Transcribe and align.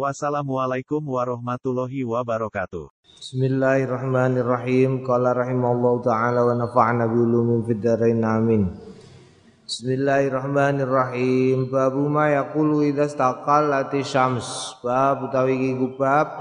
Wassalamualaikum 0.00 1.04
warahmatullahi 1.04 2.08
wabarakatuh. 2.08 2.88
Bismillahirrahmanirrahim. 3.20 5.04
Qala 5.04 5.36
rahimallahu 5.36 6.00
taala 6.00 6.40
wa 6.40 6.56
nafa'na 6.56 7.04
bi 7.04 7.20
ulumin 7.20 7.60
fid 7.68 7.84
dharain 7.84 8.24
amin. 8.24 8.72
Bismillahirrahmanirrahim. 9.68 11.68
Babu 11.68 12.08
ma 12.08 12.32
yaqulu 12.32 12.80
idza 12.88 13.12
istaqallati 13.12 14.00
syams. 14.00 14.72
Bab 14.80 15.28
utawi 15.28 15.76
iki 15.76 15.92
bab 16.00 16.32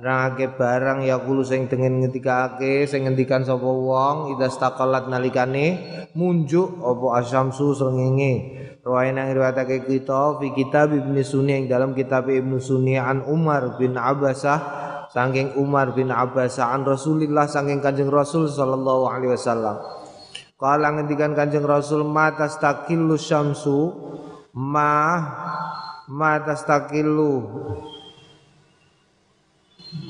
nerangake 0.00 0.56
barang 0.56 1.04
yaqulu 1.04 1.44
sing 1.44 1.68
tengen 1.68 2.00
ngendikake 2.00 2.88
sing 2.88 3.04
ngendikan 3.04 3.44
sapa 3.44 3.68
wong 3.68 4.32
idza 4.32 4.56
istaqallat 4.56 5.12
nalikane 5.12 5.84
munjuk 6.16 6.80
apa 6.80 7.20
asyamsu 7.20 7.76
srengenge. 7.76 8.71
Rawain 8.82 9.14
yang 9.14 9.30
riwayatake 9.30 9.86
kita 9.86 10.42
fi 10.42 10.50
kitab 10.58 10.90
Ibnu 10.90 11.22
Sunni 11.22 11.54
yang 11.54 11.70
dalam 11.70 11.94
kitab 11.94 12.26
Ibnu 12.26 12.58
Sunni 12.58 12.98
an 12.98 13.22
Umar 13.30 13.78
bin 13.78 13.94
Abbasah 13.94 14.58
saking 15.06 15.54
Umar 15.54 15.94
bin 15.94 16.10
Abbasah 16.10 16.74
an 16.74 16.82
Rasulillah 16.82 17.46
saking 17.46 17.78
Kanjeng 17.78 18.10
Rasul 18.10 18.50
sallallahu 18.50 19.06
alaihi 19.06 19.38
wasallam. 19.38 19.78
Kala 20.58 20.98
ngendikan 20.98 21.30
Kanjeng 21.30 21.62
Rasul 21.62 22.02
ma 22.02 22.34
tastaqillu 22.34 23.14
syamsu 23.14 23.94
ma 24.50 25.22
ma 26.10 26.42
tastaqillu 26.42 27.32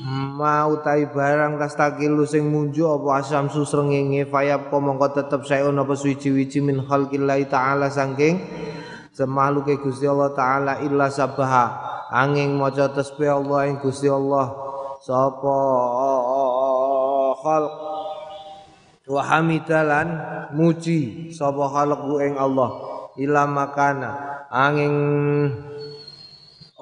ma 0.07 0.63
utai 0.63 1.11
barang 1.11 1.59
tastakilu 1.59 2.23
sing 2.23 2.47
munju 2.47 2.87
apa 2.87 3.19
asam 3.19 3.51
susrengenge 3.51 4.23
fayab 4.31 4.71
mongko 4.71 5.11
tetep 5.11 5.43
sayun 5.43 5.75
apa 5.75 5.91
suci-wici 5.91 6.63
min 6.63 6.79
khalqillahi 6.87 7.51
taala 7.51 7.91
saking 7.91 8.39
semaluke 9.13 9.77
Gusti 9.77 10.09
Allah 10.09 10.33
taala 10.33 10.73
illa 10.81 11.07
sabaha. 11.07 11.91
Angin 12.13 12.53
maca 12.57 12.89
tasbih 12.93 13.29
Allah 13.29 13.69
ing 13.69 13.81
Gusti 13.81 14.09
Allah. 14.09 14.53
Sapa 15.01 15.57
khalq. 17.41 17.73
Wa 19.03 19.21
hamidalan 19.33 20.07
muji 20.53 21.33
sapa 21.33 21.69
khalqu 21.69 22.21
ing 22.21 22.37
Allah. 22.37 22.69
Ila 23.17 23.49
makana. 23.49 24.11
Angin 24.53 24.93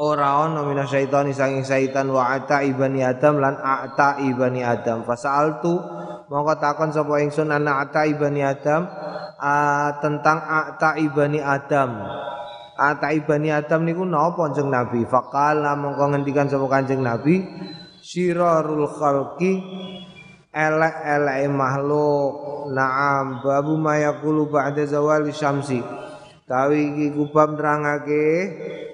ora 0.02 0.50
ana 0.50 0.66
minasyaitani 0.66 1.30
sanging 1.30 1.62
syaitan 1.62 2.10
wa 2.10 2.34
ata 2.34 2.66
ibani 2.66 3.06
adam 3.06 3.38
lan 3.38 3.54
ata 3.62 4.18
ibani 4.18 4.66
adam. 4.66 5.06
Fasaltu 5.06 5.78
mongko 6.26 6.58
takon 6.58 6.90
sapa 6.90 7.22
ingsun 7.22 7.54
ana 7.54 7.86
ata 7.86 8.10
ibani 8.10 8.42
adam? 8.42 8.90
A, 9.38 9.54
tentang 10.02 10.42
ata 10.42 10.98
ibani 10.98 11.38
adam. 11.38 12.02
Ata 12.82 13.14
ibani 13.14 13.54
adam 13.54 13.86
niku 13.86 14.02
napa 14.02 14.50
kanjeng 14.50 14.74
nabi? 14.74 15.06
Faqala 15.06 15.78
mongko 15.78 16.18
ngendikan 16.18 16.50
sapa 16.50 16.66
kanjeng 16.66 17.06
nabi? 17.06 17.46
Sirarul 18.02 18.90
khalqi 18.90 19.62
elek-eleke 20.50 21.46
makhluk. 21.54 22.34
Na'am 22.74 23.46
babu 23.46 23.78
mayaqulu 23.78 24.50
ba'da 24.50 24.82
zawali 24.90 25.30
syamsi. 25.30 25.78
Tawi 26.50 26.80
iki 26.90 27.06
kubab 27.14 27.54
nerangake 27.54 28.26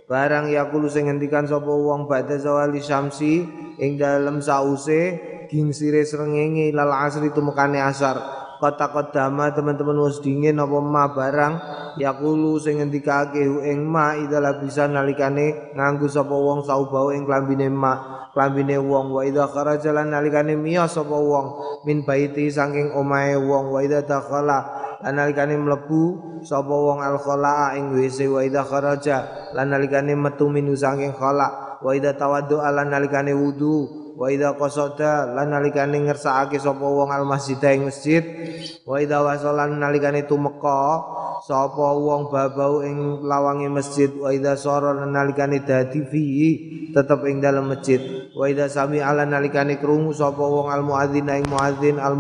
barang 0.08 0.48
yakulu 0.56 0.88
sing 0.88 1.12
ngendikan 1.12 1.44
sapa 1.44 1.68
wong 1.68 2.08
badhe 2.08 2.40
zawali 2.40 2.80
syamsi 2.80 3.44
ing 3.76 4.00
dalem 4.00 4.40
sause 4.40 5.20
gingsire 5.52 6.08
srengenge 6.08 6.72
lal 6.72 6.92
asri 6.96 7.30
tumekane 7.36 7.84
asar. 7.84 8.40
Kota 8.58 8.90
kodama 8.90 9.54
teman-teman 9.54 10.02
wis 10.10 10.18
dingin 10.18 10.58
apa 10.58 10.82
ma 10.82 11.14
barang 11.14 11.54
yakulu 12.02 12.58
sing 12.58 12.82
ngendikake 12.82 13.38
ing 13.46 13.86
ma 13.86 14.18
idala 14.18 14.58
bisa 14.58 14.90
nalikane 14.90 15.78
nganggo 15.78 16.10
sapa 16.10 16.34
wong 16.34 16.66
saubau 16.66 17.14
ing 17.14 17.30
klambine 17.30 17.70
ma 17.70 18.26
klambine 18.34 18.82
wong. 18.82 19.14
Wa 19.14 19.22
idza 19.30 19.46
kharaja 19.46 19.94
lan 19.94 20.10
nalikane 20.10 20.58
miyos 20.58 20.98
sapa 20.98 21.14
wong 21.14 21.46
min 21.86 22.02
baiti 22.02 22.50
saking 22.50 22.98
omahe 22.98 23.38
wong. 23.38 23.70
Wa 23.70 23.86
idza 23.86 24.02
lan 25.04 25.14
nalikane 25.14 25.54
mlebu 25.58 26.42
sapa 26.42 26.74
wong 26.74 27.06
al 27.06 27.22
ing 27.78 27.94
WC 27.94 28.26
wa 28.30 28.42
idza 28.42 28.66
kharaja 28.66 29.18
lan 29.54 29.70
nalikane 29.70 30.18
metu 30.18 30.50
minu 30.50 30.74
saking 30.74 31.14
khala 31.14 31.80
wa 31.82 31.92
idza 31.94 32.18
tawaddu 32.18 32.58
lan 32.58 32.90
nalikane 32.90 33.34
wudu 33.38 34.08
wa 34.18 34.34
idza 34.34 34.58
qasada 34.58 35.30
lan 35.38 35.54
nalikane 35.54 36.02
ngersakake 36.02 36.58
sapa 36.58 36.82
wong 36.82 37.14
al 37.14 37.30
ing 37.30 37.86
masjid 37.86 38.24
wa 38.90 38.98
idza 38.98 39.22
wasalan 39.22 39.78
nalikane 39.78 40.26
tumeka 40.26 41.06
sapa 41.46 41.94
wong 41.94 42.34
babau 42.34 42.82
ing 42.82 43.22
lawange 43.22 43.70
masjid 43.70 44.10
wa 44.18 44.34
idza 44.34 44.58
sara 44.58 44.98
nalikane 44.98 45.62
dadi 45.62 46.02
fi 46.10 46.26
tetep 46.90 47.22
ing 47.30 47.38
dalam 47.38 47.70
masjid 47.70 48.02
wa 48.34 48.50
idza 48.50 48.66
sami 48.66 48.98
ala 48.98 49.30
nalikane 49.30 49.78
krungu 49.78 50.10
sapa 50.18 50.42
wong 50.42 50.74
al 50.74 50.82
ing 51.14 51.46
muadzin 51.46 52.02
al 52.02 52.18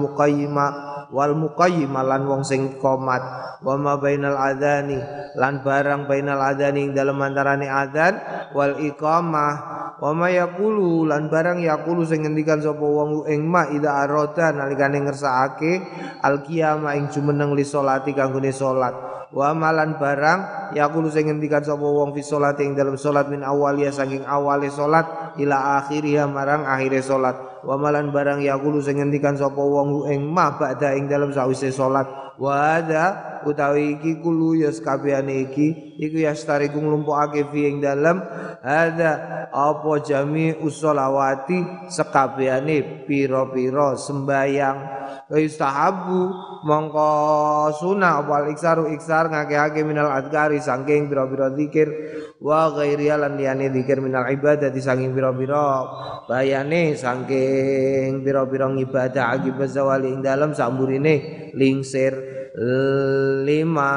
wal 1.12 1.34
muqayyim 1.36 1.94
lan 1.94 2.28
wong 2.28 2.44
sing 2.44 2.80
komat. 2.80 3.22
Wa 3.64 3.74
ma 3.74 3.98
bainal 3.98 4.38
adzani 4.38 5.02
lan 5.34 5.66
barang 5.66 6.06
bainal 6.06 6.38
adzani 6.40 6.88
ing 6.88 6.92
dalem 6.94 7.18
antarane 7.20 7.68
adzan 7.68 8.14
wal 8.54 8.78
iqamah. 8.78 9.54
Wa 9.98 10.14
ma 10.14 10.30
yaqulu 10.30 11.10
lan 11.10 11.28
barang 11.28 11.58
yaqulu 11.66 12.06
sing 12.06 12.22
ngendikan 12.22 12.62
sapa 12.62 12.86
wong 12.86 13.26
ing 13.26 13.50
ma 13.50 13.66
ida 13.74 14.06
arada 14.06 14.54
nalikane 14.54 15.02
ngersakake 15.02 15.74
al 16.22 16.46
qiyamah 16.46 16.94
ing 16.94 17.10
jumeneng 17.10 17.58
li 17.58 17.66
salati 17.66 18.14
kanggone 18.14 18.54
salat 18.54 18.94
wa 19.32 19.52
malan 19.52 19.96
barang 20.00 20.72
yaqulu 20.76 21.08
sing 21.12 21.32
ngendikan 21.32 21.64
sapa 21.64 21.84
wong 21.84 22.12
fi 22.16 22.22
salati 22.24 22.64
ing 22.68 22.76
dalem 22.76 22.96
salat 23.00 23.28
min 23.32 23.44
awaliya 23.44 23.92
saking 23.92 24.24
awale 24.28 24.68
salat 24.72 25.36
ila 25.40 25.80
akhiriha 25.84 26.28
marang 26.28 26.68
akhire 26.68 27.00
salat. 27.00 27.36
Wa 27.64 27.76
malan 27.76 28.12
barang 28.12 28.44
yaqulu 28.44 28.84
sing 28.84 29.00
ngendikan 29.00 29.36
sapa 29.40 29.60
wong 29.60 30.08
ing 30.12 30.24
ma 30.28 30.56
ba'da 30.56 30.96
ing 30.96 31.08
dalem 31.08 31.32
sawise 31.32 31.72
salat 31.72 32.27
wa 32.38 32.78
ada 32.78 33.06
utawi 33.46 33.98
iki 33.98 34.20
kulo 34.22 34.58
ya 34.58 34.70
sakabehane 34.74 35.50
iki 35.50 35.98
iku 35.98 36.18
ya 36.22 36.34
stariku 36.38 36.78
nglumpukake 36.78 37.50
fi 37.50 37.72
ing 37.72 37.84
dalem. 37.84 38.22
Ada 38.62 39.12
apa 39.54 40.04
jami 40.04 40.52
usolawati 40.60 41.88
sakabehane 41.88 43.08
pira-pira 43.08 43.96
sembayang. 43.96 44.78
Istahabu 45.28 46.32
mongko 46.64 47.12
sunah 47.76 48.24
wal 48.28 48.52
iksaru 48.52 48.92
iksar 48.96 49.28
ngake-ake 49.32 49.84
minal 49.84 50.12
adkari 50.12 50.60
saking 50.60 51.08
pira-pira 51.12 51.52
zikir 51.52 51.88
wa 52.44 52.72
ghairi 52.72 53.12
lan 53.12 53.36
liyane 53.36 53.72
zikir 53.72 54.00
minal 54.04 54.28
ibadah 54.28 54.72
saking 54.72 55.12
pira-pira 55.16 55.84
bayane 56.28 56.96
saking 56.96 58.24
pira-pira 58.24 58.68
ibadah 58.72 59.36
akibat 59.36 59.72
zawali 59.72 60.12
ing 60.16 60.20
dalem 60.24 60.52
samburine 60.56 61.52
lingsir 61.56 62.27
lima 62.58 63.94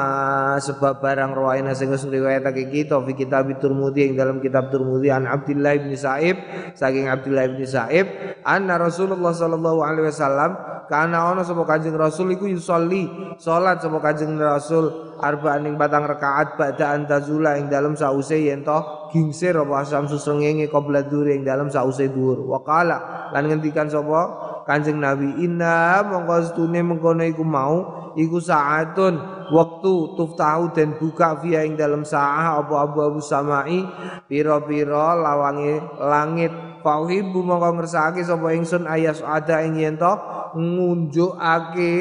sebab 0.61 1.01
barang 1.01 1.33
rawaina 1.33 1.73
sing 1.73 1.89
wis 1.89 2.05
riwayatake 2.05 2.69
kita 2.69 3.01
fi 3.01 3.17
kitab 3.17 3.49
Turmudi 3.57 4.05
ing 4.05 4.13
dalam 4.13 4.37
kitab 4.37 4.69
Turmudi 4.69 5.09
an 5.09 5.25
Abdullah 5.25 5.81
bin 5.81 5.97
Sa'ib 5.97 6.37
saking 6.77 7.09
Abdullah 7.09 7.49
bin 7.49 7.65
Sa'ib 7.65 8.05
anna 8.45 8.77
Rasulullah 8.77 9.33
sallallahu 9.33 9.81
alaihi 9.81 10.13
wasallam 10.13 10.53
kana 10.85 11.33
ana 11.33 11.41
sapa 11.41 11.65
Kanjeng 11.65 11.97
Rasul 11.97 12.37
iku 12.37 12.45
yusolli 12.45 13.09
salat 13.41 13.81
sapa 13.81 13.97
Kanjeng 13.97 14.37
Rasul 14.37 15.17
arba'an 15.17 15.65
ing 15.65 15.81
batang 15.81 16.05
rakaat 16.05 16.53
ba'da 16.53 16.93
antazula 16.93 17.57
ing 17.57 17.65
dalam 17.65 17.97
sause 17.97 18.37
yen 18.37 18.61
to 18.61 18.77
gingsir 19.09 19.57
apa 19.57 19.81
asam 19.81 20.05
susrengenge 20.05 20.69
qabla 20.69 21.09
dhuhr 21.09 21.33
ing 21.33 21.41
dalam 21.41 21.73
sause 21.73 22.13
dhuhr 22.13 22.45
wa 22.45 22.61
qala 22.61 23.31
lan 23.33 23.41
ngendikan 23.49 23.89
sapa 23.89 24.53
Kanjeng 24.69 25.01
Nabi 25.01 25.41
inna 25.41 26.05
mongko 26.05 26.53
stune 26.53 26.85
mengkono 26.85 27.25
iku 27.25 27.41
mau 27.41 28.00
iku 28.17 28.39
saatun 28.39 29.19
waktu 29.51 29.93
tuftahu 30.15 30.71
dan 30.71 30.95
buka 30.95 31.37
via 31.43 31.67
ing 31.67 31.75
dalam 31.75 32.07
saah 32.07 32.63
apa 32.63 32.87
abu-abu 32.87 33.19
samai 33.19 33.83
pira-pira 34.25 35.13
lawange 35.15 35.79
langit. 35.99 36.53
Fauhibu 36.81 37.45
mongko 37.45 37.77
ngersakake 37.77 38.25
sapa 38.25 38.57
ingsun 38.57 38.89
ayas 38.89 39.21
ada 39.21 39.61
ing 39.61 39.77
yen 39.77 40.01
to 40.01 40.13
ngunjukake 40.57 41.93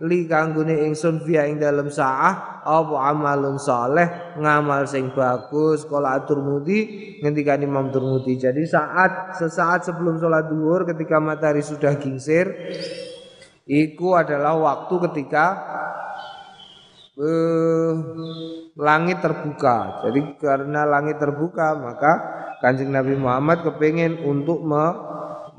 li 0.00 0.24
kanggone 0.24 0.80
ingsun 0.88 1.20
via 1.28 1.44
ing 1.44 1.60
dalam 1.60 1.92
saah 1.92 2.64
apa 2.64 2.96
amalun 3.12 3.60
saleh 3.60 4.34
ngamal 4.40 4.88
sing 4.88 5.12
bagus. 5.12 5.84
Kala 5.84 6.24
Turmudi 6.24 7.20
ngendikan 7.20 7.60
Imam 7.60 7.92
Turmudi. 7.92 8.40
Jadi 8.40 8.64
saat 8.64 9.36
sesaat 9.36 9.84
sebelum 9.84 10.16
sholat 10.16 10.48
duhur 10.48 10.88
ketika 10.88 11.20
matahari 11.20 11.60
sudah 11.60 11.92
gingsir 12.00 12.48
Iku 13.64 14.12
adalah 14.12 14.60
waktu 14.60 14.94
ketika 15.08 15.46
eh, 17.16 17.92
langit 18.76 19.24
terbuka. 19.24 20.04
Jadi 20.04 20.36
karena 20.36 20.84
langit 20.84 21.16
terbuka 21.16 21.72
maka 21.72 22.12
Kanjeng 22.60 22.92
Nabi 22.92 23.16
Muhammad 23.16 23.64
kepingin 23.64 24.24
untuk 24.24 24.64
me, 24.64 24.84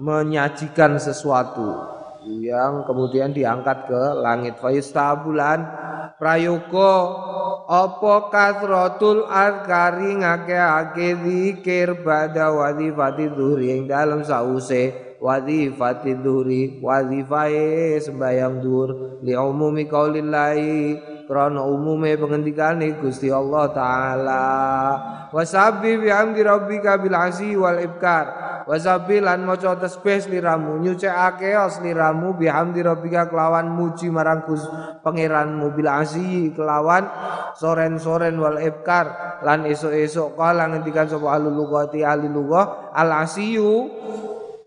menyajikan 0.02 0.98
sesuatu 0.98 1.94
yang 2.26 2.84
kemudian 2.90 3.30
diangkat 3.30 3.86
ke 3.86 4.04
langit 4.18 4.58
faistabulan 4.58 5.62
prayoga 6.18 6.94
apa 7.70 8.16
kasratul 8.34 9.30
azkari 9.30 10.18
ngake-ake 10.18 11.08
zikir 11.22 12.02
pada 12.02 12.50
wadifati 12.50 13.30
dhuhri 13.30 13.78
yang 13.78 13.82
dalam 13.86 14.26
sause 14.26 15.05
wadifati 15.26 16.14
dhuhri 16.22 16.78
wadifae 16.86 17.98
sembayang 17.98 18.62
dhuhur 18.62 18.90
li 19.26 19.34
umumi 19.34 19.90
qaulillahi 19.90 21.16
krana 21.26 21.66
umume 21.66 22.14
pengendikane 22.14 23.02
Gusti 23.02 23.34
Allah 23.34 23.66
taala. 23.74 24.46
Wasabbi 25.34 25.98
bihamdi 26.00 26.46
rabbika 26.46 27.02
bil 27.02 27.18
asi 27.18 27.58
wal 27.58 27.82
ibkar. 27.82 28.46
Wasabbi 28.70 29.22
lan 29.22 29.46
maca 29.46 29.78
tasbih 29.78 30.22
sliramu 30.22 30.78
nyucikake 30.82 31.54
sliramu 31.70 32.38
bihamdi 32.38 32.86
rabbika 32.86 33.30
kelawan 33.30 33.70
muji 33.70 34.10
marang 34.14 34.46
Gus 34.46 34.64
pangeranmu 35.02 35.74
bil 35.74 35.90
kelawan 36.54 37.04
soren-soren 37.58 38.38
wal 38.38 38.62
ibkar. 38.62 39.42
Lan 39.42 39.66
esuk-esuk 39.66 40.38
kala 40.38 40.72
ngendikan 40.72 41.10
sapa 41.10 41.36
alul 41.36 41.58
lugati 41.58 42.06
ahli 42.06 42.30
lugah 42.30 42.94
al 42.96 43.26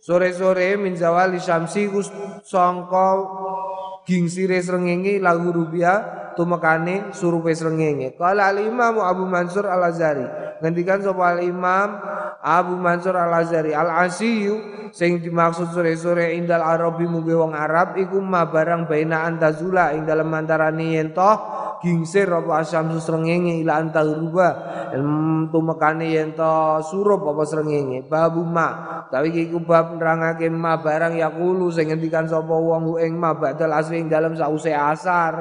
sore-sore 0.08 0.80
min 0.80 0.96
zawali 0.96 1.36
syamsi 1.36 1.84
sangka 2.40 3.08
gingsire 4.08 4.56
srengenge 4.64 5.20
lahu 5.20 5.52
rubiah 5.52 6.17
tumekane 6.38 7.10
surupe 7.10 7.50
srengenge. 7.50 8.14
Qala 8.14 8.54
al 8.54 8.62
Imam 8.62 9.02
Abu 9.02 9.26
Mansur 9.26 9.66
Al 9.66 9.90
Azhari. 9.90 10.22
Ngendikan 10.62 11.02
sapa 11.02 11.34
al 11.34 11.42
Imam 11.42 11.98
Abu 12.38 12.78
Mansur 12.78 13.18
Al 13.18 13.34
Azhari 13.34 13.74
al 13.74 13.90
asiyu 14.06 14.78
sing 14.92 15.20
dimaksud 15.20 15.72
sore-sore 15.72 16.36
indal 16.36 16.64
arabi 16.64 17.04
muge 17.04 17.36
wong 17.36 17.52
Arab 17.52 17.96
iku 18.00 18.20
ma 18.22 18.48
barang 18.48 18.88
baina 18.88 19.28
antazula 19.28 19.92
ing 19.92 20.08
dalem 20.08 20.32
antarane 20.32 20.96
yen 20.96 21.12
toh 21.12 21.36
gingsir 21.78 22.26
apa 22.26 22.64
asyamsu 22.64 22.98
srengenge 22.98 23.62
ila 23.62 23.78
antahruba 23.78 24.48
tumekane 25.52 26.06
yen 26.10 26.34
to 26.34 26.82
surup 26.88 27.22
apa 27.28 27.42
srengenge 27.46 28.06
babu 28.08 28.42
ma 28.42 29.04
tapi 29.08 29.32
iku 29.32 29.62
bab 29.62 29.96
nerangake 29.96 30.50
ma 30.50 30.80
barang 30.80 31.16
yakulu 31.16 31.70
sing 31.72 31.92
ngendikan 31.92 32.26
sapa 32.26 32.52
wong 32.52 32.98
ing 33.00 33.16
ma 33.16 33.36
badal 33.36 33.72
asri 33.72 34.02
ing 34.02 34.08
dalem 34.10 34.34
sause 34.34 34.72
asar 34.72 35.32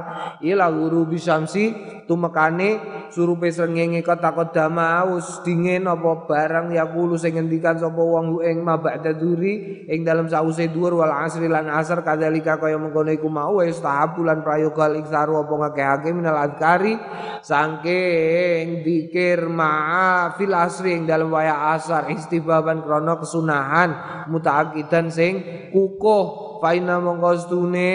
ila 0.43 0.69
guru 0.87 1.03
bisamsi 1.11 1.75
tumekane 2.07 2.79
surupe 3.11 3.51
srengenge 3.51 3.99
kota 3.99 4.31
dama 4.55 5.03
aus 5.03 5.43
dingin 5.43 5.83
apa 5.91 6.23
barang 6.23 6.71
yakulu 6.71 7.19
sing 7.19 7.35
ngendikan 7.35 7.75
sapa 7.75 7.99
wong 7.99 8.39
ing 8.47 8.63
ma 8.63 8.79
ba'da 8.79 9.11
duri 9.11 9.83
ing 9.91 10.07
dalem 10.07 10.31
sause 10.31 10.71
dhuwur 10.71 11.03
wal 11.03 11.11
asri 11.11 11.51
lan 11.51 11.67
asar 11.67 12.07
kadzalika 12.07 12.55
kaya 12.55 12.79
mengkono 12.79 13.11
iku 13.11 13.27
mau 13.27 13.59
wis 13.59 13.83
tahabulan 13.83 14.39
prayoga 14.39 14.95
iksaru 14.95 15.43
apa 15.43 15.53
ngakeh-akeh 15.67 16.11
minal 16.15 16.39
adkari 16.39 16.95
saking 17.43 18.87
dikir 18.87 19.51
ma'a 19.51 20.31
fil 20.39 20.55
asri 20.55 20.95
ing 20.95 21.03
dalem 21.03 21.27
waya 21.27 21.75
asar 21.75 22.07
istibaban 22.07 22.87
krana 22.87 23.19
kesunahan 23.19 24.23
mutaakidan 24.31 25.11
sing 25.11 25.43
kukuh 25.75 26.59
faina 26.63 27.03
mongko 27.03 27.31
stune 27.35 27.93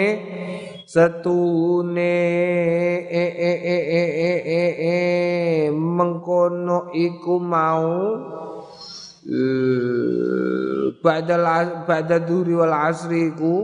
setune 0.93 2.13
e 3.09 3.25
e 3.33 3.51
e 3.65 3.77
e 3.81 4.03
e 4.29 4.33
e 4.45 4.63
e 4.93 4.97
mengkono 5.73 6.93
iku 6.93 7.41
mau 7.41 7.89
ba'da 11.01 11.35
ba'da 11.89 12.17
duri 12.21 12.53
wal 12.53 12.77
asri 12.93 13.33
iku 13.33 13.55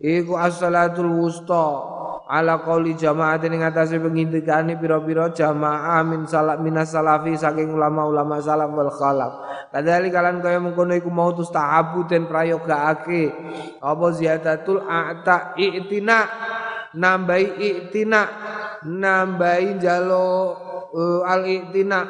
iku 0.00 0.32
as-salatul 0.40 1.12
wusta 1.20 1.95
ala 2.26 2.58
qauli 2.58 2.98
jamaatin 2.98 3.54
ing 3.54 3.62
atase 3.62 4.02
pengindikane 4.02 4.74
pira-pira 4.74 5.30
jamaah 5.30 6.02
min 6.02 6.26
salaf 6.26 6.58
minas 6.58 6.90
salafi 6.90 7.38
saking 7.38 7.70
ulama-ulama 7.70 8.42
salaf 8.42 8.66
wal 8.74 8.90
khalaf. 8.90 9.32
Kadali 9.70 10.10
kalan 10.10 10.42
kaya 10.42 10.58
mengkono 10.58 10.98
iku 10.98 11.06
mau 11.06 11.30
tustahabu 11.30 12.02
den 12.10 12.26
prayogaake. 12.26 13.30
Apa 13.78 14.06
ziyadatul 14.10 14.82
a'ta 14.82 15.54
i'tina? 15.54 16.18
Nambahi 16.98 17.46
i'tina. 17.62 18.22
Nambahi 18.82 19.78
jalo 19.78 20.26
uh, 20.90 21.22
al 21.22 21.46
i'tina. 21.46 22.00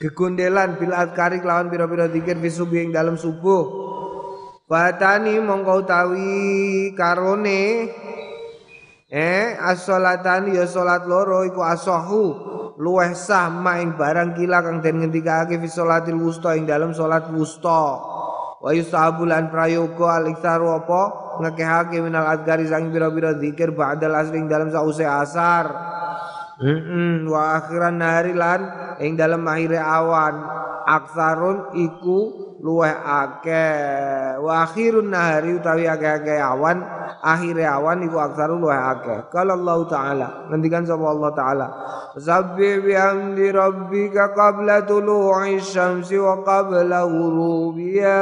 Kegundelan 0.00 0.80
bil 0.80 0.94
adkari 0.96 1.42
kelawan 1.44 1.68
pira-pira 1.68 2.08
zikir 2.08 2.40
fi 2.40 2.48
dalam 2.88 3.20
subuh 3.20 3.90
Batani 4.70 5.34
mongko 5.42 5.82
utawi 5.82 6.94
karone. 6.94 7.90
Eh 9.10 9.58
as-salatan 9.58 10.54
ya 10.54 10.62
salat 10.70 11.10
loro 11.10 11.42
iku 11.42 11.66
asahu 11.66 12.22
luweh 12.78 13.10
sah 13.18 13.50
ing 13.82 13.98
barang 13.98 14.38
kila 14.38 14.62
kang 14.62 14.78
den 14.78 15.02
ngendikake 15.02 15.58
fi 15.58 15.66
salatil 15.66 16.14
wusta 16.14 16.54
ing 16.54 16.70
dalam 16.70 16.94
salat 16.94 17.26
wusta. 17.34 17.98
Wa 18.62 18.70
yusabulan 18.70 19.50
prayoga 19.50 20.22
al-iktsaru 20.22 20.70
apa? 20.70 21.02
Ngekehake 21.42 21.98
minal 21.98 22.30
adgari 22.30 22.70
sang 22.70 22.94
bira-bira 22.94 23.34
zikir 23.42 23.74
ba'dal 23.74 24.14
asring 24.14 24.46
dalam 24.46 24.70
sause 24.70 25.02
asar 25.02 25.66
Mm 26.60 27.24
wa 27.24 27.56
akhiran 27.56 27.96
nahari 27.96 28.36
lan 28.36 28.60
ing 29.00 29.16
dalam 29.16 29.48
akhir 29.48 29.80
awan. 29.80 30.34
Aksarun 30.84 31.72
iku 31.72 32.18
luweh 32.60 32.92
akeh. 32.92 34.36
Wa 34.44 34.68
akhirun 34.68 35.08
nahari 35.08 35.56
utawi 35.56 35.88
akeh-akeh 35.88 36.36
awan 36.36 36.84
akhire 37.24 37.64
awan 37.64 38.04
iku 38.04 38.20
aksaru 38.20 38.60
luweh 38.60 38.76
akeh. 38.76 39.32
Kalau 39.32 39.56
Allah 39.56 39.78
taala 39.88 40.28
ngendikan 40.52 40.84
sapa 40.84 41.04
Allah 41.08 41.32
taala 41.32 41.66
sabbi 42.20 42.84
bihamdi 42.84 43.48
rabbika 43.54 44.36
qabla 44.36 44.84
tulu'i 44.84 45.56
syamsi 45.64 46.20
wa 46.20 46.44
qabla 46.44 47.08
ghurubiha. 47.08 48.20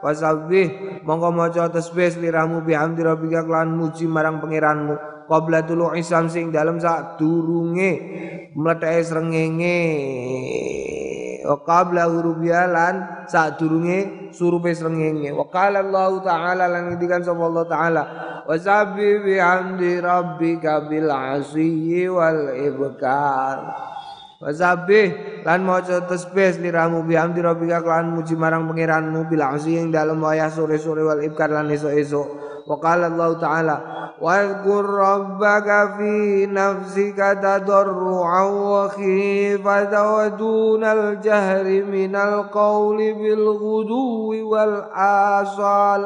Wa 0.00 0.10
sabbi 0.10 0.66
monggo 1.06 1.30
maca 1.30 1.70
tasbih 1.70 2.18
liramu 2.18 2.66
bihamdi 2.66 3.04
rabbika 3.04 3.46
kelan 3.46 3.76
muji 3.78 4.08
marang 4.10 4.40
pangeranmu 4.40 5.09
qabla 5.30 5.62
tulu'i 5.62 6.02
syamsi 6.02 6.42
ing 6.42 6.50
dalem 6.50 6.82
sak 6.82 7.22
durunge 7.22 7.90
mletheke 8.58 9.02
srengenge. 9.06 9.78
Wa 11.46 11.56
qabla 11.62 12.10
hurubialan 12.10 13.26
sadurunge 13.30 14.30
surupe 14.34 14.74
srengenge. 14.74 15.30
Wa 15.30 15.46
qala 15.46 15.86
Allah 15.86 16.10
taala 16.26 16.64
lan 16.66 16.82
ngendikan 16.90 17.22
sapa 17.22 17.42
Allah 17.46 17.64
taala 17.70 18.02
wa 18.42 18.54
sabbi 18.58 19.22
bihamdi 19.22 20.02
rabbika 20.02 20.90
bil 20.90 21.06
asyi 21.06 22.10
wal 22.10 22.50
ibkar. 22.50 23.58
Wa 24.42 24.50
sabbi 24.50 25.14
lan 25.46 25.62
maca 25.62 26.10
tasbih 26.10 26.58
liramu 26.58 27.06
bihamdi 27.06 27.38
rabbika 27.38 27.78
lan 27.86 28.18
muji 28.18 28.34
marang 28.34 28.66
pangeranmu 28.66 29.30
bil 29.30 29.46
asyi 29.46 29.78
ing 29.78 29.94
dalem 29.94 30.18
wayah 30.18 30.50
sore-sore 30.50 31.06
wal 31.06 31.22
ibkar 31.22 31.54
lan 31.54 31.70
esuk-esuk 31.70 32.50
wa 32.70 32.76
qala 32.78 33.10
Allah 33.10 33.30
taala 33.40 33.76
واذكر 34.21 34.85
ربك 34.85 35.69
في 35.97 36.45
نفسك 36.45 37.19
تضرعا 37.43 38.43
وخيفة 38.43 39.93
ودون 40.15 40.83
الجهر 40.83 41.65
من 41.83 42.15
القول 42.15 42.97
بالغدو 43.13 44.31
والآصال 44.51 46.01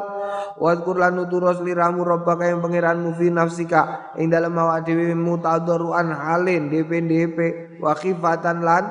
Wadkur 0.59 0.99
lan 0.99 1.15
nuturus 1.15 1.63
liramu 1.63 2.03
rabbaka 2.03 2.51
yang 2.51 2.59
pangeranmu 2.59 3.15
fi 3.15 3.31
nafsika 3.31 4.11
ing 4.19 4.27
dalam 4.27 4.51
awak 4.59 4.83
dhewe 4.83 5.15
mutadarruan 5.15 6.11
halin 6.11 6.67
DP-DP 6.67 7.37
wa 7.79 7.95
khifatan 7.95 8.59
lan 8.59 8.83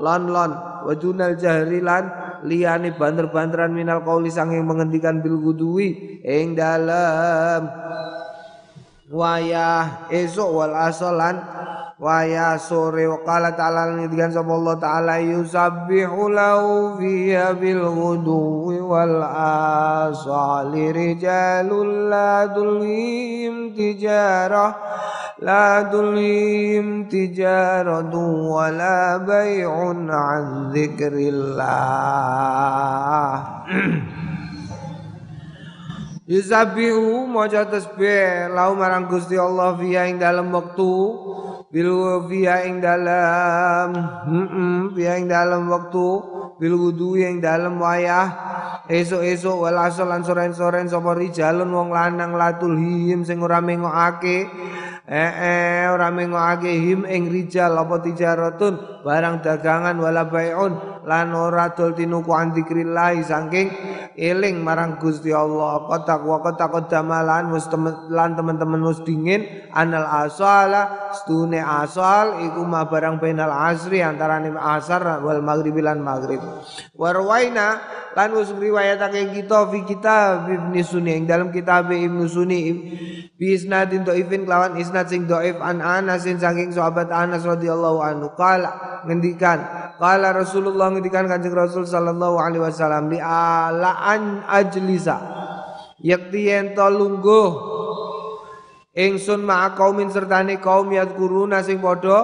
lon 0.00 0.32
lon 0.32 0.50
wa 0.56 0.92
dunal 0.96 1.36
jahri 1.36 1.84
lan 1.84 2.08
liyane 2.48 2.96
banter-banteran 2.96 3.68
minal 3.68 4.00
qauli 4.00 4.32
sanging 4.32 4.64
menghentikan 4.64 5.20
bil 5.20 5.36
gudui 5.44 6.20
ing 6.24 6.56
dalam 6.56 7.68
Wayah 9.05 10.09
esok 10.09 10.49
wal 10.49 10.73
asolan 10.73 11.37
wayah 12.01 12.57
sore 12.57 13.05
waqala 13.05 13.53
ta'ala 13.53 13.93
ngendikan 13.93 14.33
sapa 14.33 14.49
Allah 14.49 14.75
taala 14.81 15.21
yusabbihu 15.21 16.33
lahu 16.33 16.97
fiha 16.97 17.53
bil 17.53 17.85
ghuduwi 17.85 18.81
wal 18.81 19.21
asali 20.09 20.89
rijalul 20.89 22.09
la 22.09 22.49
tulhim 22.49 23.77
tijarah 23.77 24.73
la 25.37 25.85
tulhim 25.85 27.05
tijaratu 27.05 28.57
wala 28.57 29.21
bay'un 29.21 30.09
an 30.09 30.73
dzikrillah 30.73 31.69
Yusabihu 36.25 37.29
maca 37.29 37.69
tasbih 37.69 38.49
lau 38.49 38.73
marang 38.73 39.05
Gusti 39.05 39.37
Allah 39.37 39.77
fiha 39.77 40.09
ing 40.09 40.17
dalam 40.17 40.49
waktu 40.49 40.93
bil 41.69 42.25
fiha 42.25 42.65
ing 42.65 42.81
dalam 42.81 43.93
heeh 44.25 45.21
ing 45.21 45.29
dalam 45.29 45.69
waktu 45.69 46.07
bil 46.57 46.81
wudu 46.81 47.13
ing 47.21 47.45
dalam 47.45 47.77
wayah 47.77 48.25
esuk-esuk 48.89 49.53
wal 49.53 49.77
asal 49.77 50.09
lan 50.09 50.25
soren-soren 50.25 50.89
sapa 50.89 51.13
rijalun 51.13 51.69
wong 51.69 51.93
lanang 51.93 52.33
latul 52.33 52.73
him 52.73 53.21
sing 53.21 53.37
ora 53.45 53.61
mengokake 53.61 54.49
eh 55.05 55.31
eh 55.45 55.85
ora 55.93 56.09
mengokake 56.09 56.73
him 56.73 57.05
ing 57.05 57.29
rijal 57.29 57.77
apa 57.77 58.01
tijaratun 58.01 59.05
barang 59.05 59.45
dagangan 59.45 59.93
wala 60.01 60.25
baiun 60.25 60.94
lan 61.05 61.31
ora 61.37 61.69
dol 61.77 61.93
tinuku 61.93 62.33
andikrillah 62.33 63.21
saking 63.21 63.69
eling 64.17 64.65
marang 64.65 64.97
Gusti 64.97 65.29
Allah. 65.29 65.85
Kotak 65.85 66.25
wa 66.25 66.41
kotak 66.41 66.89
damalan 66.89 67.53
lan 68.09 68.29
teman-teman 68.33 68.81
mus 68.81 69.05
dingin 69.05 69.69
anal 69.69 70.09
asala 70.25 71.13
stune 71.13 71.61
asal 71.61 72.41
iku 72.41 72.65
ma 72.65 72.89
barang 72.89 73.21
bainal 73.21 73.53
asri 73.53 74.01
antarané 74.01 74.49
asar 74.57 75.21
wal 75.21 75.45
maghrib 75.45 75.77
lan 75.77 76.01
maghrib. 76.01 76.41
Warwaina 76.97 77.79
lan 78.15 78.31
wis 78.33 78.49
riwayatake 78.55 79.35
kita 79.35 79.67
fi 79.69 79.79
kitab 79.83 80.47
Ibnu 80.47 80.79
Sunni 80.81 81.19
ing 81.19 81.27
dalam 81.27 81.51
kitab 81.51 81.91
Ibnu 81.91 82.25
Sunni 82.31 82.61
bi 83.35 83.51
isnadin 83.51 84.07
dhaifin 84.07 84.47
kelawan 84.47 84.79
isnad 84.79 85.11
sing 85.11 85.27
dhaif 85.27 85.59
an 85.59 85.83
Anas 85.83 86.23
saking 86.23 86.71
sahabat 86.71 87.11
Anas 87.11 87.43
radhiyallahu 87.43 87.99
anhu. 87.99 88.31
Qala 88.39 89.03
ngendikan 89.03 89.59
qala 89.99 90.31
Rasulullah 90.31 90.87
ngendikan 90.95 91.27
Kanjeng 91.27 91.51
Rasul 91.51 91.83
sallallahu 91.83 92.39
alaihi 92.39 92.63
wasallam 92.63 93.11
li 93.11 93.19
ala 93.19 93.99
an 93.99 94.47
ajlisa 94.47 95.19
yakti 95.99 96.47
yen 96.49 96.71
to 96.71 96.87
lungguh. 96.87 97.49
Ingsun 98.95 99.43
ma'a 99.43 99.75
kaumin 99.75 100.07
sertane 100.07 100.63
kaum 100.63 100.87
yadkuruna 100.87 101.59
sing 101.67 101.83
padha 101.83 102.23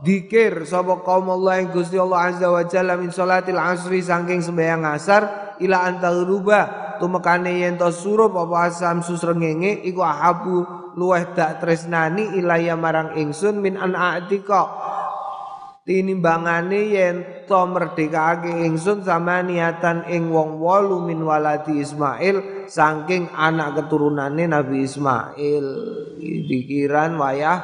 dikir 0.00 0.64
sapa 0.64 1.04
kaum 1.04 1.28
Allah 1.28 1.60
yang 1.60 1.76
Gusti 1.76 2.00
Allah 2.00 2.32
azza 2.32 2.48
wa 2.48 2.64
jalla 2.64 2.96
min 2.96 3.12
salatil 3.12 3.60
asri 3.60 4.00
saking 4.00 4.40
sembahyang 4.40 4.88
asar 4.96 5.52
ila 5.60 5.84
antagruba 5.84 6.96
tumekane 6.96 7.60
yen 7.60 7.76
to 7.76 7.92
surup 7.92 8.32
apa 8.32 8.72
asam 8.72 9.04
susrengenge 9.04 9.84
iku 9.84 10.00
ahabu 10.00 10.64
luweh 10.96 11.36
dak 11.36 11.60
tresnani 11.60 12.32
ilaya 12.40 12.80
marang 12.80 13.12
ingsun 13.20 13.60
min 13.60 13.76
an 13.76 13.92
atika 13.92 14.79
tinimbangane 15.90 16.80
yen 16.94 17.16
to 17.50 17.58
merdekake 17.66 18.62
ingsun 18.62 19.02
sama 19.02 19.42
niatan 19.42 20.06
ing 20.06 20.30
wong 20.30 20.62
wolu 20.62 21.02
min 21.02 21.18
waladi 21.26 21.82
Ismail 21.82 22.70
saking 22.70 23.34
anak 23.34 23.74
keturunane 23.74 24.46
Nabi 24.46 24.86
Ismail. 24.86 25.66
Dikiran 26.46 27.18
wayah 27.18 27.58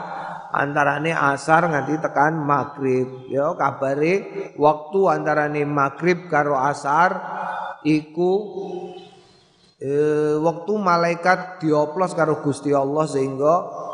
antarane 0.50 1.14
asar 1.14 1.70
nganti 1.70 2.02
tekan 2.02 2.42
maghrib. 2.42 3.30
Ya 3.30 3.54
kabare 3.54 4.50
waktu 4.58 5.00
antarane 5.06 5.62
maghrib 5.62 6.26
karo 6.26 6.58
asar 6.58 7.22
iku 7.86 8.32
eh, 9.78 10.34
waktu 10.34 10.72
malaikat 10.74 11.62
dioplos 11.62 12.10
karo 12.18 12.42
Gusti 12.42 12.74
Allah 12.74 13.06
sehingga 13.06 13.86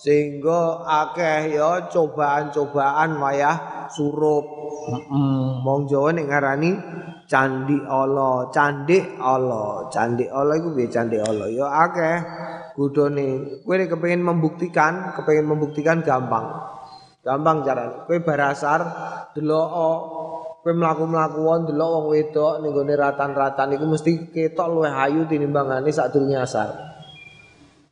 sehingga 0.00 0.80
akeh 0.80 1.60
ya 1.60 1.92
cobaan-cobaan 1.92 3.20
wayah 3.20 3.56
surup. 3.92 4.48
Mong 5.60 5.84
Jawa 5.92 6.16
nek 6.16 6.24
ngarani 6.24 6.70
candi 7.28 7.76
Allah 7.84 8.48
candi 8.48 8.96
Allah 9.20 9.92
candi 9.92 10.24
Allah 10.24 10.56
iku 10.56 10.72
piye? 10.72 10.88
Candi 10.88 11.20
Allah 11.20 11.52
ya 11.52 11.68
akeh 11.68 12.16
kudune 12.72 13.60
kowe 13.60 13.76
nek 13.76 13.92
kepengin 13.92 14.24
membuktikan 14.24 15.12
kepengin 15.20 15.44
membuktikan 15.44 16.00
gampang. 16.00 16.48
Gampang 17.20 17.60
carane. 17.60 18.08
Kowe 18.08 18.16
barasar 18.24 18.80
delok 19.36 19.68
kowe 20.64 20.72
mlaku-mlaku 20.72 21.44
wong 21.44 21.60
delok 21.68 21.88
wong 21.92 22.04
wedok 22.08 22.64
ning 22.64 22.72
gone 22.72 22.94
ratan-ratan 22.96 23.76
iku 23.76 23.84
mesti 23.84 24.32
ketok 24.32 24.80
luwih 24.80 24.96
ayu 24.96 25.28
tinimbangane 25.28 25.92
sadurunge 25.92 26.40
asar. 26.40 26.72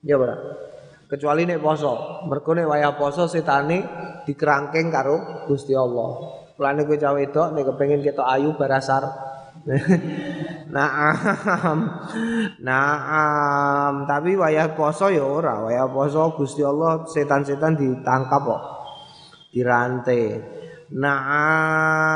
Ya 0.01 0.17
ora 0.17 0.68
kecuali 1.09 1.49
nek 1.49 1.59
poso 1.59 2.23
mergo 2.29 2.53
nek 2.53 2.69
wayah 2.69 2.93
poso 2.95 3.25
setane 3.25 3.83
dikerangkeng 4.29 4.93
karo 4.93 5.49
Gusti 5.49 5.73
Allah 5.73 6.37
mulane 6.61 6.85
kowe 6.85 6.97
cah 7.01 7.17
wedok 7.17 7.49
nek 7.57 7.65
kepengin 7.73 8.05
ketok 8.05 8.29
ayu 8.29 8.53
barasar 8.55 9.05
Naam. 10.69 11.79
Naam, 12.61 13.95
tapi 14.05 14.37
wayah 14.37 14.73
poso 14.77 15.09
ya 15.09 15.25
ora, 15.25 15.65
wayah 15.65 15.89
poso 15.89 16.33
Gusti 16.37 16.61
Allah 16.65 17.05
setan-setan 17.09 17.77
ditangkap 17.77 18.43
kok. 18.45 18.63
Dirantai. 19.53 20.25
Naam 20.89 22.09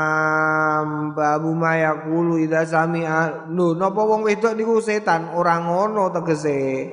babu 1.13 1.53
mayakulu 1.53 2.41
ida 2.41 2.65
sami'a 2.65 3.45
lho 3.53 3.77
napa 3.77 4.01
wong 4.01 4.25
wedok 4.25 4.57
niku 4.57 4.81
setan? 4.81 5.29
Ora 5.37 5.61
ngono 5.61 6.09
tegese. 6.09 6.89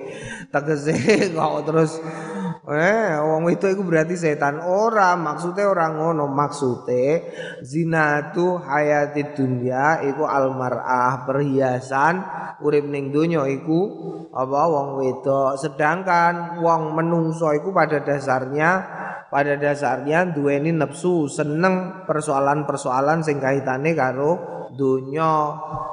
Tegese 0.52 0.92
kok 1.32 1.64
terus 1.64 1.96
eh 2.70 3.18
wong 3.18 3.50
wedok 3.50 3.74
iku 3.74 3.82
berarti 3.82 4.14
setan. 4.14 4.62
Ora 4.62 5.18
maksudnya 5.18 5.66
ora 5.66 5.90
ngono. 5.90 6.30
Maksude 6.30 7.34
zinatu 7.66 8.62
hayati 8.62 9.34
dunya 9.34 10.06
iku 10.06 10.24
almarah 10.24 11.26
perhiasan 11.26 12.22
urip 12.62 12.86
ning 12.86 13.10
donya 13.10 13.42
iku 13.50 13.80
apa 14.30 14.60
wong 14.70 14.88
wedok. 15.02 15.58
Sedangkan 15.58 16.62
wong 16.62 16.94
menungso 16.94 17.50
iku 17.50 17.74
pada 17.74 18.00
dasarnya 18.00 18.70
pada 19.30 19.54
dasarnya 19.54 20.34
duweni 20.34 20.74
nafsu 20.74 21.30
seneng 21.30 22.06
persoalan-persoalan 22.06 23.22
sing 23.22 23.38
kaitane 23.38 23.94
karo 23.94 24.62
dunya 24.74 25.30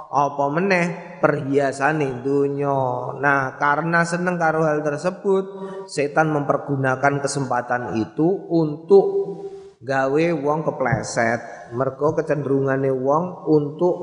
apa 0.10 0.46
meneh 0.50 0.86
perhiasane 1.20 2.22
dunya 2.26 2.78
nah 3.18 3.56
karena 3.58 4.06
seneng 4.08 4.38
karo 4.38 4.64
hal 4.64 4.82
tersebut 4.82 5.46
setan 5.90 6.34
mempergunakan 6.34 7.24
kesempatan 7.24 7.98
itu 8.00 8.28
untuk 8.50 9.06
gawe 9.82 10.26
wong 10.42 10.60
kepleset. 10.66 11.72
Mergo 11.76 12.16
kecenderungane 12.16 12.90
wong 12.90 13.48
untuk 13.48 13.96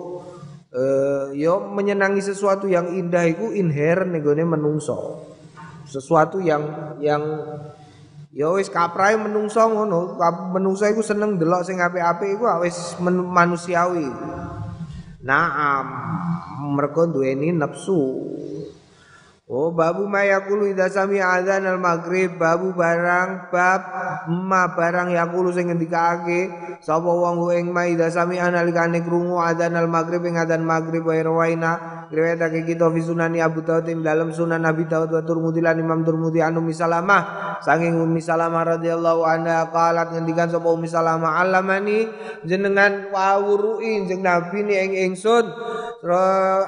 uh, 0.70 1.32
yo 1.32 1.68
menyenangi 1.72 2.20
sesuatu 2.22 2.68
yang 2.68 2.92
indah 2.92 3.24
itu 3.26 3.52
inherent 3.56 4.12
ning 4.14 4.24
menungso. 4.46 5.24
Sesuatu 5.84 6.40
yang 6.40 6.96
yang 7.00 7.22
Ya 8.34 8.50
wis 8.50 8.66
kaprahe 8.66 9.14
menungso 9.14 9.62
ngono, 9.62 10.18
menungso 10.50 10.90
iku 10.90 11.06
seneng 11.06 11.38
delok 11.38 11.62
sing 11.62 11.78
apik-apik 11.78 12.34
iku 12.34 12.50
wis 12.66 12.98
manusiawi. 12.98 14.10
Naam, 15.24 15.86
mergo 16.76 17.08
duweni 17.08 17.48
nafsu. 17.48 17.96
Oh 19.44 19.72
babu 19.72 20.08
mayakulu 20.08 20.72
idza 20.72 20.88
sami 20.88 21.20
adzan 21.20 21.68
al 21.68 21.76
maghrib 21.76 22.40
babu 22.40 22.72
barang 22.72 23.52
bab 23.52 23.80
ma 24.28 24.72
barang 24.72 25.12
yakulu 25.12 25.52
sing 25.52 25.68
ngendikake 25.68 26.48
sapa 26.80 27.04
wong 27.04 27.52
ing 27.52 27.68
ma 27.68 27.84
idza 27.84 28.08
sami 28.08 28.40
analikane 28.40 29.04
krungu 29.04 29.36
adzan 29.36 29.76
al 29.76 29.84
maghrib 29.84 30.24
ing 30.24 30.40
adzan 30.40 30.64
maghrib 30.64 31.04
wa 31.04 31.12
rawaina 31.12 31.72
riwayatake 32.14 32.66
kita 32.66 32.90
fi 32.90 33.00
sunani 33.02 33.38
Abu 33.38 33.62
Dawud 33.62 33.86
ing 33.86 34.02
dalam 34.02 34.34
sunan 34.34 34.58
Nabi 34.58 34.86
Dawud 34.90 35.14
wa 35.14 35.22
Turmudi 35.22 35.62
lan 35.62 35.78
Imam 35.78 36.02
Turmudi 36.02 36.42
anu 36.42 36.58
misalamah 36.58 37.56
saking 37.62 37.96
Ummi 37.96 38.18
Salamah 38.18 38.76
radhiyallahu 38.78 39.22
anha 39.22 39.70
qalat 39.70 40.10
ngendikan 40.10 40.50
sapa 40.50 40.68
Ummi 40.68 40.90
Salamah 40.90 41.38
alamani 41.38 42.10
jenengan 42.42 43.08
wawurui 43.14 44.04
jeneng 44.10 44.24
Nabi 44.24 44.58
ni 44.64 44.74
ing 44.74 44.92
ingsun. 45.10 45.44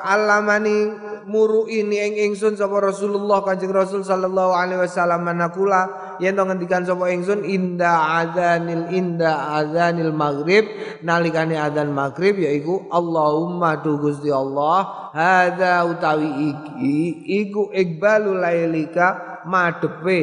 Alamani 0.07 0.93
murui 1.29 1.85
ni 1.85 1.97
ing 2.00 2.15
ingsun 2.31 2.57
sapa 2.57 2.81
Rasulullah 2.81 3.45
Kanjeng 3.45 3.73
Rasul 3.73 4.05
sallallahu 4.05 4.53
alaihi 4.53 4.81
wasallam. 4.85 5.25
Manakula 5.25 6.17
yen 6.21 6.37
ngendikan 6.37 6.85
sapa 6.85 7.09
ingsun 7.12 7.45
inda 7.45 8.21
adzanil 8.23 8.93
inda 8.93 9.57
adzanil 9.61 10.12
maghrib. 10.12 10.65
Nalikane 11.05 11.57
adzan 11.57 11.93
maghrib 11.93 12.41
yaiku 12.41 12.88
Allahumma 12.88 13.81
tu 13.85 14.00
Gusti 14.00 14.33
Allah 14.33 15.12
hadza 15.37 15.85
utawi 15.85 16.31
iki 16.49 16.97
iku 17.45 17.69
ikbalul 17.75 18.40
lailika 18.40 19.43
madepe 19.45 20.19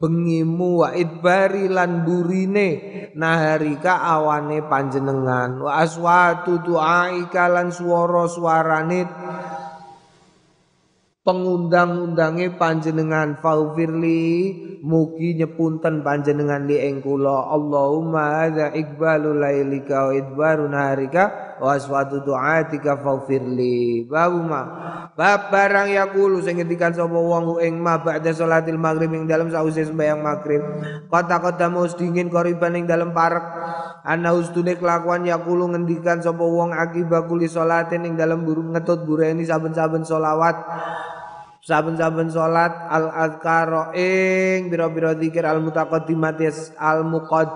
bengimu 0.00 0.80
wa 0.80 0.96
idbari 0.96 1.68
lan 1.68 2.08
burine 2.08 2.68
naharika 3.12 4.00
awane 4.00 4.64
panjenengan. 4.64 5.60
Wa 5.60 5.84
aswatu 5.84 6.64
du'aika 6.64 7.52
lan 7.52 7.68
swara-swarane 7.68 9.04
pengundang-undange 11.20 12.56
panjenengan. 12.56 13.36
Faufirli 13.44 14.56
mugi 14.80 15.36
nyepunten 15.36 16.00
panjenengan 16.00 16.64
li 16.64 16.80
ing 16.80 17.04
kula. 17.04 17.52
Allahumma 17.52 18.40
hadza 18.40 18.72
iqbalul 18.72 19.36
lailika 19.36 20.08
wa 20.08 20.12
idbarun 20.16 20.72
harika 20.72 21.49
wa 21.60 21.76
aswatu 21.76 22.24
du'atika 22.24 22.96
faghfirli. 22.98 24.08
Babu 24.08 24.40
ma 24.40 24.62
bab 25.12 25.52
barang 25.52 25.92
yaqulu 25.92 26.40
sing 26.40 26.56
ngendikan 26.58 26.96
sapa 26.96 27.12
wong 27.12 27.60
ing 27.60 27.76
ma 27.76 28.00
ba'da 28.00 28.32
salatil 28.32 28.80
maghrib 28.80 29.12
ing 29.12 29.28
dalem 29.28 29.52
sause 29.52 29.84
sembahyang 29.84 30.24
maghrib. 30.24 30.64
Kota 31.12 31.68
mus 31.68 31.92
dingin 31.94 32.32
koriban 32.32 32.74
ing 32.74 32.88
dalem 32.88 33.12
parek. 33.12 33.44
Ana 34.00 34.32
ustune 34.32 34.80
kelakuan 34.80 35.28
yaqulu 35.28 35.76
ngendikan 35.76 36.24
sapa 36.24 36.40
wong 36.40 36.72
akibat 36.72 37.28
kuli 37.28 37.44
salatin 37.46 38.08
ing 38.08 38.16
dalem 38.16 38.48
burung 38.48 38.72
ngetut 38.72 39.04
bureni 39.04 39.44
saben-saben 39.44 40.02
selawat. 40.08 40.56
Saben-saben 41.60 42.32
salat 42.32 42.72
al 42.88 43.12
azkar 43.12 43.92
ing 43.92 44.72
biro-biro 44.72 45.12
zikir 45.20 45.44
al 45.44 45.60
mutaqaddimat 45.60 46.40
al 46.80 47.04
muqad 47.04 47.52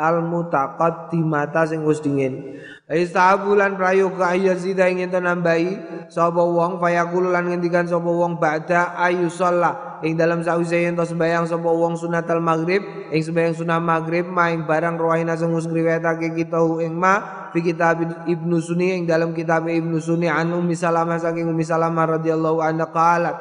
al 0.00 0.24
mutaqaddimata 0.24 1.68
sing 1.68 1.84
wis 1.84 2.00
dingin. 2.00 2.56
Istabulan 2.90 3.78
prayoga 3.78 4.34
ayazida 4.34 4.90
ing 4.90 5.04
ento 5.06 5.20
nambahi 5.22 6.08
sapa 6.10 6.42
wong 6.42 6.82
fayaqulu 6.82 7.30
lan 7.30 7.52
ngendikan 7.52 7.86
sapa 7.86 8.08
wong 8.08 8.40
ba'da 8.40 8.98
ayu 8.98 9.28
sholat. 9.30 10.02
Ing 10.02 10.16
dalam 10.16 10.40
sause 10.40 10.80
yen 10.80 10.96
to 10.96 11.04
sembayang 11.04 11.44
sapa 11.44 11.68
wong 11.68 11.94
sunatal 12.00 12.40
maghrib 12.40 12.80
ing 13.12 13.20
sembayang 13.20 13.62
sunah 13.62 13.78
maghrib 13.78 14.24
maing 14.24 14.64
barang 14.64 14.96
rawaina 14.96 15.36
sing 15.36 15.52
ngriwetake 15.52 16.32
kita 16.32 16.56
ing 16.80 16.96
ma 16.96 17.46
fi 17.52 17.60
kitab 17.60 18.00
Ibnu 18.24 18.56
Sunni 18.58 18.96
ing 18.96 19.04
dalam 19.04 19.36
kitab 19.36 19.68
Ibnu 19.68 20.00
Sunni 20.00 20.26
an 20.26 20.56
Ummi 20.56 20.72
Salamah 20.72 21.20
saking 21.20 21.46
Ummi 21.52 21.62
Salamah 21.62 22.16
radhiyallahu 22.16 22.58
anha 22.64 22.88
qalat 22.88 23.36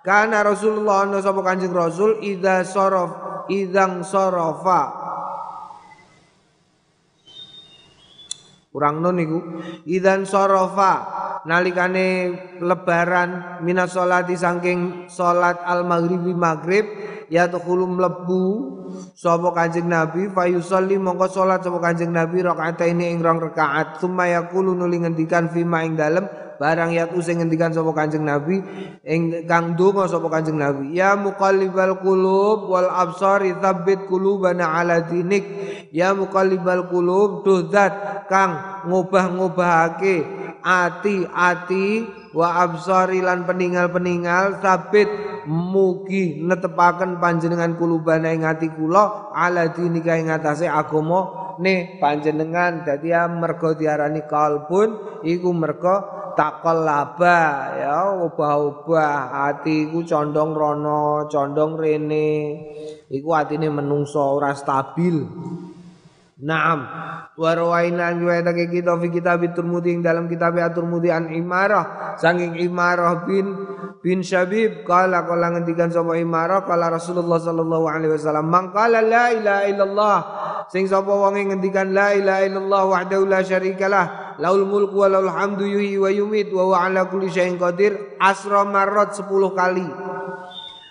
kana 0.00 0.40
Rasulullah 0.40 1.04
sapa 1.20 1.44
Kanjeng 1.44 1.76
Rasul? 1.76 2.24
Idza 2.24 2.64
sorof 2.64 3.44
idzang 3.52 4.06
sorofa 4.06 4.99
kurang 8.70 9.02
non 9.02 9.18
niku. 9.18 9.38
Idan 9.86 10.24
sorofa 10.24 10.92
nalikane 11.44 12.34
lebaran 12.62 13.60
minas 13.66 13.94
salati 13.94 14.38
saking 14.38 15.10
salat 15.10 15.58
al 15.66 15.82
maghribi 15.84 16.32
maghrib 16.32 16.86
ya 17.30 17.46
tukhulu 17.50 17.86
mlebu 17.86 18.44
sapa 19.14 19.54
kanjeng 19.54 19.86
nabi 19.86 20.30
fayusalli 20.30 20.98
mongko 20.98 21.26
salat 21.30 21.62
sapa 21.62 21.78
kanjeng 21.78 22.10
nabi 22.14 22.42
rakaat 22.42 22.82
ini 22.86 23.14
ing 23.14 23.22
rong 23.22 23.40
rakaat 23.40 24.02
summa 24.02 24.28
yaqulu 24.28 24.74
nuli 24.74 25.02
ngendikan 25.02 25.48
fima 25.48 25.86
ing 25.86 25.94
dalem 25.96 26.26
barang 26.60 26.92
yatu 26.92 27.24
sing 27.24 27.40
ngendikan 27.40 27.72
sapa 27.72 27.88
Kanjeng 27.96 28.20
Nabi 28.20 28.60
ing 29.00 29.48
kang 29.48 29.80
donga 29.80 30.04
sapa 30.04 30.28
Kanjeng 30.28 30.60
Nabi 30.60 30.92
ya 30.92 31.16
muqallibal 31.16 32.04
qulub 32.04 32.68
wal 32.68 32.92
absar 32.92 33.40
tsabbit 33.40 34.04
qulubana 34.04 34.76
ala 34.76 35.00
dinik. 35.00 35.48
Ya 35.88 36.12
muqallibal 36.12 36.92
qulub 36.92 37.48
duh 37.48 37.72
zat 37.72 38.28
kang 38.28 38.84
ngubah-ngubahake 38.86 40.22
ati-ati 40.60 42.04
wa 42.36 42.60
absari 42.62 43.24
lan 43.24 43.48
peninggal-peninggal 43.48 44.60
sabit 44.60 45.08
mugi 45.48 46.44
netepaken 46.44 47.16
panjenengan 47.18 47.74
kulubana 47.80 48.30
ing 48.36 48.44
ati 48.44 48.68
kula 48.68 49.32
ala 49.32 49.72
dinika 49.72 50.14
ing 50.20 50.28
atase 50.28 50.68
agama 50.68 51.56
ne 51.58 51.96
panjenengan. 51.96 52.84
Dadi 52.84 53.16
ya 53.16 53.24
mergo 53.26 53.72
diarani 53.72 54.28
kalbun 54.28 55.24
iku 55.24 55.50
mergo 55.56 56.19
takol 56.36 56.86
laba 56.86 57.40
ya 57.78 58.14
obah-obah 58.26 59.46
hati 59.46 59.88
iku 59.88 60.04
condong 60.04 60.52
rono 60.52 61.26
condong 61.30 61.78
rene. 61.78 62.30
Iku 63.10 63.28
atine 63.34 63.66
menungso 63.66 64.22
ora 64.22 64.54
stabil 64.54 65.18
Naam. 66.40 66.80
Wa 67.36 67.50
rawaina 67.52 68.16
riwayatake 68.16 68.72
kita 68.72 68.96
fi 68.96 69.08
kitab 69.12 69.44
Turmudi 69.52 69.92
dalam 70.00 70.24
kitab 70.24 70.56
At-Turmudi 70.56 71.12
an 71.12 71.28
Imarah. 71.28 72.16
Saking 72.16 72.56
Imarah 72.64 73.28
bin 73.28 73.52
bin 74.00 74.24
Syabib 74.24 74.88
kala 74.88 75.28
kala 75.28 75.52
ngendikan 75.52 75.92
sapa 75.92 76.16
Imarah 76.16 76.64
kala 76.64 76.88
Rasulullah 76.88 77.36
sallallahu 77.36 77.84
alaihi 77.84 78.16
wasallam 78.16 78.48
mangkala 78.48 79.04
la 79.04 79.28
ilaha 79.28 79.62
illallah 79.68 80.18
sing 80.72 80.88
sapa 80.88 81.12
wong 81.12 81.36
ngendikan 81.52 81.92
la 81.92 82.16
ilaha 82.16 82.40
illallah 82.48 82.82
wahdahu 82.88 83.28
la 83.28 83.44
syarikalah 83.44 84.36
laul 84.40 84.64
mulku 84.64 85.04
wa 85.04 85.12
laul 85.12 85.28
hamdu 85.28 85.68
yuhyi 85.68 86.00
wa 86.00 86.08
yumit 86.08 86.48
wa 86.48 86.72
huwa 86.72 86.88
ala 86.88 87.12
kulli 87.12 87.28
syai'in 87.28 87.60
qadir 87.60 88.16
asra 88.16 88.64
marrat 88.64 89.12
10 89.12 89.28
kali 89.52 89.84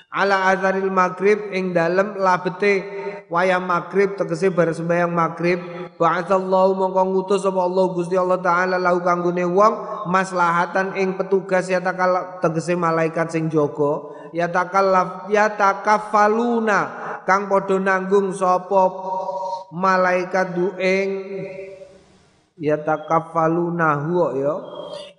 ala 0.10 0.50
azaril 0.50 0.90
maghrib 0.90 1.54
ing 1.54 1.70
dalem 1.70 2.18
labete 2.18 2.82
wayang 3.30 3.70
maghrib 3.70 4.18
tegese 4.18 4.50
bar 4.50 4.74
sembahyang 4.74 5.14
maghrib. 5.14 5.62
Ba'atsallahu 6.00 6.80
mongko 6.80 7.02
ngutus 7.14 7.46
sapa 7.46 7.62
Allah 7.62 7.86
Gusti 7.94 8.16
Allah 8.18 8.40
taala 8.42 8.76
lahu 8.82 9.06
kanggone 9.06 9.46
wong 9.46 9.74
maslahatan 10.10 10.98
ing 10.98 11.14
petugas 11.20 11.70
ya 11.70 11.78
takal 11.78 12.42
tegese 12.42 12.74
malaikat 12.74 13.30
sing 13.30 13.54
jaga. 13.54 14.18
Ya 14.34 14.50
takallaf 14.50 15.30
ya 15.30 15.54
takafaluna 15.54 16.80
kang 17.30 17.46
padha 17.46 17.78
nanggung 17.78 18.34
sapa 18.34 18.90
malaikat 19.70 20.58
dueng 20.58 21.10
yatakaffaluna 22.60 24.06
huwa 24.06 24.28
ya. 24.36 24.54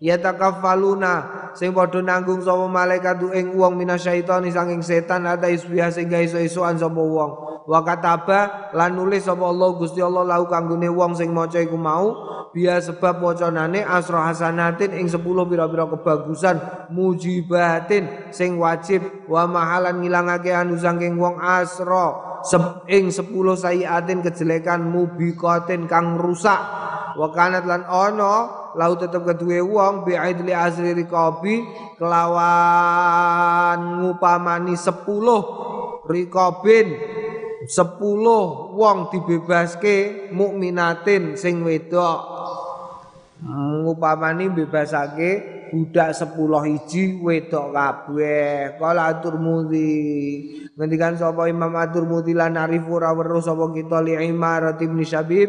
Yatakaffaluna 0.00 1.12
sing 1.56 1.72
padha 1.72 2.04
nanggung 2.04 2.44
sapa 2.44 2.68
malaikat 2.68 3.20
ing 3.34 3.56
wong 3.56 3.80
minasyaitani 3.80 4.52
saking 4.52 4.84
setan 4.84 5.24
ada 5.24 5.48
isbiha 5.48 5.88
sing 5.90 6.06
gawe 6.12 6.20
iso-isoan 6.20 6.76
sapa 6.76 7.00
wong. 7.00 7.30
Wa 7.64 7.80
kataba 7.80 8.70
lan 8.76 8.94
nulis 8.94 9.24
sapa 9.24 9.44
Allah 9.48 9.70
Gusti 9.74 10.04
Allah 10.04 10.24
lahu 10.24 10.44
kanggone 10.46 10.88
wong 10.92 11.16
sing 11.16 11.32
maca 11.32 11.58
iku 11.58 11.80
mau 11.80 12.30
biya 12.50 12.82
sebab 12.82 13.22
wacanane 13.22 13.86
asra 13.86 14.26
hasanatin 14.26 14.90
ing 14.98 15.06
10 15.06 15.22
pira-pira 15.22 15.86
kebagusan 15.86 16.58
mujibatin 16.90 18.30
sing 18.34 18.58
wajib 18.58 19.06
wa 19.30 19.46
mahalan 19.46 20.02
ngilangake 20.02 20.50
anu 20.50 20.74
saking 20.74 21.14
wong 21.14 21.38
asra 21.38 22.42
ing 22.90 23.14
10 23.14 23.22
sayiatin 23.54 24.26
kejelekan 24.26 24.82
mubikatin 24.82 25.86
kang 25.86 26.18
rusak 26.18 26.58
wa 27.20 27.28
kanat 27.28 27.68
lan 27.68 27.84
ono 27.84 28.36
lau 28.80 28.96
tetep 28.96 29.20
kedue 29.28 29.60
wong 29.60 30.08
bi 30.08 30.16
aidli 30.16 30.56
asri 30.56 30.96
rikabi 30.96 31.68
kelawan 32.00 33.78
ngupamani 34.00 34.72
10 34.72 36.08
rikabin 36.08 36.88
10 37.68 37.76
wong 38.72 38.98
dibebaske 39.12 40.32
mukminatin 40.32 41.36
sing 41.36 41.60
wedok. 41.60 42.40
Ngupamani 43.84 44.48
bebasake 44.52 45.59
budak 45.70 46.12
sepuluh 46.12 46.66
hiji 46.66 47.22
wedok 47.22 47.72
kabeh. 47.72 48.76
Kala 48.76 49.14
atur 49.16 49.38
mudi 49.38 50.50
ngendikan 50.74 51.16
sapa 51.16 51.46
Imam 51.46 51.72
atur 51.78 52.04
mudi 52.04 52.34
lan 52.34 52.58
arifu 52.58 52.98
ora 52.98 53.14
weruh 53.14 53.40
sapa 53.40 53.70
kita 53.72 54.02
li 54.02 54.18
Imarah 54.18 54.76
bin 54.76 54.98
Syabib. 55.00 55.48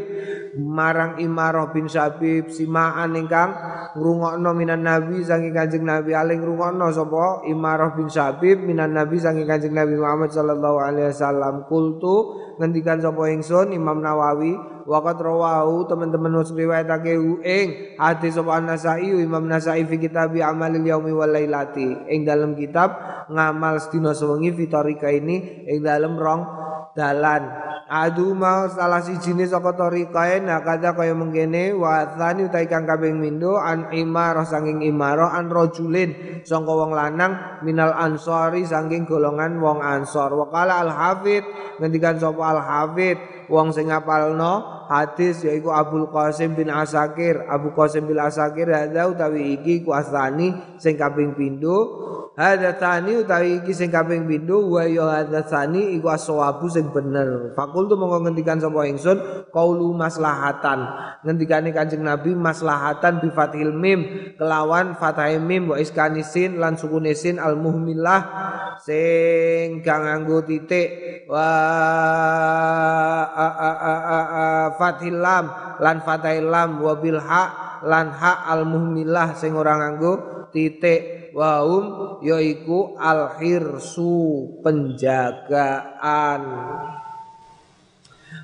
Marang 0.52 1.18
Imarah 1.18 1.72
bin 1.72 1.88
Syabib 1.88 2.52
simaan 2.52 3.16
ingkang 3.16 3.56
ngrungokno 3.96 4.52
minan 4.52 4.84
Nabi 4.84 5.26
saking 5.26 5.52
Kanjeng 5.52 5.84
Nabi. 5.84 6.16
Aling 6.16 6.40
ngrungokno 6.40 6.88
sapa 6.94 7.44
Imarah 7.50 7.98
bin 7.98 8.08
Syabib 8.08 8.62
minan 8.62 8.96
Nabi 8.96 9.20
saking 9.20 9.50
Kanjeng 9.50 9.74
Nabi 9.74 9.98
Muhammad 9.98 10.32
sallallahu 10.32 10.78
alaihi 10.80 11.10
wasallam. 11.12 11.66
Kultu 11.66 12.38
ngendikan 12.62 13.02
sapa 13.02 13.32
ingsun 13.34 13.74
Imam 13.74 14.00
Nawawi 14.00 14.71
waqat 14.92 15.24
rawahu 15.24 15.88
teman-teman 15.88 16.44
wis 16.44 16.52
riwayatake 16.52 17.16
ing 17.48 17.96
hadis 17.96 18.36
sapa 18.36 18.60
An-Nasa'i 18.60 19.16
Imam 19.16 19.48
Nasa'i 19.48 19.88
fi 19.88 19.96
kitab 19.96 20.36
Amalil 20.36 20.84
Yaumi 20.84 21.16
wal 21.16 21.32
Lailati. 21.32 22.12
Ing 22.12 22.28
dalam 22.28 22.60
kitab 22.60 22.92
ngamal 23.32 23.80
sedina 23.80 24.12
sewengi 24.12 24.52
fitarika 24.52 25.08
ini 25.08 25.64
ing 25.72 25.80
dalam 25.80 26.20
rong 26.20 26.44
dalan. 26.92 27.72
Adu 27.92 28.32
mau 28.32 28.72
salah 28.72 29.04
si 29.04 29.20
jenis 29.20 29.52
saka 29.52 29.76
tarikae 29.76 30.40
nah 30.40 30.64
kata 30.64 30.96
kaya 30.96 31.12
mengkene 31.12 31.76
wa 31.76 32.08
tsani 32.16 32.48
utai 32.48 32.64
kang 32.64 32.88
kaping 32.88 33.20
mindo 33.20 33.60
an 33.60 33.92
imarah 33.92 34.48
sanging 34.48 34.80
imarah 34.88 35.36
an 35.36 35.52
rajulin 35.52 36.40
sangka 36.48 36.72
wong 36.72 36.96
lanang 36.96 37.60
minal 37.68 37.92
ansori 37.92 38.64
sanging 38.64 39.04
golongan 39.04 39.60
wong 39.60 39.84
ansor 39.84 40.32
wakala 40.40 40.88
al 40.88 40.88
hafid 40.88 41.44
ngendikan 41.84 42.16
sapa 42.16 42.40
al 42.40 42.64
hafid 42.64 43.20
wong 43.52 43.76
sing 43.76 43.92
ngapalno 43.92 44.88
hadis 44.92 45.48
yaiku 45.48 45.72
Abdul 45.72 46.12
Qasim 46.12 46.56
bin 46.56 46.68
Asakir. 46.68 47.48
Abu 47.48 47.72
Qasim 47.72 48.08
bin 48.08 48.20
Asakir 48.20 48.68
hadza 48.68 49.08
utawi 49.08 49.56
iki 49.60 49.84
ku 49.84 49.96
asani 49.96 50.52
sing 50.76 51.00
kaping 51.00 51.32
pindho? 51.36 52.08
Hadza 52.36 52.76
tani 52.80 53.24
utawi 53.24 53.64
iki 53.64 53.72
sing 53.72 53.88
kaping 53.88 54.28
pindho? 54.28 54.68
Wa 54.68 54.84
ya 54.84 55.24
hadza 55.24 55.48
tani 55.48 55.96
iku 55.96 56.12
aswabu 56.12 56.68
sing 56.68 56.92
bener. 56.92 57.56
Fakultu 57.56 57.96
monggo 57.96 58.28
ngendikan 58.28 58.60
sapa 58.60 58.84
ingsun? 58.88 59.48
Qaulu 59.52 59.96
maslahatan. 59.96 60.80
Ngendikane 61.24 61.72
Kanjeng 61.72 62.04
Nabi 62.04 62.36
maslahatan 62.36 63.24
bi 63.24 63.30
fathil 63.32 63.72
mim 63.72 64.34
kelawan 64.36 64.96
fathai 65.00 65.40
mim 65.40 65.72
wa 65.72 65.78
iskanisin 65.80 66.60
lan 66.60 66.76
sukunesin 66.76 67.38
al 67.40 67.56
muhmilah 67.56 68.22
sing 68.82 69.80
kang 69.86 70.04
nganggo 70.04 70.44
titik. 70.44 71.24
Wa 71.32 71.48
fathil 74.78 75.18
lam 75.20 75.46
lan 75.82 75.98
fathil 76.06 76.48
lam 76.50 76.82
wa 76.82 76.94
bil 76.98 77.20
ha 77.20 77.44
lan 77.86 78.14
ha 78.14 78.46
al 78.50 78.66
muhmilah 78.70 79.34
sing 79.38 79.58
ora 79.58 79.78
nganggo 79.78 80.48
titik 80.54 81.34
waum 81.34 82.20
yaiku 82.22 82.94
al 83.00 83.40
hirsu 83.40 84.60
penjagaan 84.62 86.42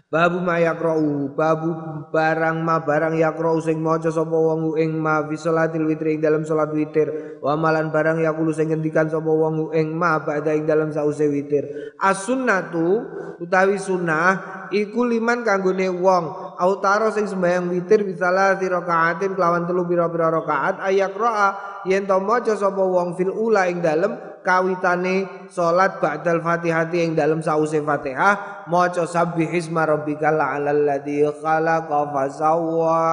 Babu 0.08 0.40
ma 0.40 0.56
yakra'u 0.56 1.36
babu 1.36 1.68
barang 2.16 2.64
ma 2.64 2.80
barang 2.80 3.20
yakra'u 3.20 3.60
sing 3.60 3.84
maca 3.84 4.08
sapa 4.08 4.32
wong 4.32 4.80
ing 4.80 4.96
ma 4.96 5.20
fi 5.28 5.36
salatil 5.36 5.84
witri 5.84 6.16
ing 6.16 6.24
dalam 6.24 6.48
salat 6.48 6.72
witir. 6.72 7.36
Wa 7.44 7.60
malan 7.60 7.92
barang 7.92 8.24
yakulu 8.24 8.56
sing 8.56 8.72
ngendikan 8.72 9.12
sapa 9.12 9.28
wong 9.28 9.76
ing 9.76 9.92
ma 9.92 10.24
ba'da 10.24 10.56
ing 10.56 10.64
dalam 10.64 10.96
sause 10.96 11.28
witir. 11.28 11.92
As-sunnatu 12.00 13.04
utawi 13.44 13.76
sunnah 13.76 14.72
iku 14.72 15.04
liman 15.04 15.44
kanggone 15.44 15.92
wong. 15.92 16.56
Autaro 16.56 17.12
sing 17.12 17.28
sembahyang 17.28 17.68
witir 17.68 18.08
bisalah 18.08 18.56
rakaatin 18.56 19.36
kelawan 19.36 19.68
telu 19.68 19.84
pira-pira 19.92 20.32
rakaat 20.32 20.88
ayakra'a 20.88 21.84
yen 21.84 22.08
to 22.08 22.16
maca 22.24 22.56
sapa 22.56 22.80
wong 22.80 23.20
fil 23.20 23.36
ula 23.36 23.68
ing 23.68 23.84
dalem 23.84 24.16
kawitane 24.48 25.28
salat 25.52 26.00
ba'dal 26.00 26.40
Fatihati 26.40 27.04
ing 27.04 27.12
dalam 27.20 27.44
sause 27.44 27.84
Fatihah 27.84 28.64
maca 28.72 29.04
sabbihisma 29.04 29.84
rabbikal 29.84 30.40
a'lal 30.40 30.88
ladzi 30.88 31.28
khalaqa 31.28 32.16
fasawwa 32.16 33.04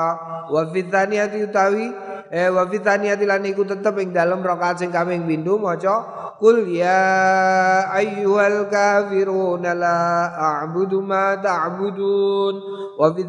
wa 0.46 0.62
fi 0.70 0.86
tsaniyati 0.86 1.50
utawi 1.50 1.90
eh 2.30 2.46
wa 2.54 2.62
fi 2.70 2.78
tsaniyati 2.78 3.26
lan 3.26 3.42
iku 3.42 3.66
tetep 3.66 3.98
ing 3.98 4.14
dalam 4.14 4.38
rakaat 4.38 4.78
sing 4.78 4.94
kaping 4.94 5.26
pindho 5.26 5.58
maca 5.58 6.22
Qul 6.34 6.66
ya 6.66 7.88
ayyuhal 7.94 8.66
kafiruna 8.66 9.70
la 9.70 9.98
a'budu 10.34 10.98
ma 10.98 11.38
ta'budun. 11.38 12.54
Wa 12.98 13.14
fi 13.14 13.22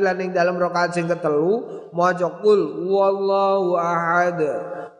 lan 0.00 0.18
ing 0.22 0.30
dalam 0.30 0.54
rakaat 0.54 0.94
sing 0.94 1.10
ketelu 1.10 1.90
maca 1.90 2.38
qul 2.38 2.86
wallahu 2.86 3.74
ahad. 3.74 4.38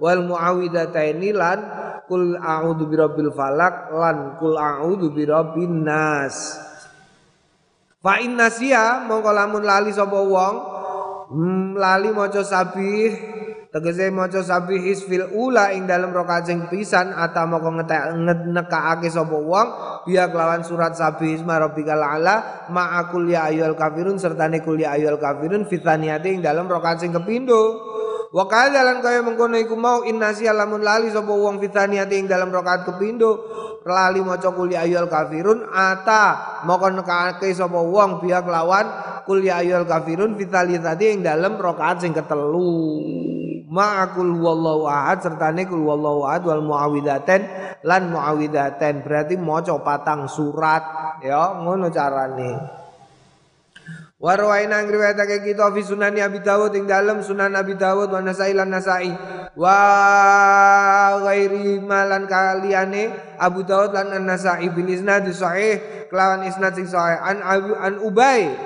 Wal 0.03 0.27
muawwidataini 0.27 1.31
lan 1.33 1.59
kul 2.07 2.39
a'udzu 2.39 2.87
birabbil 2.87 3.31
falak 3.35 3.91
lan 3.93 4.39
kul 4.39 4.55
a'udzu 4.55 5.13
birabbin 5.13 5.85
nas. 5.85 6.63
Fa 8.01 8.23
innasia 8.23 9.03
mongko 9.03 9.31
lamun 9.35 9.67
lali 9.67 9.91
sapa 9.91 10.15
wong 10.15 10.55
hmm, 11.35 11.75
lali 11.75 12.15
maca 12.15 12.43
sabih 12.47 13.11
tegese 13.75 14.15
maca 14.15 14.41
sabih 14.41 14.79
isfil 14.79 15.27
ula 15.35 15.75
ing 15.75 15.91
dalam 15.91 16.15
rakaat 16.15 16.49
sing 16.49 16.71
pisan 16.71 17.11
atau 17.11 17.45
moko 17.51 17.75
nekaake 17.75 19.11
sapa 19.11 19.37
wong 19.37 19.69
biya 20.07 20.31
kelawan 20.31 20.63
surat 20.63 20.95
sabih 20.95 21.35
isma 21.35 21.59
rabbikal 21.59 21.99
ala 21.99 22.67
ma'akul 22.71 23.27
ya 23.27 23.51
ayyuhal 23.51 23.75
kafirun 23.75 24.23
sertane 24.23 24.63
kul 24.63 24.79
ya 24.79 24.95
ayyuhal 24.95 25.19
kafirun 25.19 25.67
fitaniati 25.67 26.39
ing 26.39 26.41
dalam 26.47 26.71
rakaat 26.71 27.03
sing 27.03 27.11
kepindo 27.11 27.83
Wa 28.35 28.45
kadzalan 28.51 28.99
kaya 29.05 29.23
mengkono 29.23 29.55
iku 29.55 29.79
mau 29.79 30.03
innasi 30.03 30.51
lamun 30.51 30.83
lali 30.83 31.15
sapa 31.15 31.31
wong 31.31 31.63
fitaniyati 31.63 32.15
ing 32.19 32.27
dalam 32.27 32.51
rakaat 32.51 32.83
kepindo 32.89 33.47
lali 33.87 34.19
maca 34.19 34.51
kul 34.51 34.67
ya 34.67 34.83
ayyuhal 34.83 35.07
kafirun 35.07 35.63
ata 35.71 36.63
moko 36.67 36.91
nekake 36.91 37.55
sapa 37.55 37.79
wong 37.79 38.19
biya 38.19 38.43
kelawan 38.43 38.87
kul 39.23 39.39
ya 39.39 39.63
ayyuhal 39.63 39.87
kafirun 39.87 40.35
tadi 40.39 41.05
ing 41.15 41.23
dalam 41.23 41.55
rakaat 41.55 42.03
sing 42.03 42.11
ketelu. 42.11 43.03
Ma'akul 43.67 44.31
wallahu 44.39 44.87
ahad 44.87 45.27
sertane 45.27 45.67
kul 45.67 45.83
wallahu 45.83 46.23
ahad 46.23 46.47
wal 46.47 46.63
muawidaten 46.63 47.43
lan 47.83 48.15
muawidaten. 48.15 49.03
Berarti 49.03 49.35
maca 49.35 49.75
patang 49.83 50.31
surat 50.31 50.83
ya 51.23 51.59
ngono 51.63 51.91
carane 51.91 52.86
Warwaina 54.17 54.81
ngriwayatake 54.81 55.45
kita 55.45 55.69
fi 55.77 55.85
sunan 55.85 56.17
Abi 56.17 56.41
Dawud 56.41 56.73
ing 56.73 56.89
dalam 56.89 57.21
sunan 57.21 57.53
Abi 57.53 57.77
Dawud 57.77 58.09
wa 58.09 58.25
Nasai 58.25 58.57
lan 58.57 58.73
Nasai. 58.73 59.13
Wa 59.53 61.21
ghairi 61.21 61.85
malan 61.85 62.25
kaliyane 62.25 63.13
Abu 63.37 63.69
Dawud 63.69 63.93
lan 63.93 64.17
Nasai 64.25 64.73
bil 64.73 64.89
isnad 64.89 65.29
sahih 65.37 66.09
kelawan 66.09 66.49
isnad 66.49 66.73
sing 66.73 66.89
sahih. 66.89 67.21
An 67.21 67.45
Abu 67.45 67.77
an 67.77 67.95
Ubay. 68.01 68.57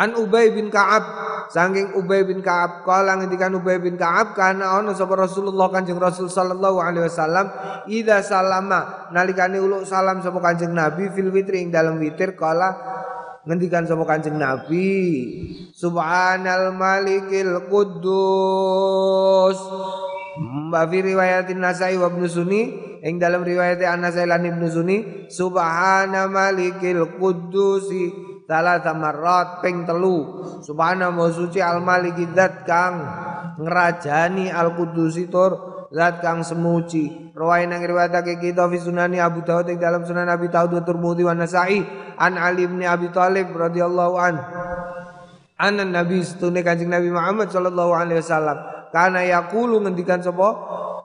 An 0.00 0.16
Ubay 0.16 0.48
bin 0.48 0.72
Ka'ab. 0.72 1.04
Saking 1.52 1.92
Ubay 1.92 2.24
bin 2.24 2.40
Ka'ab 2.40 2.88
kala 2.88 3.20
ngendikan 3.20 3.52
Ubay 3.52 3.84
bin 3.84 4.00
Ka'ab 4.00 4.32
kana 4.32 4.80
ana 4.80 4.96
sapa 4.96 5.12
Rasulullah 5.12 5.68
Kanjeng 5.68 6.00
Rasul 6.00 6.32
sallallahu 6.32 6.80
alaihi 6.80 7.04
wasallam 7.08 7.52
ida 7.88 8.20
salama 8.20 9.08
nalikane 9.12 9.60
uluk 9.60 9.88
salam 9.88 10.20
sapa 10.20 10.40
Kanjeng 10.44 10.76
Nabi 10.76 11.08
fil 11.12 11.32
witri 11.32 11.64
ing 11.64 11.72
dalam 11.72 11.96
witir 11.96 12.36
kala 12.36 12.98
ngendikan 13.48 13.88
sapa 13.88 14.04
Kanjeng 14.04 14.36
Nabi 14.36 14.92
Subhanal 15.72 16.76
Malikil 16.76 17.64
Quddus. 17.72 19.56
Mbak 20.38 20.84
fi 20.92 20.98
riwayatin 21.02 21.58
Nasai 21.58 21.96
wa 21.96 22.12
Ibnu 22.12 22.28
Sunni 22.28 22.62
ing 23.02 23.16
dalam 23.16 23.42
riwayat 23.42 23.80
An-Nasai 23.82 24.28
lan 24.28 24.44
Ibnu 24.44 24.68
Sunni 24.68 25.26
Subhana 25.32 26.28
Malikil 26.28 27.16
Quddusi 27.16 28.28
salah 28.48 28.80
samarat 28.80 29.60
ping 29.60 29.84
telu. 29.84 30.44
Subhana 30.64 31.12
suci 31.30 31.60
al 31.60 31.84
zat 32.32 32.64
kang 32.64 32.96
ngrajani 33.60 34.48
al 34.48 34.72
qudusi 34.72 35.28
tur 35.28 35.77
zat 35.92 36.20
kang 36.20 36.44
semuci. 36.44 37.32
Rawai 37.32 37.64
nang 37.64 37.80
riwayatake 37.80 38.40
kita 38.40 38.68
fi 38.68 38.76
sunani 38.80 39.20
Abu 39.20 39.40
Dawud 39.44 39.68
ing 39.72 39.80
dalam 39.80 40.04
sunan 40.04 40.28
Abi 40.28 40.52
Dawud 40.52 40.74
wa 40.74 40.82
Tirmidzi 40.84 41.22
wa 41.24 41.34
Nasa'i. 41.34 41.80
An 42.18 42.34
Ali 42.36 42.66
bin 42.66 42.82
Abi 42.84 43.08
Thalib 43.14 43.54
radhiyallahu 43.54 44.14
an 44.18 44.34
Anna 45.58 45.82
Nabi 45.82 46.22
setune 46.22 46.62
Kanjeng 46.62 46.90
Nabi 46.90 47.10
Muhammad 47.10 47.50
sallallahu 47.50 47.90
alaihi 47.90 48.22
wasallam. 48.22 48.58
Kana 48.94 49.26
yaqulu 49.26 49.82
ngendikan 49.82 50.22
sapa? 50.22 50.48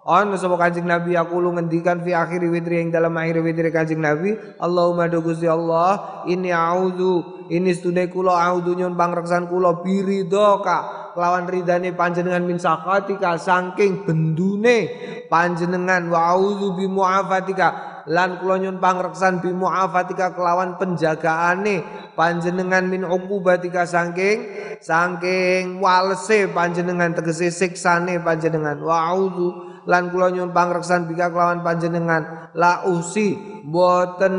Ana 0.03 0.35
sapa 0.35 0.59
Kanjeng 0.59 0.85
Nabi 0.85 1.15
yaqulu 1.15 1.55
ngendikan 1.55 2.03
fi 2.03 2.11
akhir 2.11 2.43
witri 2.51 2.83
ing 2.83 2.91
dalam 2.91 3.15
akhir 3.15 3.39
witri 3.39 3.71
Kanjeng 3.71 4.03
Nabi 4.03 4.35
Allahumma 4.59 5.07
do 5.07 5.23
Gusti 5.23 5.47
Allah 5.47 6.23
ini 6.27 6.51
a'udzu 6.51 7.47
ini 7.47 7.71
setune 7.71 8.11
kula 8.11 8.35
a'udzu 8.35 8.75
nyun 8.75 8.99
pangreksan 8.99 9.47
kula 9.47 9.79
biridhoka 9.79 11.02
lawan 11.15 11.45
ridane 11.49 11.93
panjenengan 11.93 12.43
min 12.45 12.58
sakatika 12.60 13.38
saking 13.39 14.06
bendune 14.06 14.89
panjenengan. 15.30 16.10
Wa 16.10 16.38
auzu 16.38 16.78
bi 16.78 16.86
muafatika. 16.89 18.02
Lan 18.04 18.36
kula 18.43 18.60
nyun 18.60 18.84
pangreksan 18.84 19.39
bi 19.39 19.56
muafatika 19.56 20.36
kelawan 20.36 20.76
penjagaane 20.76 21.82
panjenengan 22.19 22.84
min 22.84 23.08
uqubatika 23.08 23.88
saking 23.88 24.43
saking 24.84 25.80
walese 25.80 26.52
panjenengan 26.52 27.15
tegese 27.15 27.47
siksane 27.47 28.19
panjenengan. 28.19 28.84
Wa 28.84 29.08
auzu 29.15 29.47
lan 29.88 30.12
kula 30.12 30.36
nyun 30.36 30.52
pangreksan 30.52 31.08
bika 31.08 31.32
kelawan 31.32 31.63
panjenengan. 31.63 32.52
La 32.60 32.84
usi 32.88 33.39
boten 33.63 34.36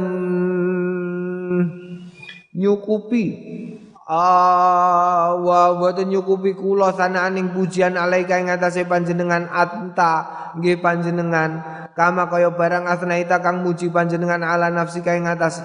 nyukupi 2.54 3.24
wa 4.04 5.72
boten 5.80 6.12
nyukupi 6.12 6.52
kula 6.52 6.92
sanaaning 6.92 7.56
pujian 7.56 7.96
alaika 7.96 8.36
ing 8.36 8.52
atase 8.52 8.84
panjenengan 8.84 9.48
anta 9.48 10.52
nggih 10.60 10.80
panjenengan. 10.84 11.64
Kama 11.94 12.26
kaya 12.26 12.50
barang 12.50 12.90
asnaita 12.90 13.38
kang 13.38 13.62
muji 13.62 13.88
panjenengan 13.88 14.42
ala 14.42 14.66
nafsi 14.68 14.98
ing 14.98 15.30
atas 15.30 15.62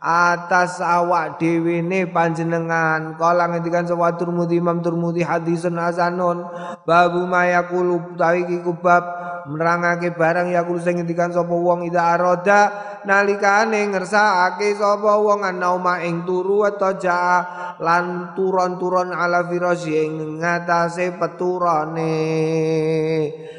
atas 0.00 0.80
awak 0.80 1.38
dhewe 1.38 1.84
ne 1.84 2.08
panjenengan. 2.08 3.14
Kala 3.14 3.52
ngendikan 3.52 3.84
sapa 3.86 4.16
Turmudi 4.16 4.58
Imam 4.58 4.82
Turmudi 4.82 5.22
hadisun 5.22 5.76
hasanun. 5.78 6.48
Babu 6.82 7.28
mayaqulu 7.28 8.16
tawi 8.16 8.48
iki 8.48 8.64
kubab 8.64 9.04
nerangake 9.48 10.12
barang 10.16 10.50
yakul 10.50 10.80
sing 10.80 10.98
ngendikan 10.98 11.30
sapa 11.30 11.52
wong 11.52 11.86
ida 11.86 12.16
aroda 12.16 12.60
nalikane 13.06 13.86
ngersakake 13.92 14.74
sapa 14.74 15.20
wong 15.20 15.44
anauma 15.44 16.02
ing 16.02 16.24
turu 16.24 16.66
ataja 16.66 17.44
lan 17.78 18.34
turon-turon 18.34 19.14
ala 19.14 19.46
firasy 19.46 20.08
ing 20.08 20.42
ngatasé 20.42 21.14
peturane. 21.20 22.16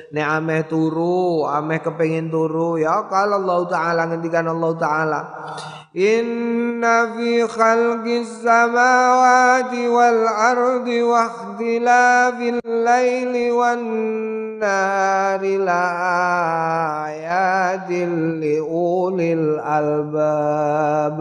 Nek 0.10 0.28
ameh 0.42 0.66
turu 0.66 1.46
ameh 1.46 1.86
kepengin 1.86 2.34
turu 2.34 2.82
ya 2.82 3.06
kalau 3.06 3.46
Allah 3.46 3.60
taala 3.70 4.02
ngendikan 4.10 4.50
Allah 4.50 4.74
taala 4.74 5.22
Inna 5.94 7.18
fi 7.18 7.46
khalqis 7.50 8.46
samawati 8.46 9.90
wal 9.90 10.22
ardi 10.30 11.02
wa 11.02 11.26
ikhtilafil 11.26 12.62
laili 12.62 13.50
wan 13.50 13.82
nari 14.62 15.58
la 15.58 15.86
ayatin 17.10 18.38
li 18.38 18.62
ulil 19.29 19.61
albab 19.61 21.21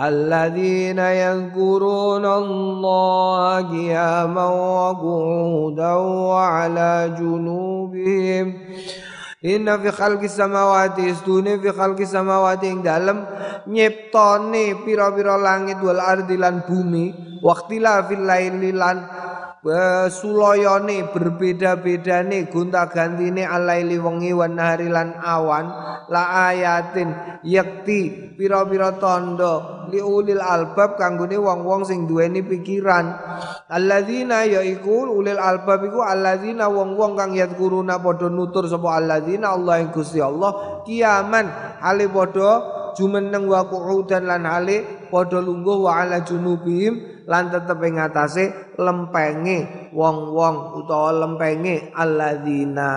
الذين 0.00 0.98
يذكرون 0.98 2.26
الله 2.26 3.70
قياما 3.70 4.46
وقعودا 4.48 5.94
وعلى 5.94 7.14
جنوبهم 7.18 8.46
Inna 9.40 9.78
fi 9.80 9.88
khalqis 9.88 10.36
samawati 10.36 11.08
istune 11.08 11.56
fi 11.62 11.72
khalqis 11.72 12.12
samawati 12.12 12.66
ing 12.68 12.82
dalem 12.84 13.24
nyiptane 13.66 14.84
pira-pira 14.84 15.40
langit 15.40 15.80
wal 15.80 15.96
ardi 15.96 16.36
lan 16.36 16.60
bumi 16.68 17.40
waqtila 17.40 18.04
fil 18.04 18.20
laili 18.20 18.68
lan 18.76 19.00
suloyone 20.13 21.09
berbeda-bedane 21.09 22.53
gonta-gantine 22.53 23.49
alaili 23.49 23.97
wengi 23.97 24.29
wan 24.29 24.53
nahari 24.53 24.93
lan 24.93 25.17
awan 25.17 25.65
la 26.05 26.53
ayatin 26.53 27.41
yakti 27.41 28.33
pira-pira 28.37 28.93
tanda 29.01 29.89
liulil 29.89 30.41
albab 30.41 31.01
kanggone 31.01 31.37
wong-wong 31.37 31.81
sing 31.85 32.05
duweni 32.05 32.45
pikiran. 32.45 33.09
Alladzina 33.65 34.45
yaiku 34.45 35.09
ulil 35.09 35.41
albab 35.41 35.81
iku 35.89 36.05
alladzina 36.05 36.69
wong-wong 36.69 37.17
kang 37.17 37.33
yadkuruna 37.33 37.97
padha 37.97 38.29
nutur 38.29 38.69
sapa 38.69 39.01
alladzina 39.01 39.57
Allah 39.57 39.81
ing 39.81 39.89
Gusti 39.89 40.21
Allah 40.21 40.81
kiaman 40.85 41.49
hale 41.81 42.05
padha 42.13 42.84
jumeneng 42.95 43.45
wa 43.45 43.67
qu'udan 43.67 44.25
lan 44.25 44.47
hale 44.47 45.07
padha 45.11 45.43
lungguh 45.43 45.85
wa 45.85 46.01
ala 46.01 46.23
junubihim 46.23 47.23
lan 47.27 47.49
tetep 47.51 47.77
ing 47.83 47.99
atase 47.99 48.73
lempenge 48.79 49.91
wong-wong 49.91 50.79
utawa 50.79 51.11
lempenge 51.13 51.91
alladzina. 51.91 52.91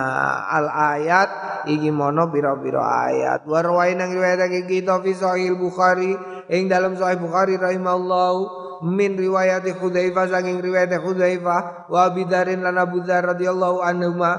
Al 0.47 0.67
ayat 0.69 1.29
iki 1.67 1.89
mono 1.91 2.31
pira-pira 2.31 3.09
ayat. 3.11 3.43
Warwai 3.45 3.97
nang 3.99 4.13
riwayatake 4.13 4.65
kita 4.69 5.01
fi 5.03 5.11
sahih 5.13 5.57
Bukhari 5.57 6.15
ing 6.49 6.71
dalam 6.71 6.95
sahih 6.95 7.19
Bukhari 7.19 7.57
rahimallahu 7.57 8.83
min 8.85 9.19
riwayat 9.19 9.67
Hudzaifah 9.75 10.31
saking 10.31 10.63
riwayat 10.63 10.95
Hudzaifah 10.95 11.91
wa 11.91 12.03
bidarin 12.15 12.63
lan 12.63 12.79
Abu 12.79 13.03
Dzar 13.03 13.35
radhiyallahu 13.35 13.83
anhu 13.83 14.23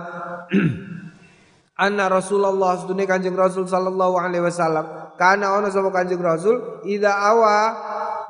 anna 1.81 2.05
Rasulullah 2.13 2.77
sedune 2.77 3.09
Kanjeng 3.09 3.37
Rasul 3.37 3.65
sallallahu 3.65 4.21
alaihi 4.21 4.45
wasallam 4.45 5.10
kana 5.21 5.53
ana 5.53 5.69
sapa 5.69 5.93
Kanjeng 5.93 6.25
Rasul 6.25 6.81
ida 6.89 7.13
awa 7.13 7.77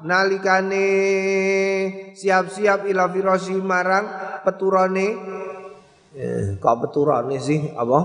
nalikane 0.03 0.87
siap-siap 2.19 2.91
ila 2.91 3.07
firasi 3.07 3.55
marang 3.63 4.11
peturane. 4.43 5.07
Eh, 6.11 6.59
kok 6.59 6.79
peturane 6.83 7.39
sih? 7.39 7.71
Apa? 7.79 7.99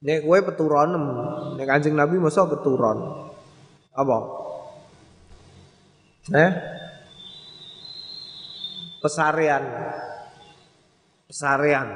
Nek 0.00 0.24
kowe 0.24 0.38
peturon 0.40 0.90
nek 1.60 1.66
Kanjeng 1.68 1.92
Nabi 1.92 2.16
masa 2.16 2.48
peturon. 2.48 3.28
Apa? 3.92 4.18
Eh? 6.32 6.50
Pesarian 9.04 9.64
pesarian 11.28 11.88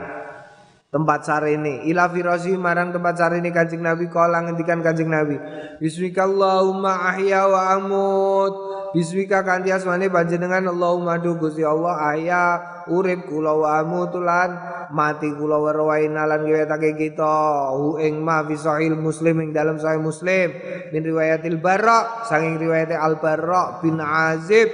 tempat 0.92 1.24
ini 1.48 1.88
ila 1.88 2.12
firasi 2.12 2.52
marang 2.60 2.92
tempat 2.92 3.16
ini 3.32 3.48
Kanjeng 3.48 3.80
Nabi. 3.80 4.12
Kala 4.12 4.44
ngendikan 4.44 4.84
Kanjeng 4.84 5.08
Nabi 5.08 5.40
bismikallahumma 5.80 7.08
ahya 7.08 7.48
wa 7.48 7.60
amut. 7.74 8.54
Bismika 8.92 9.40
kanthi 9.40 9.72
asmane 9.72 10.12
panjenengan 10.12 10.68
Allahumma 10.68 11.16
du 11.16 11.40
Gusti 11.40 11.64
Allah 11.64 12.12
ahya 12.12 12.44
urip 12.92 13.24
kula 13.24 13.56
wa 13.56 13.80
amut 13.80 14.12
lan 14.20 14.52
mati 14.92 15.32
kula 15.32 15.56
wa 15.56 15.72
rawaina 15.72 16.28
lan 16.28 16.44
ngewetake 16.44 17.00
kita. 17.00 17.72
Hu 17.72 17.96
ing 17.96 18.20
ma 18.20 18.44
fi 18.44 18.52
muslim 18.92 19.48
ing 19.48 19.56
dalam 19.56 19.80
sahih 19.80 19.96
muslim. 19.96 20.52
Min 20.92 21.08
riwayatil 21.08 21.56
bara 21.56 22.28
saking 22.28 22.60
riwayat 22.60 22.92
al 22.92 23.16
bara 23.16 23.80
bin 23.80 23.96
azib. 23.96 24.68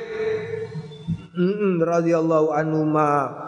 Radhiyallahu 1.78 2.50
anhu 2.50 2.82
ma 2.90 3.46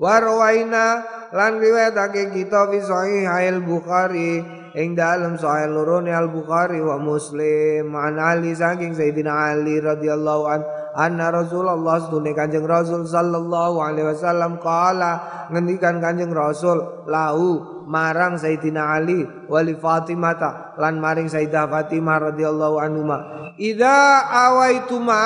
Warwaina 0.00 1.04
lan 1.32 1.56
riwayatake 1.56 2.28
kita 2.36 2.68
fi 2.68 2.78
sahih 2.84 3.24
Bukhari 3.64 4.44
ing 4.76 4.92
dalem 4.92 5.40
sahih 5.40 5.72
loro 5.72 6.04
Al 6.04 6.28
Bukhari 6.28 6.80
wa 6.80 7.00
Muslim. 7.00 7.92
An 7.96 8.20
Ali 8.20 8.52
saking 8.52 8.92
Sayyidina 8.92 9.56
Ali 9.56 9.80
radhiyallahu 9.80 10.44
an 10.44 10.60
anna 10.92 11.32
Rasulullah 11.32 12.04
sedune 12.04 12.36
Kanjeng 12.36 12.68
Rasul 12.68 13.08
sallallahu 13.08 13.80
alaihi 13.80 14.12
wasallam 14.12 14.60
qala 14.60 15.48
ngendikan 15.48 16.04
Kanjeng 16.04 16.36
Rasul 16.36 17.08
lahu 17.08 17.84
marang 17.88 18.36
Sayyidina 18.36 19.00
Ali 19.00 19.24
wali 19.48 19.72
Fatimah 19.72 20.76
lan 20.76 21.00
maring 21.00 21.32
Sayyidah 21.32 21.64
Fatimah 21.68 22.32
radhiyallahu 22.32 22.76
anhuma. 22.76 23.18
Idza 23.56 24.28
awaituma 24.28 25.24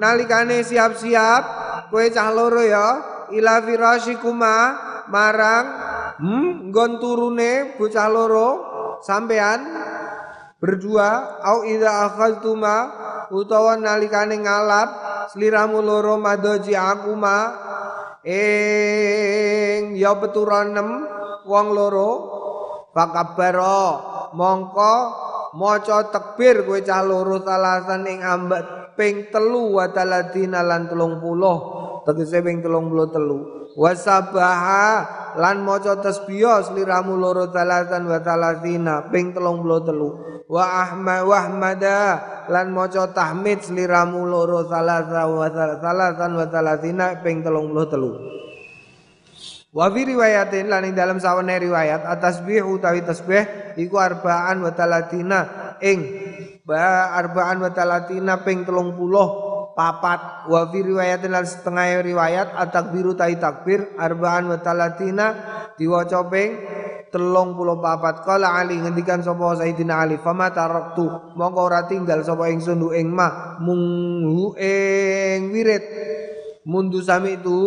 nalikane 0.00 0.64
siap-siap 0.64 1.42
kowe 1.88 2.04
cah 2.12 2.28
loro 2.32 2.60
ya 2.64 2.88
ila 3.32 3.64
firasikuma 3.64 4.56
marang 5.10 5.66
hmm, 6.20 6.70
nggon 6.70 6.92
turune 7.02 7.76
bocah 7.76 8.08
loro 8.08 8.48
sampean 9.04 9.60
berdua 10.62 11.40
au 11.44 11.68
idza 11.68 12.08
akhadtuma 12.08 12.76
utawa 13.28 13.76
nalikane 13.76 14.40
ngalap 14.40 14.88
sliramu 15.32 15.84
loro 15.84 16.16
madoji 16.16 16.72
akuma 16.72 17.52
ing 18.24 19.92
ya 19.98 20.16
peturanem 20.16 21.04
wong 21.44 21.66
loro 21.76 22.10
fakabaro 22.96 24.32
mongko 24.32 24.94
maca 25.60 26.08
takbir 26.08 26.64
kowe 26.64 26.80
cah 26.80 27.04
loro 27.04 27.44
talasan 27.44 28.08
ing 28.08 28.24
ambet 28.24 28.96
ping 28.96 29.28
telu 29.28 29.76
wa 29.76 29.90
taladina 29.92 30.64
lan 30.64 30.88
30 30.88 32.08
tegese 32.08 32.38
ping 32.40 32.62
33 32.62 33.63
wasabaha 33.74 34.86
lan 35.34 35.66
maca 35.66 35.98
tasbih 35.98 36.62
sliramu 36.62 37.18
loro 37.18 37.50
talatan 37.50 38.06
wa 38.06 38.22
talatina 38.22 39.10
ping 39.10 39.34
33 39.34 40.46
wa 40.46 40.64
ahmad 40.64 41.26
wa 41.26 41.34
ahmada 41.34 42.00
lan 42.46 42.70
maca 42.70 43.10
tahmid 43.10 43.66
sliramu 43.66 44.30
loro 44.30 44.62
salasa 44.70 45.26
wa 45.26 45.50
salatan 45.82 46.30
wa 46.38 46.46
talatina 46.46 47.18
ping 47.20 47.42
33 47.42 48.44
Wa 49.74 49.90
fi 49.90 50.06
riwayatin 50.06 50.70
lan 50.70 50.86
ing 50.86 50.94
dalam 50.94 51.18
sawane 51.18 51.58
riwayat 51.58 52.06
atasbih 52.06 52.62
utawi 52.62 53.02
tasbih 53.02 53.74
iku 53.74 53.98
arbaan 53.98 54.62
wa 54.62 54.70
talatina 54.70 55.74
ing 55.82 55.98
ba 56.62 57.10
arbaan 57.18 57.58
wa 57.58 57.74
talatina 57.74 58.38
ping 58.46 58.62
30 58.62 59.50
papat 59.74 60.48
wa 60.48 60.70
fi 60.70 60.78
riwayatin 60.80 61.30
lan 61.34 61.44
setengah 61.44 62.00
riwayat 62.00 62.54
at-takbiru 62.54 63.18
tai 63.18 63.36
takbir 63.36 63.98
arba'an 63.98 64.48
wa 64.48 64.58
talatina 64.62 65.26
diwaca 65.74 66.24
ping 66.30 66.50
papat. 67.14 68.26
Kala 68.26 68.58
Ali 68.58 68.82
ngendikan 68.82 69.22
sapa 69.22 69.54
Sayyidina 69.54 70.02
Ali 70.02 70.18
fama 70.18 70.50
taraktu? 70.50 71.34
Mongko 71.38 71.60
ora 71.62 71.86
tinggal 71.86 72.26
sapa 72.26 72.50
ingsun 72.50 72.82
ing 72.90 73.06
mah 73.14 73.62
mung 73.62 74.54
ing 74.58 75.54
wirid. 75.54 75.84
Mundu 76.64 77.04
sami 77.04 77.38
itu 77.38 77.60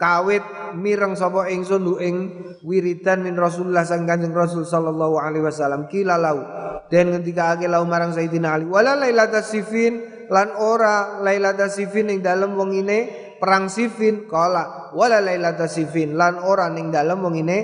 kawit 0.00 0.40
mireng 0.80 1.12
sapa 1.12 1.52
ingsun 1.52 1.84
ing 2.00 2.16
wiridan 2.64 3.20
min 3.20 3.36
Rasulullah 3.36 3.84
sang 3.84 4.08
Kanjeng 4.08 4.32
Rasul 4.32 4.64
sallallahu 4.64 5.20
alaihi 5.20 5.44
wasallam. 5.44 5.92
Kila 5.92 6.16
lau 6.16 6.40
den 6.88 7.12
ngendikake 7.12 7.68
lau 7.68 7.84
marang 7.84 8.16
Sayyidina 8.16 8.56
Ali 8.56 8.64
wala 8.64 8.96
lailatas 8.96 9.52
sifin 9.52 10.15
lan 10.30 10.54
ora 10.58 11.20
Lailata 11.22 11.70
Sifin 11.70 12.10
ing 12.12 12.20
dalem 12.22 12.54
ini 12.72 12.98
perang 13.38 13.68
Sifin. 13.70 14.26
Kala 14.26 14.92
wala 14.96 15.22
Lailata 15.22 15.66
Sifin 15.66 16.14
lan 16.14 16.40
ora 16.40 16.70
ning 16.72 16.90
dalem 16.90 17.20
ini 17.34 17.58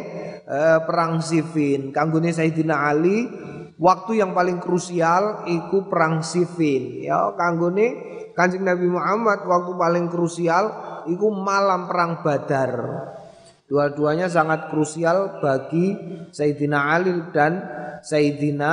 uh, 0.47 0.83
perang 0.85 1.23
Sifin. 1.23 1.91
Kanggone 1.91 2.31
Sayyidina 2.31 2.89
Ali 2.91 3.29
waktu 3.79 4.23
yang 4.23 4.35
paling 4.37 4.59
krusial 4.63 5.47
iku 5.49 5.87
perang 5.87 6.23
Sifin. 6.23 7.03
Ya 7.03 7.33
kanggone 7.35 8.13
Kanjeng 8.33 8.65
Nabi 8.65 8.89
Muhammad 8.89 9.45
waktu 9.45 9.73
paling 9.77 10.07
krusial 10.09 10.65
iku 11.09 11.29
malam 11.29 11.85
perang 11.85 12.25
Badar 12.25 12.73
dua-duanya 13.73 14.29
sangat 14.29 14.69
krusial 14.69 15.41
bagi 15.41 15.97
Sayyidina 16.29 16.93
Ali 16.93 17.17
dan 17.33 17.65
Sayyidina 18.05 18.73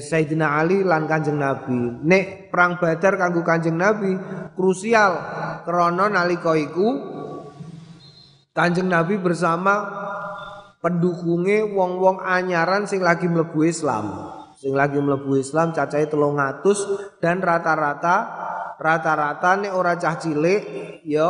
Sayyidina 0.00 0.56
Ali 0.56 0.80
lan 0.80 1.04
Kanjeng 1.04 1.36
Nabi. 1.36 2.00
Nek 2.00 2.48
perang 2.48 2.80
Badar 2.80 3.20
kanggo 3.20 3.44
Kanjeng 3.44 3.76
Nabi 3.76 4.16
krusial 4.56 5.20
krana 5.68 6.08
nalika 6.08 6.56
iku 6.56 6.88
Kanjeng 8.56 8.88
Nabi 8.88 9.20
bersama 9.20 9.84
pendukungnya 10.80 11.68
wong-wong 11.68 12.24
anyaran 12.24 12.88
sing 12.88 13.04
lagi 13.04 13.28
mlebu 13.28 13.60
Islam. 13.60 14.32
Sing 14.56 14.72
lagi 14.72 14.96
mlebu 14.96 15.36
Islam 15.36 15.76
cacahe 15.76 16.08
300 16.08 17.20
dan 17.20 17.44
rata-rata 17.44 18.16
rata-rata 18.80 19.60
nek 19.60 19.72
ora 19.76 20.00
cah 20.00 20.16
cilik 20.16 20.64
ya 21.04 21.28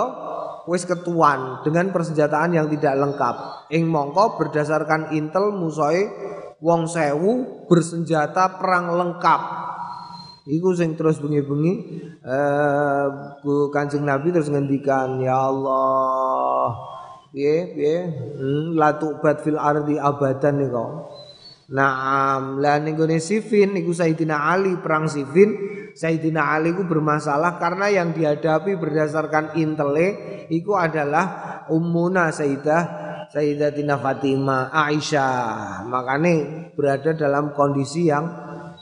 wis 0.67 0.85
ketuan 0.85 1.63
dengan 1.63 1.95
persenjataan 1.95 2.55
yang 2.55 2.67
tidak 2.71 2.95
lengkap. 2.99 3.37
Ing 3.75 3.87
mongko 3.87 4.39
berdasarkan 4.39 5.15
intel 5.15 5.55
musoe 5.55 6.11
wong 6.63 6.91
sewu 6.91 7.65
bersenjata 7.71 8.59
perang 8.59 8.95
lengkap. 8.95 9.43
Iku 10.47 10.79
sing 10.79 10.95
terus 10.95 11.19
bengi-bengi 11.19 11.75
eh 12.23 13.07
Nabi 13.99 14.29
terus 14.31 14.47
ngendikan, 14.47 15.19
"Ya 15.19 15.35
Allah, 15.35 16.71
piye 17.35 17.75
piye 17.75 17.97
hmm, 18.39 18.79
la 18.79 18.95
tu'bad 18.95 19.43
fil 19.43 19.59
ardi 19.59 19.99
abadan 19.99 20.63
niku 20.63 20.87
Naam, 21.67 22.63
ning 22.63 22.95
gone 22.95 23.19
Sifin 23.19 23.75
niku 23.75 23.91
Sayyidina 23.91 24.39
Ali 24.39 24.79
perang 24.79 25.11
Sifin, 25.11 25.51
Sayyidina 25.97 26.53
Ali 26.53 26.77
ku 26.77 26.85
bermasalah 26.85 27.57
karena 27.57 27.89
yang 27.89 28.13
dihadapi 28.13 28.77
berdasarkan 28.77 29.57
intele 29.57 30.45
iku 30.53 30.77
adalah 30.77 31.65
ummuna 31.73 32.29
Sayyidah 32.29 32.83
Sayyidatina 33.33 33.97
Fatimah 33.97 34.77
Aisyah. 34.77 35.89
Makanya 35.89 36.69
berada 36.77 37.17
dalam 37.17 37.57
kondisi 37.57 38.13
yang 38.13 38.29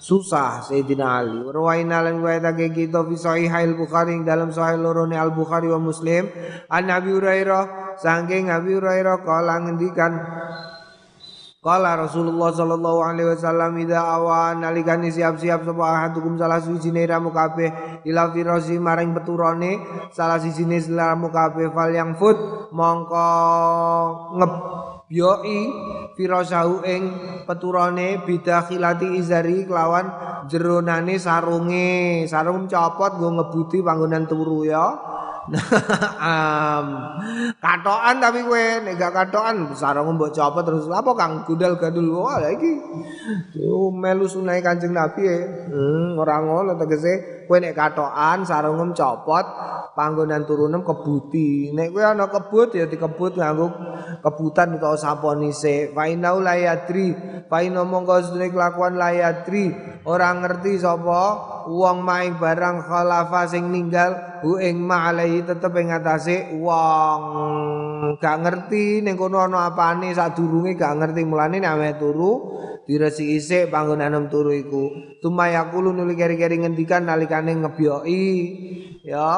susah 0.03 0.67
Sayyidina 0.67 1.07
Ali. 1.23 1.39
Rawaina 1.39 2.03
lan 2.03 2.19
riwayatake 2.19 2.75
kita 2.75 3.07
fi 3.07 3.15
sahih 3.15 3.53
al 3.55 3.79
Bukhari 3.79 4.19
dalam 4.27 4.51
sahih 4.51 4.83
lorone 4.83 5.15
Al 5.15 5.31
Bukhari 5.31 5.71
wa 5.71 5.79
Muslim 5.79 6.29
an 6.67 6.83
Nabi 6.83 7.15
Hurairah 7.15 7.95
saking 8.03 8.51
Nabi 8.51 8.75
Hurairah 8.75 9.23
kala 9.23 9.63
ngendikan 9.63 10.13
Kala 11.65 11.97
Rasulullah 11.97 12.53
sallallahu 12.53 13.01
alaihi 13.01 13.33
wasallam 13.33 13.73
ida 13.81 13.97
awan 13.97 14.61
nalikani 14.61 15.09
siap-siap 15.09 15.65
sapa 15.65 15.81
ahadukum 15.81 16.37
salah 16.37 16.61
siji 16.61 16.93
ramu 16.93 17.33
kabeh 17.33 18.05
ila 18.05 18.29
firasi 18.37 18.77
maring 18.77 19.17
peturane 19.17 19.81
salah 20.13 20.37
siji 20.37 20.69
ramu 20.93 21.33
kabeh 21.33 21.73
fal 21.73 21.89
yang 21.89 22.21
fut 22.21 22.37
mongko 22.69 23.29
ngebyoi 24.37 25.61
firasahu 26.13 26.85
ing 26.85 27.03
peturane 27.49 28.21
bidakhilati 28.29 29.17
izari 29.17 29.65
kelawan 29.65 30.13
jeronane 30.53 31.17
sarunge. 31.17 32.29
Sarung 32.29 32.69
copot 32.69 33.17
nggo 33.17 33.41
ngebuti 33.41 33.81
panggonan 33.81 34.29
turu 34.29 34.69
ya 34.69 34.85
um, 35.51 36.87
katokan 37.61 38.17
tapi 38.17 38.41
kowe 38.49 38.65
nek 38.81 38.95
gak 38.97 39.13
katokan 39.13 39.77
sarung 39.77 40.17
mbok 40.17 40.33
copot 40.33 40.65
terus 40.65 40.89
apa 40.89 41.11
Kang? 41.13 41.45
Gundal 41.45 41.77
gandul 41.77 42.17
wah 42.17 42.41
iki. 42.49 42.73
Oh, 43.65 43.93
melu 43.93 44.25
sunai 44.25 44.65
Kanjeng 44.65 44.97
Nabi 44.97 45.23
e. 45.29 45.39
Hmm, 45.69 46.17
ora 46.17 46.41
ngono 46.41 46.77
tegese 46.81 47.45
kowe 47.45 47.61
nek 47.61 47.77
katokan 47.77 48.49
sarung 48.49 48.97
copot 48.97 49.47
panggonan 49.93 50.49
turunem 50.49 50.81
kebuti. 50.81 51.71
Nek 51.77 51.93
kowe 51.93 52.05
ana 52.05 52.27
kebut 52.33 52.75
ya 52.75 52.89
dikebut 52.89 53.37
nganggo 53.37 53.69
kebutan 54.25 54.81
utawa 54.81 54.97
saponise 54.97 55.93
fa 55.93 56.09
inau 56.09 56.41
la 56.41 56.57
yadri 56.57 57.13
fa 57.47 57.61
mongko 57.63 58.35
kelakuan 58.51 58.97
layadri. 58.97 59.73
Orang 60.05 60.45
ngerti 60.45 60.85
sapa 60.85 61.23
wong 61.65 62.05
maing 62.05 62.37
barang 62.37 62.85
khalafa 62.85 63.49
sing 63.49 63.73
ninggal 63.73 64.41
hu 64.45 64.61
ing 64.61 64.77
ma'alaihi 65.35 65.49
tetep 65.51 65.73
ing 65.75 65.91
atase 65.91 66.37
wong 66.63 67.21
gak 68.23 68.37
ngerti 68.47 69.03
ning 69.03 69.19
kono 69.19 69.43
ana 69.43 69.75
apane 69.75 70.15
sadurunge 70.15 70.79
gak 70.79 70.95
ngerti. 71.03 71.27
Mulane 71.27 71.59
nek 71.59 71.99
turu 71.99 72.63
diresi 72.87 73.35
isik 73.35 73.71
panggonan 73.75 74.31
turu 74.31 74.55
iku. 74.55 75.19
Tumayakulu 75.19 75.91
nuli 75.91 76.15
keri-keri 76.15 76.63
ngendikan 76.63 77.09
nalikane 77.09 77.59
ngebyoki 77.59 78.27
ya 79.03 79.31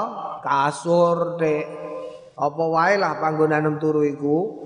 kasur 0.44 1.40
dek 1.40 1.64
apa 2.36 2.64
wae 2.68 3.00
lah 3.00 3.16
panggonan 3.16 3.80
turu 3.80 4.04
iku 4.04 4.65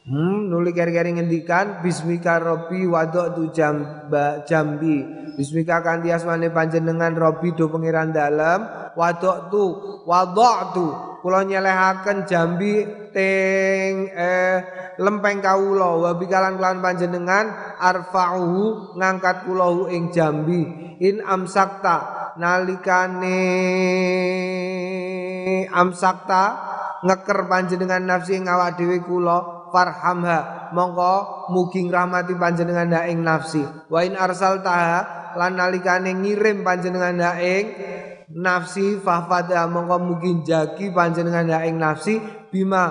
Hmm, 0.00 0.48
nuli 0.48 0.72
keri-keri 0.72 1.12
ngendikan 1.12 1.84
bismika 1.84 2.40
rabbi 2.40 2.88
wadok 2.88 3.36
tu 3.36 3.42
jamba, 3.52 4.48
jambi. 4.48 5.04
Bismika 5.36 5.84
kanthi 5.84 6.08
asmane 6.08 6.48
panjenengan 6.48 7.12
rabbi 7.12 7.52
do 7.52 7.68
pangeran 7.68 8.08
dalem 8.08 8.64
wadok 8.96 9.52
tu 9.52 9.64
wadok 10.08 10.58
tu. 10.72 10.88
Kula 11.20 11.44
nyelehaken 11.44 12.24
jambi 12.24 12.80
teng 13.12 14.08
eh, 14.08 14.56
lempeng 14.96 15.44
kawula. 15.44 16.00
Wa 16.00 16.10
bikalan 16.16 16.56
kelan 16.56 16.80
panjenengan 16.80 17.76
arfa'uhu 17.76 18.96
ngangkat 18.96 19.44
kula 19.44 19.92
ing 19.92 20.08
jambi. 20.16 20.96
In 20.96 21.20
amsakta 21.20 22.32
nalikane 22.40 23.36
amsakta 25.68 26.42
ngeker 27.04 27.48
panjenengan 27.52 28.00
nafsi 28.00 28.40
ing 28.40 28.48
awak 28.48 28.80
dhewe 28.80 29.04
kula 29.04 29.59
farhamha. 29.70 30.70
Mongko 30.70 31.50
mugi 31.50 31.86
rahmati 31.90 32.38
panjenengan 32.38 32.90
dak 32.90 33.06
ing 33.10 33.26
nafsi. 33.26 33.62
Wa 33.90 34.06
in 34.06 34.14
arsaltaha 34.14 35.34
lan 35.34 35.58
nalikane 35.58 36.14
ngirim 36.14 36.62
panjenengan 36.62 37.14
dak 37.18 37.38
ing 37.42 37.64
nafsi 38.30 39.02
fahfada 39.02 39.66
mongko 39.66 39.96
mugi 39.98 40.46
jagi 40.46 40.94
panjenengan 40.94 41.46
dak 41.50 41.66
ing 41.66 41.76
nafsi 41.82 42.22
bima 42.50 42.84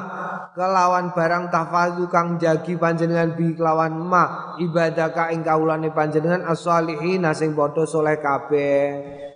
kelawan 0.55 1.15
barang 1.15 1.51
tafadu 1.51 2.07
kang 2.11 2.35
jagi 2.35 2.75
panjenengan 2.75 3.35
bi 3.35 3.55
kelawan 3.55 3.95
ma 3.95 4.55
ibadah 4.59 5.11
ka 5.15 5.31
ing 5.31 5.43
kaulane 5.43 5.91
panjenengan 5.95 6.43
as-solihin 6.47 7.23
sing 7.31 7.55
padha 7.55 7.87
saleh 7.87 8.19
kabeh. 8.19 8.83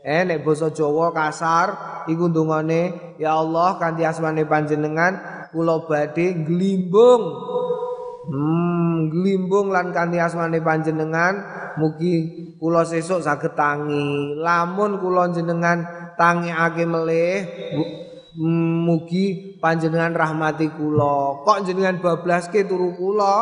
Eh 0.04 0.28
nek 0.28 0.44
basa 0.44 0.68
Jawa 0.68 1.16
kasar 1.16 2.04
iku 2.12 2.28
ndongane 2.28 3.16
ya 3.16 3.40
Allah 3.40 3.80
kanthi 3.80 4.04
asmane 4.04 4.44
panjenengan 4.44 5.43
kula 5.54 5.86
badhe 5.86 6.44
glimbung 6.44 7.24
hmm 8.28 9.14
glimbung 9.14 9.70
lan 9.70 9.94
kanthi 9.94 10.18
asmane 10.18 10.60
panjenengan 10.60 11.34
mugi 11.78 12.16
kula 12.58 12.86
sesuk 12.86 13.20
saged 13.20 13.54
tangi. 13.58 14.38
Lamun 14.40 15.02
kula 15.02 15.30
jenengan 15.34 15.84
tangiake 16.16 16.86
melih 16.88 17.38
mugi 18.38 19.58
panjenengan 19.62 20.14
rahmati 20.18 20.74
kula. 20.74 21.46
Kok 21.46 21.60
jenengan 21.66 22.02
bablaske 22.02 22.66
turu 22.66 22.98
kula? 22.98 23.36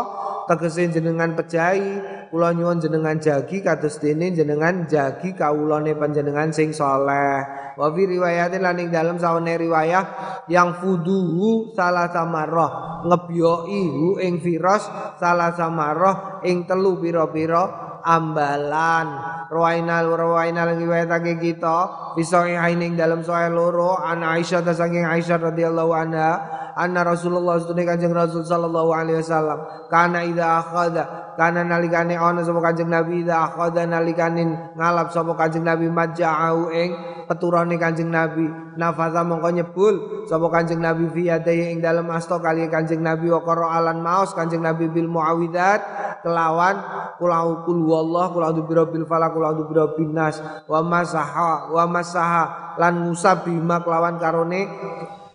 Tegese 0.50 0.92
jenengan 0.92 1.32
pejahi 1.38 2.28
kula 2.28 2.52
nyuwun 2.52 2.84
jenengan 2.84 3.16
jagi 3.20 3.64
kados 3.64 4.00
dene 4.04 4.36
jenengan 4.36 4.88
jagi 4.88 5.32
kawulane 5.32 5.96
panjenengan 5.96 6.52
sing 6.52 6.76
saleh. 6.76 7.40
Wa 7.80 7.88
fi 7.92 8.02
riwayatin 8.04 8.60
lan 8.60 8.80
ing 8.80 8.90
dalem 8.92 9.16
sawane 9.16 9.56
riwayah 9.56 10.04
yang 10.52 10.76
fuduhu 10.84 11.72
salah 11.72 12.12
samarah 12.12 13.04
ngebyoi 13.08 13.84
hu 13.88 14.20
ing 14.20 14.44
firas 14.44 14.92
salah 15.18 15.56
samarah 15.56 16.44
ing 16.44 16.68
telu 16.68 17.00
pira-pira 17.00 17.91
ambalan. 18.04 19.08
Rawainal 19.52 20.08
rawainal 20.16 20.76
riwayatake 20.80 21.40
kita 21.42 21.78
bisa 22.16 22.48
ing 22.48 22.96
dalam 22.96 23.20
sahih 23.24 23.52
loro 23.52 24.00
ana 24.00 24.40
Aisyah 24.40 24.64
ta 24.64 24.72
saking 24.72 25.04
Aisyah 25.04 25.52
radhiyallahu 25.52 25.92
anha 25.92 26.32
anna 26.76 27.04
Rasulullah 27.04 27.60
sedune 27.60 27.84
Kanjeng 27.84 28.16
Rasul 28.16 28.48
sallallahu 28.48 28.96
alaihi 28.96 29.20
wasallam 29.20 29.60
kana 29.92 30.24
idza 30.24 30.46
akhadha 30.64 31.31
kana 31.40 31.64
nalikane 31.64 32.20
ana 32.20 32.44
sapa 32.44 32.60
Kanjeng 32.60 32.92
Nabi 32.92 33.24
idza 33.24 33.52
akhadha 33.52 33.88
nalikane 33.88 34.76
ngalap 34.76 35.12
sapa 35.16 35.34
Kanjeng 35.38 35.64
Nabi 35.64 35.88
maja'u 35.88 36.72
ing 36.72 36.90
peturane 37.32 37.80
Kanjeng 37.80 38.12
Nabi. 38.12 38.48
Nafaza 38.76 39.24
mongko 39.24 39.50
nyebul 39.52 39.96
sapa 40.28 40.48
Kanjeng 40.52 40.84
Nabi 40.84 41.08
fi 41.12 41.32
ing 41.32 41.80
dalem 41.80 42.08
asta 42.12 42.40
kali 42.40 42.68
Kanjeng 42.68 43.04
Nabi 43.04 43.32
wa 43.32 43.44
alan 43.72 44.04
maos 44.04 44.36
Kanjeng 44.36 44.64
Nabi 44.64 44.92
bil 44.92 45.08
muawidat 45.08 45.80
kelawan 46.24 46.76
kula 47.18 47.64
kul 47.64 47.80
wallah 47.88 48.30
kula 48.32 48.52
birabbil 48.56 49.06
falaq 49.08 49.32
kula 49.36 49.56
birabbin 49.56 50.14
nas 50.14 50.40
wa 50.68 50.80
masaha 50.84 51.72
wa 51.72 51.84
masaha 51.86 52.76
lan 52.78 53.08
ngusab 53.08 53.46
bima 53.48 53.82
kelawan 53.82 54.18
karone 54.22 54.68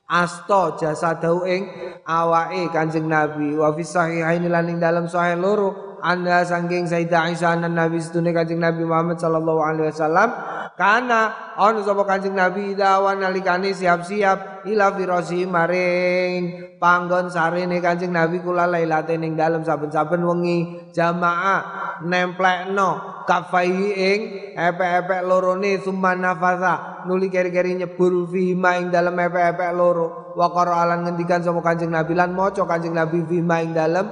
asta 0.06 0.78
jasadahu 0.78 1.44
ing 1.48 1.62
awake 2.06 2.70
Kanjeng 2.70 3.08
Nabi. 3.10 3.56
Wa 3.58 3.74
fi 3.74 3.82
sahihain 3.82 4.46
lan 4.46 4.68
ing 4.70 4.78
dalam 4.78 5.10
sahih 5.10 5.34
loro 5.38 5.85
anda 6.06 6.46
saking 6.46 6.86
Sayyidah 6.86 7.34
Aisyah 7.34 7.66
Nabi 7.66 7.98
sedune 7.98 8.30
Kanjeng 8.30 8.62
Nabi 8.62 8.86
Muhammad 8.86 9.18
sallallahu 9.18 9.58
alaihi 9.58 9.90
wasallam. 9.90 10.30
Kana 10.78 11.34
ana 11.58 11.82
sapa 11.82 12.06
Kanjeng 12.06 12.38
Nabi 12.38 12.78
dawan 12.78 13.18
nalikane 13.18 13.74
siap-siap 13.74 14.55
ila 14.66 14.92
firasi 14.94 15.46
maring. 15.46 16.76
Panggon 16.76 17.32
sarene 17.32 17.80
Kanjeng 17.80 18.12
Nabi 18.12 18.44
kula 18.44 18.68
lailate 18.68 19.16
ning 19.16 19.38
dalem 19.38 19.64
saben-saben 19.64 20.20
wengi. 20.20 20.90
Jamaah 20.92 21.60
nemplekno 22.04 23.24
kafai 23.24 23.72
ing 23.94 24.20
epek-epek 24.52 25.22
lorone 25.24 25.80
summa 25.80 26.12
nafasa. 26.18 27.06
Nuli 27.06 27.30
keri-keri 27.30 27.78
nyebul 27.78 28.26
fi 28.28 28.52
ing 28.52 28.86
dalem 28.90 29.16
epek-epek 29.16 29.70
loro. 29.72 30.34
Wa 30.36 30.52
alan 30.52 31.06
ngendikan 31.06 31.40
sapa 31.40 31.62
Kanjeng 31.62 31.94
Nabi. 31.94 32.12
Lan 32.12 32.34
maca 32.34 32.66
Kanjeng 32.66 32.92
Nabi 32.92 33.24
fi 33.24 33.40
ing 33.40 33.70
dalem 33.72 34.06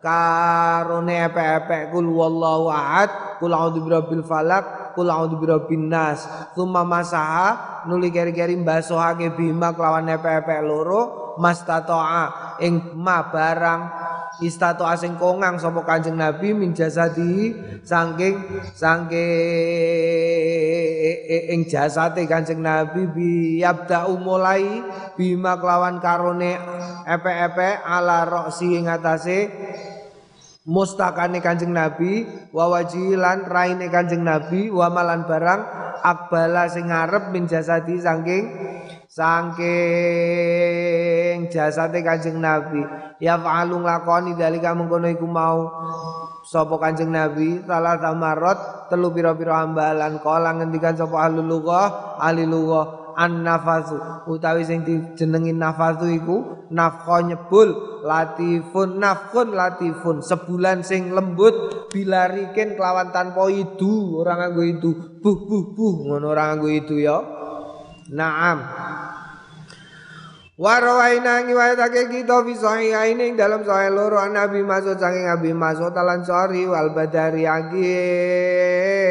karone 0.00 1.26
epek-epek 1.26 1.90
kul 1.90 2.06
wallahu 2.08 2.70
ahad. 2.70 3.10
Kul 3.42 3.52
a'udzu 3.52 3.84
birabbil 3.84 4.24
falak 4.24 4.85
kul 4.96 5.12
a'udzu 5.12 5.36
birabbin 5.36 5.92
nas 5.92 6.24
summa 6.56 6.80
masaha 6.80 7.84
nuli 7.84 8.08
keri-keri 8.08 8.56
mbasuhake 8.56 9.36
bima 9.36 9.76
kelawan 9.76 10.08
epek-epek 10.08 10.64
loro 10.64 11.36
mastata'a 11.36 12.56
ing 12.64 12.96
ma 12.96 13.28
barang 13.28 13.82
istato 14.40 14.84
asing 14.84 15.16
kongang 15.16 15.56
sapa 15.56 15.80
Kanjeng 15.84 16.16
Nabi 16.16 16.52
min 16.52 16.76
jasadi 16.76 17.56
saking 17.80 18.36
saking 18.76 19.12
ing 21.52 21.60
jasate 21.68 22.28
Kanjeng 22.28 22.60
Nabi 22.60 23.08
bi 23.08 23.30
yabda 23.64 24.08
mulai 24.20 24.84
bima 25.16 25.56
kelawan 25.56 26.00
karone 26.00 26.56
epe-epe 27.08 27.80
ala 27.84 28.28
roksi 28.28 28.76
ing 28.76 28.88
atase 28.88 29.48
mustakane 30.66 31.38
Kanjeng 31.38 31.70
Nabi 31.70 32.26
wa 32.50 32.66
wajilan 32.74 33.46
raine 33.46 33.86
Kanjeng 33.86 34.26
Nabi 34.26 34.66
wa 34.68 34.90
malan 34.90 35.22
barang 35.24 35.62
akbala 36.02 36.66
sing 36.66 36.90
ngarep 36.90 37.30
min 37.30 37.46
jasadi 37.46 38.02
saking 38.02 38.50
saking 39.06 39.86
jasate 41.48 42.02
Kanjeng 42.02 42.42
Nabi. 42.42 42.82
Ya 43.22 43.38
fa'alung 43.40 43.86
lakoni 43.86 44.34
dalika 44.34 44.74
mengkono 44.74 45.06
iku 45.08 45.24
mau. 45.24 45.70
Sapa 46.46 46.78
Kanjeng 46.78 47.14
Nabi? 47.14 47.62
Salah 47.64 47.98
tamarot 48.02 48.86
telu 48.90 49.10
pira-pira 49.14 49.66
ambalan 49.66 50.18
kala 50.22 50.54
ngendikan 50.54 50.94
sapa 50.98 51.26
ahli 51.26 51.42
lughah? 51.42 52.18
Ahli 52.22 52.46
lughah 52.46 53.05
an 53.16 53.40
nafasu 53.42 53.96
utawi 54.28 54.62
sing 54.68 54.84
dijenengi 54.84 55.56
nafasu 55.56 56.04
iku 56.12 56.68
nafkha 56.68 57.24
nyebul 57.24 57.68
latifun 58.04 59.00
nafkun 59.00 59.56
latifun. 59.56 60.20
Sebulan 60.20 60.84
sing 60.84 61.16
lembut 61.16 61.88
bilarikin 61.90 62.76
kelawan 62.76 63.10
tanpa 63.10 63.48
idu. 63.48 64.20
Orang 64.20 64.38
nganggo 64.44 64.62
itu 64.62 64.90
buh 65.24 65.38
buh 65.48 65.64
buh. 65.72 65.94
Ngono 66.12 66.26
orang 66.30 66.46
nganggo 66.60 66.68
itu 66.68 66.94
ya. 67.00 67.18
Naam 68.12 68.58
Warawaina 70.56 71.44
ngiwayatake 71.44 72.08
kita 72.08 72.40
fi 72.48 72.56
sahihain 72.56 73.36
dalam 73.36 73.60
sahih 73.60 73.92
loro 73.92 74.24
Nabi 74.24 74.64
Mas'ud 74.64 74.96
saking 74.96 75.28
Nabi 75.28 75.52
Mas'ud 75.52 75.92
Al-Ansari 75.92 76.64
wal 76.64 76.96
Badari 76.96 77.44
agi. 77.44 77.92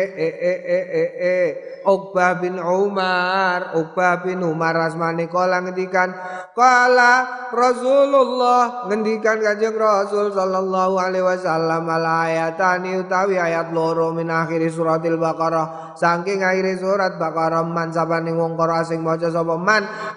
E 0.10 0.26
e 0.26 0.54
e 0.58 0.80
e 0.90 1.06
e. 1.22 1.38
Uqbah 1.86 2.42
bin 2.42 2.58
Umar 2.58 3.78
Uqbah 3.78 4.26
bin 4.26 4.42
Umar 4.42 4.74
asmane 4.74 5.30
kala 5.30 5.62
ngendikan 5.62 6.10
kala 6.58 7.46
Rasulullah 7.54 8.90
ngendikan 8.90 9.38
Kanjeng 9.38 9.78
Rasul 9.78 10.34
sallallahu 10.34 10.98
alaihi 10.98 11.22
wasallam 11.22 11.86
al 11.86 12.26
ayatani 12.26 13.06
utawi 13.06 13.38
ayat 13.38 13.70
loro 13.70 14.10
min 14.18 14.34
akhir 14.34 14.66
suratil 14.74 15.22
Baqarah. 15.22 15.94
Saking 15.94 16.42
akhir 16.42 16.82
surat 16.82 17.22
Baqarah 17.22 17.62
man 17.62 17.94
sabane 17.94 18.34
wong 18.34 18.58
asing 18.58 19.06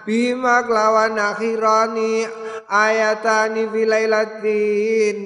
bima 0.08 0.64
kelawan 0.64 1.17
akhirani 1.18 2.24
ayatani 2.70 3.66
filailatin 3.68 5.16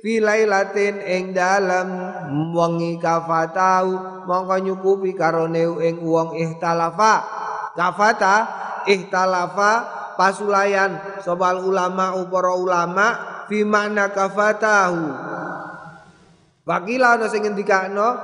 filailatin 0.00 0.94
ing 1.04 1.24
dalam 1.36 1.88
wengi 2.54 2.96
kafatau 3.02 4.22
mongko 4.24 4.56
nyukupi 4.62 5.12
karone 5.18 5.66
ing 5.84 6.00
wong 6.00 6.38
ihtalafa. 6.38 7.14
Kafata 7.74 8.34
ihtalafa 8.86 9.72
pasulayan 10.18 11.22
sobal 11.24 11.62
ulama 11.64 12.18
upara 12.18 12.52
ulama 12.56 13.06
fi 13.48 13.62
makna 13.64 14.10
kafatahu. 14.10 15.30
Wakila 16.66 17.18
ana 17.18 17.26
sing 17.26 17.42
ngendikano 17.42 18.20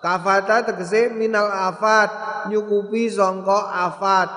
kafata 0.00 0.64
tegese 0.64 1.12
minal 1.12 1.50
afat 1.50 2.10
nyukupi 2.48 3.10
sangka 3.10 3.68
afat 3.90 4.28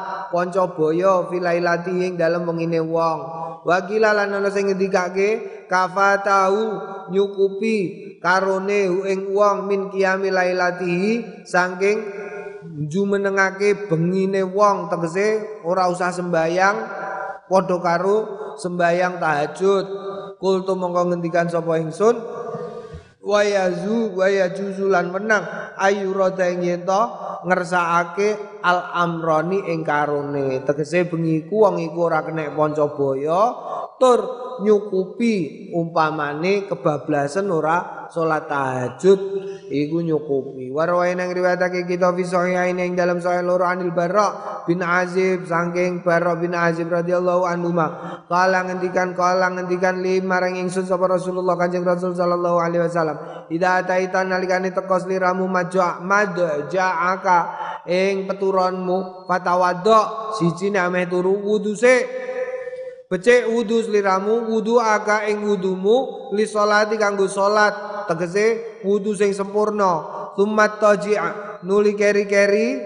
boyo 0.75 1.31
filailati 1.31 1.95
ing 2.03 2.19
dalem 2.19 2.43
wengine 2.43 2.83
wong. 2.83 3.19
Wakila 3.65 4.13
lan 4.13 4.35
ana 4.35 4.51
sing 4.51 4.69
ngendikake 4.69 5.65
kafatahu 5.65 6.77
nyukupi 7.09 7.77
karone 8.21 8.91
ing 9.09 9.33
wong 9.33 9.65
min 9.65 9.81
qiyamil 9.89 10.35
lailatihi 10.35 11.43
saking 11.47 11.97
jumenengake 12.85 13.89
bengine 13.89 14.43
wong. 14.45 14.91
Tegese 14.91 15.61
ora 15.63 15.87
usah 15.89 16.11
sembayang 16.13 16.77
padha 17.47 17.77
karo 17.81 18.17
sembayang 18.59 19.17
tahajud. 19.17 19.85
Kultu 20.35 20.75
mongko 20.75 21.15
ngendikan 21.15 21.47
sapa 21.47 21.79
ingsun 21.79 22.19
wayazu 23.23 24.13
wayajuzulan 24.13 25.09
menang. 25.09 25.47
Ayu 25.79 26.13
rada 26.13 26.45
ing 26.53 26.61
yen 26.61 26.85
ngersakake 27.45 28.54
al 28.65 28.89
amroni 28.97 29.69
ing 29.69 29.85
karone. 29.85 30.65
Tegese 30.65 31.05
bengi 31.05 31.45
ku 31.45 31.61
wong 31.61 31.77
iku 31.77 32.09
ora 32.09 32.25
kena 32.25 32.49
tur 33.95 34.19
nyukupi 34.65 35.67
umpamane 35.71 36.67
kebablasan 36.67 37.47
ora 37.51 38.07
salat 38.11 38.47
tahajud 38.47 39.19
iku 39.69 39.97
nyukupi. 40.01 40.71
Warwae 40.71 41.15
nang 41.15 41.31
riwayatake 41.31 41.87
kita 41.87 42.11
fi 42.15 42.23
sahihain 42.23 42.79
ing 42.79 42.95
dalam 42.95 43.19
sahih 43.19 43.43
loro 43.43 43.67
anil 43.67 43.91
barra 43.91 44.63
bin 44.65 44.81
azib 44.81 45.45
saking 45.45 46.03
barra 46.03 46.35
bin 46.39 46.55
azib 46.55 46.91
radhiyallahu 46.91 47.43
anhu 47.43 47.71
ma. 47.71 47.87
Kala 48.25 48.65
ngendikan 48.67 49.13
kala 49.13 49.51
ngendikan 49.53 49.99
lima 49.99 50.37
marang 50.37 50.57
ingsun 50.59 50.87
sapa 50.87 51.05
Rasulullah 51.07 51.55
Kanjeng 51.55 51.85
Rasul 51.85 52.17
sallallahu 52.17 52.57
alaihi 52.59 52.83
wasallam 52.83 53.47
ida 53.51 53.85
taita 53.85 54.25
nalikane 54.25 54.73
teko 54.73 54.97
sliramu 54.99 55.45
maja 55.47 56.01
madja'aka 56.01 57.39
ing 57.85 58.25
peturonmu 58.55 59.27
fatawaddo 59.27 60.31
siji 60.39 60.71
ameh 60.71 61.11
turu 61.11 61.35
wudu 61.43 61.75
sik 61.75 62.23
Becik 63.05 63.45
wudu 63.53 63.85
sliramu 63.85 64.49
wudu 64.49 64.81
aga 64.81 65.29
ing 65.29 65.45
wudumu 65.45 66.33
li 66.33 66.41
salati 66.41 66.97
kanggo 66.97 67.29
salat 67.29 68.09
tegese 68.09 68.81
wudu 68.81 69.13
sing 69.13 69.29
sempurna. 69.29 70.01
Sumat 70.33 70.81
taji'a 70.81 71.61
nuli 71.61 71.93
keri-keri 71.93 72.81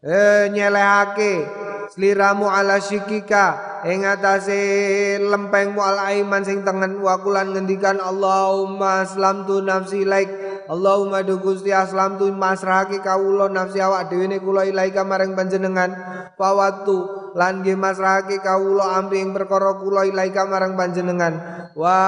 eh 0.00 0.48
nyelehake. 0.48 1.44
Sliramu 1.92 2.48
ala 2.48 2.80
shikika 2.80 3.84
ing 3.84 4.08
atase 4.08 5.20
lempengmu 5.20 5.84
al 5.84 6.00
aiman 6.00 6.40
sing 6.40 6.64
tengen. 6.64 6.96
Wakulan 6.96 7.52
ngendikan 7.52 8.00
Allahumma 8.00 9.04
aslamtu 9.04 9.60
nafsi 9.60 10.08
laik 10.08 10.45
Allahumma 10.66 11.22
du 11.22 11.38
Gusti 11.38 11.70
aslam 11.70 12.18
tu 12.18 12.26
masrahake 12.34 12.98
kawula 12.98 13.46
nafsi 13.46 13.78
awak 13.78 14.10
dhewe 14.10 14.26
ne 14.26 14.42
kula 14.42 14.66
ilaika 14.66 15.06
maring 15.06 15.38
panjenengan. 15.38 15.94
Fawatu 16.34 17.32
lan 17.38 17.62
nggih 17.62 17.78
masrahake 17.78 18.42
kawula 18.42 18.98
amri 18.98 19.22
ing 19.22 19.30
perkara 19.30 19.78
kula 19.78 20.04
ilaika 20.10 20.42
marang 20.48 20.74
panjenengan. 20.74 21.34
Wa 21.78 21.98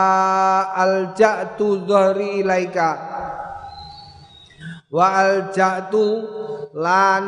alja'tu 0.75 1.87
dhahri 1.87 2.43
ilaika. 2.43 2.91
Wa 4.91 5.07
alja'tu 5.23 6.07
lan 6.75 7.25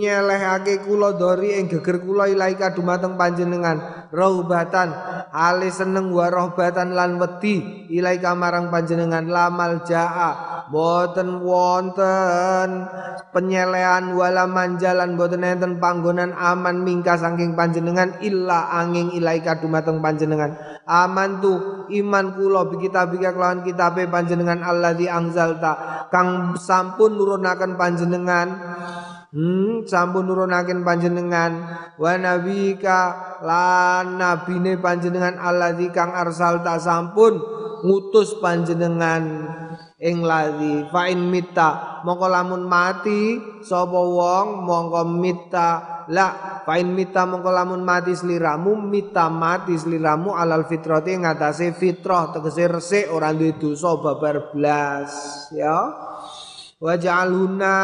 nyelehake 0.00 0.80
kula 0.88 1.20
dori 1.20 1.60
ing 1.60 1.68
geger 1.68 2.00
kula 2.00 2.32
ilaika 2.32 2.72
dumateng 2.72 3.20
panjenengan. 3.20 4.08
Rohbatan 4.10 4.90
ale 5.30 5.70
seneng 5.70 6.10
wa 6.10 6.26
rohbatan 6.32 6.96
lan 6.96 7.20
wedi 7.20 7.86
ilaika 7.92 8.32
marang 8.32 8.72
panjenengan. 8.72 9.28
Lamal 9.28 9.84
jaa 9.84 10.64
boten 10.72 11.44
wonten. 11.44 12.88
Penyelean 13.30 14.18
wala 14.18 14.48
manjalan 14.50 15.14
boten 15.14 15.46
enten 15.46 15.78
panggonan 15.78 16.34
aman 16.34 16.82
mingka 16.82 17.14
saking 17.20 17.54
panjenengan 17.54 18.18
illa 18.24 18.72
angin 18.74 19.12
ilaika 19.14 19.60
dumateng 19.60 20.02
panjenengan. 20.02 20.56
Aman 20.88 21.38
tu 21.38 21.86
iman 21.92 22.34
kula 22.34 22.66
bi 22.66 22.88
kitabika 22.88 23.30
kelawan 23.30 23.62
kitabe 23.62 24.10
panjenengan 24.10 24.64
Allah 24.64 24.96
di 24.96 25.06
angzalta. 25.06 26.08
Kang 26.10 26.58
sampun 26.58 27.14
nurunaken 27.14 27.78
panjenengan 27.78 28.48
Hmm, 29.30 29.86
sampun 29.86 30.26
nurunaken 30.26 30.82
panjenengan. 30.82 31.52
Wa 31.94 32.18
nabika 32.18 33.00
lan 33.46 34.18
nabine 34.18 34.74
panjenengan 34.82 35.38
alladzi 35.38 35.94
kang 35.94 36.10
arsalta 36.10 36.82
sampun 36.82 37.38
ngutus 37.86 38.42
panjenengan 38.42 39.46
ing 40.02 40.26
ladzi. 40.26 40.82
Fa 40.90 41.06
in 41.06 41.30
mita 41.30 42.02
mongko 42.02 42.26
lamun 42.26 42.66
mati 42.66 43.38
sapa 43.62 44.00
wong 44.02 44.66
mongko 44.66 45.02
mita 45.06 45.70
la 46.10 46.60
fa 46.66 46.74
in 46.82 46.90
mita 46.90 47.22
mongko 47.22 47.54
lamun 47.54 47.86
mati 47.86 48.18
sliramu 48.18 48.82
mita 48.82 49.30
mati 49.30 49.78
sliramu 49.78 50.34
alal 50.34 50.66
fitrati 50.66 51.14
ngatasé 51.14 51.70
fitrah 51.76 52.34
tegese 52.34 52.66
resik 52.66 53.06
ora 53.14 53.30
duwe 53.30 53.54
dosa 53.54 53.94
babar 53.94 54.50
blas 54.50 55.12
ya 55.54 55.76
waj'alhunna 56.80 57.74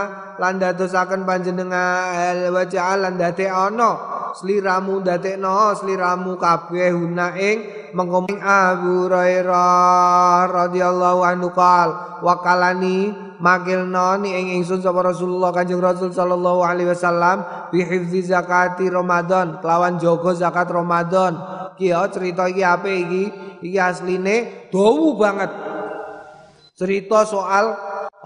lan 0.41 0.55
dadosaken 0.57 1.29
panjenengan. 1.29 2.49
Waj'al 2.49 2.99
lan 3.07 3.15
dadekno 3.21 3.91
sliramu 4.37 5.05
dadekno 5.05 5.77
sliramu 5.77 6.41
kabeh 6.41 6.97
huna 6.97 7.37
ing 7.37 7.57
mengkoming 7.93 8.41
Abu 8.41 9.07
Hurairah 9.07 10.49
radhiyallahu 10.49 11.21
anhu 11.23 11.53
qal. 11.53 12.21
Wakalani 12.25 13.13
makilno 13.37 14.17
ni 14.25 14.33
ing 14.33 14.47
ingsun 14.61 14.81
sapa 14.81 15.05
Rasulullah 15.05 15.53
Kanjeng 15.53 15.85
Rasul 15.85 16.09
sallallahu 16.09 16.65
alaihi 16.65 16.89
wasallam 16.89 17.69
bi 17.69 17.85
hifzi 17.85 18.25
zakati 18.33 18.89
Ramadan 18.89 19.61
kelawan 19.61 20.01
jaga 20.01 20.33
zakat 20.33 20.73
Ramadan. 20.73 21.37
Ki 21.77 21.93
cerita 21.93 22.49
iki 22.49 22.65
apa 22.65 22.89
iki? 22.89 23.25
Iki 23.61 23.77
asline 23.77 24.37
dawu 24.73 25.21
banget. 25.21 25.53
Cerita 26.77 27.25
soal 27.25 27.77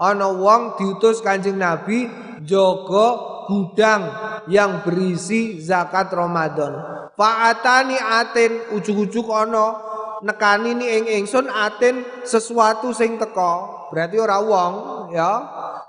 ana 0.01 0.33
wong 0.33 0.81
diutus 0.81 1.21
Kanjeng 1.21 1.61
Nabi 1.61 2.09
jaga 2.41 3.07
gudang 3.45 4.09
yang 4.49 4.81
berisi 4.81 5.61
zakat 5.61 6.09
Ramadan. 6.09 6.73
Fa'atani 7.13 8.01
atin 8.01 8.73
ujuk-ujuk 8.73 9.29
ana 9.29 9.77
nekani 10.25 10.73
ni 10.73 10.85
ing 10.89 11.05
ingsun 11.21 11.45
atin 11.45 12.01
sesuatu 12.25 12.89
sing 12.97 13.21
teko. 13.21 13.85
Berarti 13.93 14.17
ora 14.17 14.41
wong 14.41 14.73
ya, 15.13 15.31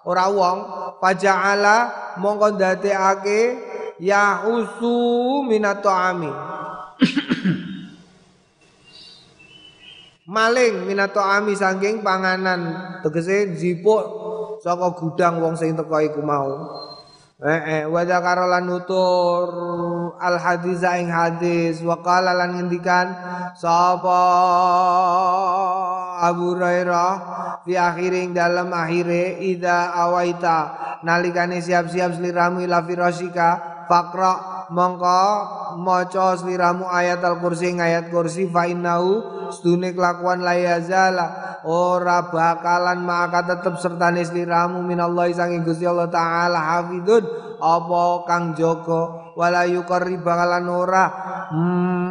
ora 0.04 0.28
wong. 0.28 0.58
Faja'ala 1.00 1.76
mongko 2.20 2.60
ndadekake 2.60 3.40
ya 3.96 4.44
usu 4.44 5.40
minato 5.48 5.88
ami. 5.88 6.28
Maling 10.32 10.88
minato 10.88 11.20
ami 11.20 11.52
saking 11.52 12.00
panganan 12.00 12.72
tegese 13.04 13.52
jipuk 13.52 14.00
saka 14.64 14.96
gudang 14.96 15.44
wong 15.44 15.60
sing 15.60 15.76
teko 15.76 16.00
iku 16.00 16.24
mau. 16.24 16.72
Eh 17.42 17.60
eh 17.60 17.82
wa 17.84 18.00
nutur 18.64 19.48
al 20.16 20.36
hadis 20.40 20.80
ing 20.96 21.12
hadis 21.12 21.84
wa 21.84 22.00
qala 22.00 22.32
lan 22.32 22.56
ngendikan 22.56 23.12
sapa 23.60 24.22
Abu 26.22 26.56
Hurairah 26.56 27.12
fi 27.68 27.76
akhiring 27.76 28.32
dalam 28.32 28.72
akhire 28.72 29.36
ida 29.42 29.92
awaita 29.92 30.58
nalikane 31.04 31.60
siap-siap 31.60 32.16
sliramu 32.16 32.64
ila 32.64 32.80
firasika 32.86 33.84
faqra 33.84 34.51
mongko 34.72 35.22
maca 35.78 36.34
sliramu 36.40 36.88
ayat 36.88 37.20
al-kursi 37.20 37.76
ayat 37.76 38.08
kursi 38.08 38.48
fa 38.48 38.64
innahu 38.64 39.20
stune 39.52 39.92
kelakuan 39.92 40.40
layazala 40.40 41.60
ora 41.68 42.32
bakalan 42.32 43.04
maka 43.04 43.44
tetep 43.46 43.76
sertane 43.78 44.24
sliramu 44.24 44.80
minallahi 44.82 45.36
sange 45.36 45.60
Gusti 45.62 45.84
Allah 45.84 46.08
taala 46.08 46.58
hafidun 46.58 47.22
apa 47.62 48.02
kang 48.26 48.56
jaga 48.56 49.32
wala 49.38 49.62
yuqarri 49.68 50.18
bakalan 50.18 50.66
ora 50.66 51.04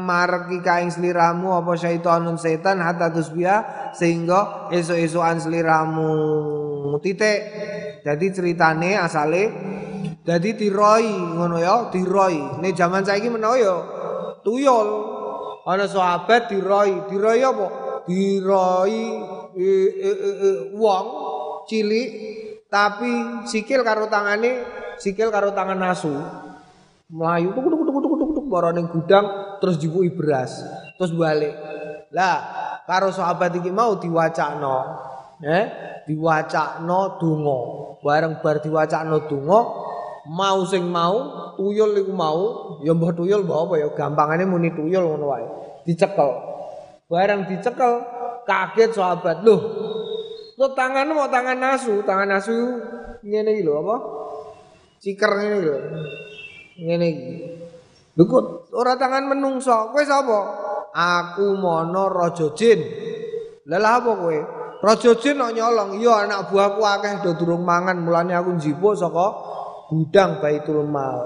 marki 0.06 0.62
kaing 0.62 0.94
sliramu 0.94 1.58
apa 1.58 1.74
syaitonun 1.76 2.38
setan 2.38 2.80
hatta 2.80 3.10
tusbiha 3.10 3.92
sehingga 3.98 4.72
esuk-esukan 4.72 5.42
sliramu 5.42 6.14
titik. 7.02 7.40
Jadi 8.02 8.26
ceritane 8.34 8.98
asale 8.98 9.44
jadi 10.22 10.54
diroi 10.54 11.10
ngono 11.34 11.58
ya 11.58 11.90
diroi. 11.90 12.62
Nek 12.62 12.74
zaman 12.78 13.02
saiki 13.02 13.30
menawa 13.34 13.58
ya 13.58 13.76
tuyul. 14.46 14.90
Ana 15.66 15.90
sahabat 15.90 16.50
diroi. 16.50 17.10
Diroi 17.10 17.42
apa? 17.42 17.68
Diroi 18.06 19.02
e, 19.58 19.70
e, 19.98 20.10
e, 20.10 20.30
e, 20.30 20.50
wong 20.78 21.06
cilik 21.66 22.10
tapi 22.70 23.46
sikil 23.50 23.82
karo 23.84 24.08
tangane 24.08 24.64
sikil 24.98 25.28
karo 25.30 25.52
tangan 25.52 25.78
nasu 25.78 26.10
melayu 27.12 27.52
tuk 27.52 27.68
tuk 27.68 27.82
tuk 27.84 27.98
tuk 28.00 28.16
tuk 28.16 28.32
tuk 28.48 28.48
ning 28.72 28.88
gudang 28.90 29.26
terus 29.60 29.76
dibuki 29.82 30.14
beras 30.14 30.62
terus 30.98 31.12
balik. 31.18 31.54
Lah 32.14 32.38
karo 32.86 33.10
sahabat 33.10 33.58
iki 33.58 33.74
mau 33.74 33.98
diwacakno 33.98 34.78
eh 35.42 35.66
diwacakno 36.06 37.18
donga. 37.18 37.60
Bareng 38.02 38.42
bar 38.42 38.62
diwacakno 38.62 39.30
donga 39.30 39.60
mau 40.30 40.62
sing 40.68 40.86
mau 40.86 41.54
tuyul 41.58 41.98
iku 41.98 42.14
mau. 42.14 42.42
Ya 42.86 42.94
mbah 42.94 43.14
tuyul 43.14 43.46
mbah 43.46 43.66
apa 43.66 43.74
ya? 43.82 43.88
Gampangane 43.94 44.46
muni 44.46 44.70
tuyul 44.74 45.02
ngono 45.02 45.26
wae. 45.34 45.48
Dicekel. 45.88 46.30
Bareng 47.10 47.50
dicekel 47.50 47.94
kaget 48.46 48.92
sahabat. 48.94 49.42
Loh 49.42 49.62
lo 50.60 50.78
tangan 50.78 51.10
mau 51.10 51.26
tangan 51.26 51.58
nasu 51.58 52.06
tangan 52.06 52.38
nasu 52.38 52.54
ngene 53.26 53.50
iki 53.58 53.64
lho 53.66 53.74
apa? 53.82 53.96
Ciker 55.02 55.32
ngene 55.42 55.58
lho. 55.62 55.76
Ngene 56.78 57.06
iki. 57.10 57.34
Lho 58.18 58.24
kok 58.30 58.44
ora 58.78 58.94
tangan 59.00 59.26
menungso? 59.26 59.90
Kowe 59.90 60.04
sapa? 60.06 60.40
Aku 60.92 61.56
mono 61.58 62.12
raja 62.12 62.54
jin. 62.54 62.80
Lha 63.66 63.80
apa 63.80 64.12
kowe? 64.14 64.38
Raja 64.82 65.12
jin 65.18 65.42
kok 65.42 65.54
nyolong. 65.56 65.98
Iya 65.98 66.30
anak 66.30 66.54
buahku 66.54 66.82
akeh 66.86 67.26
do 67.26 67.32
durung 67.38 67.66
mangan. 67.66 67.98
Mulane 67.98 68.38
aku 68.38 68.58
njipuk 68.58 68.94
saka 68.94 69.28
gudang 69.92 70.40
Baitul 70.40 70.88
Mal 70.88 71.20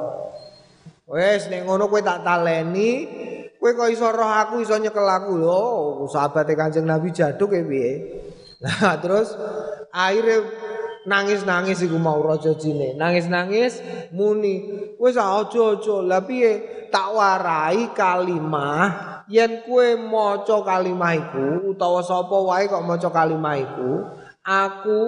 wes 1.05 1.45
nek 1.53 1.70
ngono 1.70 1.86
kowe 1.86 2.01
tak 2.01 2.26
taleni 2.26 3.05
kowe 3.61 3.70
kok 3.78 3.93
iso 3.93 4.09
roh 4.09 4.26
aku 4.26 4.66
iso 4.66 4.74
nyekel 4.82 5.05
aku 5.05 5.38
lho 5.38 5.61
sahabate 6.09 6.57
Kanjeng 6.57 6.89
Nabi 6.89 7.13
jaduk 7.13 7.53
e 7.53 7.61
piye 7.61 7.91
Nah 8.66 8.97
terus 9.03 9.38
akhirnya 9.93 10.41
nangis-nangis 11.05 11.86
iku 11.86 12.01
mau 12.01 12.18
raja 12.26 12.57
jine. 12.57 12.97
Nangis-nangis 12.97 13.80
muni, 14.09 14.89
wis 14.97 15.16
aja-aja. 15.16 15.95
Lah 16.01 16.26
piye? 16.26 16.86
Tak 16.89 17.11
warai 17.11 17.91
kalimah 17.93 19.22
yen 19.28 19.66
kue 19.66 19.97
maca 19.97 20.61
kalimah 20.63 21.11
iku 21.18 21.76
utawa 21.76 21.99
sapa 21.99 22.38
wae 22.39 22.70
kok 22.70 22.86
maca 22.86 23.09
kalimah 23.09 23.55
iku, 23.57 23.91
aku 24.46 25.00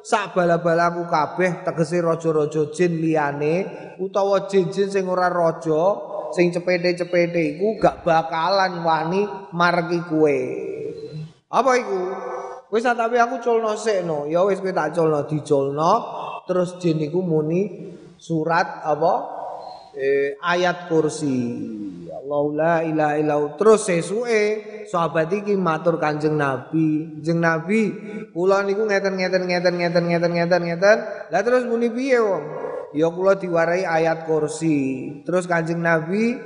sak 0.00 0.32
bala-balaku 0.32 1.04
kabeh 1.04 1.60
tegese 1.60 2.00
raja-raja 2.00 2.72
jin 2.72 2.96
liyane 2.96 3.54
utawa 4.00 4.48
jin-jin 4.48 4.88
sing 4.88 5.04
ora 5.04 5.28
raja 5.28 6.00
sing 6.32 6.48
cepete-cepete 6.48 7.60
iku 7.60 7.76
gak 7.76 8.02
bakalan 8.02 8.80
wani 8.80 9.22
margi 9.52 10.00
kue. 10.08 10.40
Apa 11.52 11.70
iku? 11.78 12.00
Wis 12.72 12.82
tapi 12.82 13.20
aku 13.20 13.38
culno 13.38 13.78
sekno. 13.78 14.26
Ya 14.26 14.42
wis 14.42 14.58
kowe 14.58 14.74
tak 14.74 14.96
culno 14.96 15.22
diculno 15.28 15.92
terus 16.48 16.80
jin 16.82 16.98
iku 17.04 17.22
muni 17.22 17.92
surat 18.18 18.82
apa? 18.82 19.36
Eh, 19.96 20.36
ayat 20.40 20.90
kursi. 20.90 21.38
Allah 22.10 22.44
la 22.52 22.74
ilaha 22.82 23.14
illallah. 23.16 23.54
Terus 23.56 23.80
sesuke 23.86 24.42
sahabat 24.88 25.30
iki 25.32 25.54
matur 25.58 25.98
Kanjeng 25.98 26.38
Nabi. 26.38 27.18
Kanjeng 27.18 27.40
Nabi, 27.42 27.80
kula 28.30 28.62
niku 28.62 28.86
ngeten-ngeten 28.86 29.46
ngeten-ngeten 29.46 30.04
ngeten-ngeten 30.06 30.62
ngeten. 30.62 30.98
Lah 31.30 31.40
terus 31.42 31.66
muni 31.66 31.90
piye 31.90 32.18
wong? 32.22 32.44
Ya 32.94 33.10
kula 33.10 33.36
diwarai 33.36 33.82
ayat 33.82 34.24
kursi. 34.24 35.10
Terus 35.26 35.44
Kanjeng 35.50 35.82
Nabi 35.82 36.38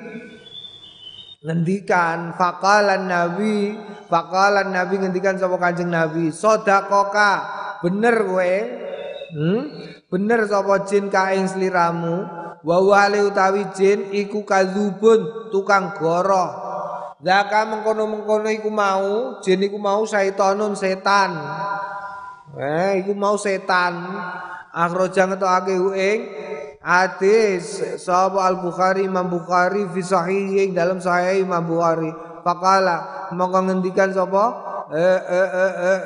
ngendikan 1.41 2.37
faqalan 2.37 3.09
nabi 3.09 3.73
faqalan 4.13 4.77
nabi 4.77 5.01
ngendikan 5.01 5.41
sapa 5.41 5.57
kanjeng 5.57 5.89
nabi 5.89 6.29
sedekah 6.29 7.41
bener 7.81 8.29
kowe 8.29 8.55
hmm? 9.41 9.63
bener 10.13 10.45
sapa 10.45 10.85
jin 10.85 11.09
kaing 11.09 11.49
sliramu 11.49 12.29
wa 12.61 12.77
utawi 13.09 13.73
jin 13.73 14.13
iku 14.13 14.45
kadzubun 14.45 15.49
tukang 15.49 15.97
goroh 15.97 16.70
Zaka 17.21 17.69
mengkono-mengkono 17.69 18.49
iku 18.49 18.73
mau, 18.73 19.37
jin 19.45 19.61
iku 19.61 19.77
mau 19.77 20.09
syaitonun 20.09 20.73
setan. 20.73 21.37
Eh, 22.57 23.05
iku 23.05 23.13
mau 23.13 23.37
setan. 23.37 24.09
Akhraja 24.73 25.29
ngetokake 25.29 25.75
ing 25.99 26.21
hadis 26.81 27.83
sahaba 28.01 28.49
Al 28.49 28.57
Bukhari 28.65 29.05
Imam 29.05 29.29
Bukhari 29.29 29.85
fi 29.93 30.01
sahih 30.01 30.73
dalam 30.73 31.03
sahih 31.03 31.45
Imam 31.45 31.61
Bukhari 31.67 32.09
faqala 32.41 33.29
mongko 33.37 33.69
ngendikan 33.69 34.15
sapa 34.15 34.45
eh, 34.95 35.21
eh, 35.21 35.51
eh, 35.59 36.01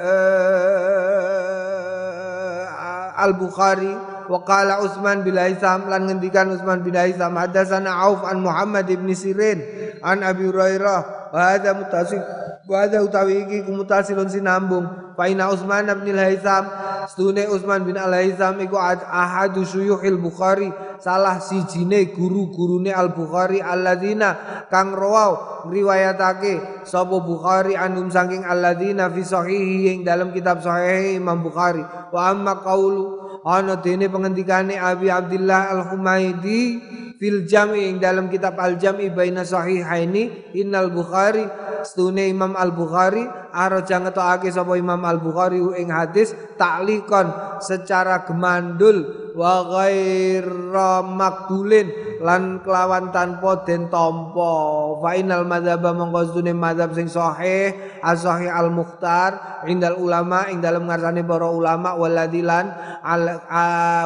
Al 3.14 3.36
Bukhari 3.38 4.13
wa 4.30 4.38
qala 4.42 4.80
Utsman 4.80 5.22
bin 5.22 5.36
Haisam 5.36 5.88
lan 5.88 6.08
ngendikan 6.08 6.50
Utsman 6.52 6.80
bin 6.80 6.96
Haisam 6.96 7.34
hadatsana 7.36 8.04
Auf 8.08 8.24
an 8.24 8.40
Muhammad 8.40 8.88
ibn 8.88 9.08
Sirin 9.12 9.60
an 10.00 10.24
Abi 10.24 10.48
Hurairah 10.48 11.32
wa 11.32 11.38
hadza 11.38 11.76
mutasil 11.76 12.22
wa 12.64 12.76
hadza 12.80 13.04
utawi 13.04 13.44
iki 13.44 13.58
kumutasilun 13.68 14.28
sinambung 14.30 15.14
fa 15.18 15.28
ina 15.28 15.52
Utsman 15.52 15.88
bin 16.04 16.16
Haisam 16.16 16.64
Stune 17.04 17.44
Utsman 17.48 17.84
bin 17.84 18.00
Al-Haizam 18.00 18.56
iku 18.64 18.80
ahadu 18.80 19.64
syuyuhil 19.64 20.16
Bukhari, 20.16 20.72
salah 21.00 21.36
sijine 21.40 22.08
guru-gurune 22.12 22.92
Al-Bukhari 22.92 23.60
alladzina 23.60 24.64
kang 24.72 24.96
rawau 24.96 25.64
ngriwayatake 25.68 26.84
sapa 26.88 27.16
Bukhari 27.20 27.76
anum 27.76 28.08
saking 28.08 28.44
alladzina 28.44 29.12
fi 29.12 29.20
sahihi 29.20 29.92
ing 29.92 29.98
dalam 30.04 30.32
kitab 30.32 30.64
sahih 30.64 31.20
Imam 31.20 31.44
Bukhari. 31.44 31.84
Wa 31.84 32.32
amma 32.32 32.64
qaulu 32.64 33.23
ana 33.44 33.76
dene 33.76 34.08
pengendikane 34.08 34.80
Abi 34.80 35.12
Abdullah 35.12 35.68
Al-Humaidi 35.76 36.80
fil 37.20 37.44
jam'i 37.44 37.92
dalam 38.00 38.32
kitab 38.32 38.56
Al-Jam'i 38.56 39.12
baina 39.12 39.44
sahihaini 39.44 40.56
innal 40.56 40.88
Bukhari 40.90 41.44
stune 41.84 42.24
Imam 42.32 42.56
Al-Bukhari 42.56 43.43
araja 43.54 44.02
ngetokake 44.02 44.50
sapa 44.50 44.74
Imam 44.74 44.98
Al-Bukhari 45.06 45.62
ing 45.78 45.94
hadis 45.94 46.34
taklikon 46.58 47.30
secara 47.62 48.26
gemandul 48.26 49.30
wa 49.34 49.66
ghaira 49.66 51.02
makbulin 51.02 52.18
lan 52.22 52.62
kelawan 52.62 53.10
tanpa 53.10 53.66
den 53.66 53.90
tampa. 53.90 54.54
Fa 55.02 55.10
inal 55.18 55.46
madzhab 55.46 55.82
mongko 55.82 56.30
sedune 56.30 56.54
madzhab 56.54 56.94
sing 56.94 57.10
sahih 57.10 57.74
as-sahih 58.02 58.50
al-mukhtar 58.50 59.62
indal 59.66 59.98
ulama 59.98 60.46
ing 60.50 60.62
dalem 60.62 60.86
ngarsane 60.86 61.26
para 61.26 61.50
ulama 61.50 61.98
waladilan 61.98 62.70
al 63.02 63.44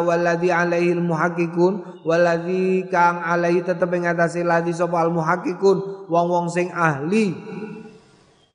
waladi 0.02 0.48
alaihi 0.48 0.96
al-muhaqqiqun 0.96 2.02
waladi 2.08 2.88
kang 2.88 3.20
alaihi 3.20 3.62
tetep 3.62 3.88
ing 3.94 4.08
ladi 4.48 4.72
sapa 4.72 4.96
al-muhaqqiqun 5.06 6.08
wong-wong 6.08 6.48
sing 6.50 6.72
ahli 6.72 7.36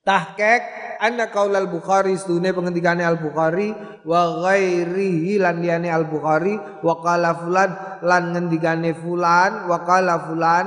tahqiq 0.04 0.83
anna 1.04 1.28
qaulal 1.28 1.68
Bukhari 1.68 2.16
sedune 2.16 2.56
pengendikane 2.56 3.04
Al 3.04 3.20
Bukhari 3.20 3.76
wa 4.08 4.48
ghairihi 4.48 5.36
lan 5.36 5.60
liyane 5.60 5.92
Al 5.92 6.08
Bukhari 6.08 6.56
wa 6.56 7.04
qala 7.04 7.36
fulan 7.36 7.72
lan 8.00 8.24
ngendikane 8.32 8.96
fulan 8.96 9.68
wa 9.68 9.84
qala 9.84 10.32
fulan 10.32 10.66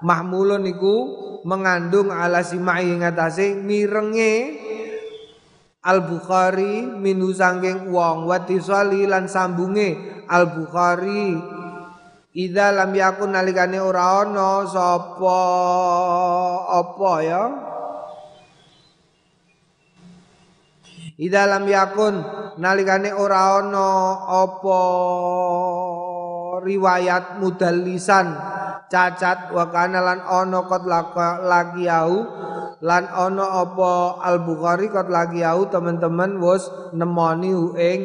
mahmulun 0.00 0.64
iku 0.64 0.96
mengandung 1.44 2.08
ala 2.08 2.40
simai 2.40 2.88
ing 2.88 3.04
atase 3.04 3.52
mirenge 3.52 4.64
Al 5.84 6.08
Bukhari 6.08 6.88
minu 6.88 7.36
sangking 7.36 7.92
wong 7.92 8.24
wa 8.24 8.40
tisali 8.48 9.04
lan 9.04 9.28
sambunge 9.28 10.24
Al 10.24 10.56
Bukhari 10.56 11.36
Ida 12.36 12.68
lam 12.68 12.92
yakun 12.92 13.32
nalikane 13.32 13.80
ora 13.80 14.20
ana 14.20 14.68
sapa 14.68 15.40
apa 16.68 17.12
ya 17.24 17.42
Ida 21.16 21.48
lam 21.48 21.64
yakun 21.64 22.20
nalikane 22.60 23.08
ora 23.08 23.64
ana 23.64 23.88
apa 24.44 24.80
riwayat 26.60 27.40
mudallisan. 27.40 28.36
Cacat 28.86 29.50
wa 29.50 29.66
kana 29.72 30.04
lan 30.04 30.20
ana 30.20 30.68
kot 30.68 30.84
lagi 30.84 31.88
au 31.88 32.20
lan 32.84 33.04
ana 33.08 33.64
apa 33.64 34.20
Al 34.22 34.44
Bukhari 34.44 34.92
kot 34.92 35.08
lagi 35.08 35.40
au 35.40 35.66
teman-teman 35.72 36.36
wis 36.36 36.68
nemoni 36.92 37.50
ing 37.80 38.00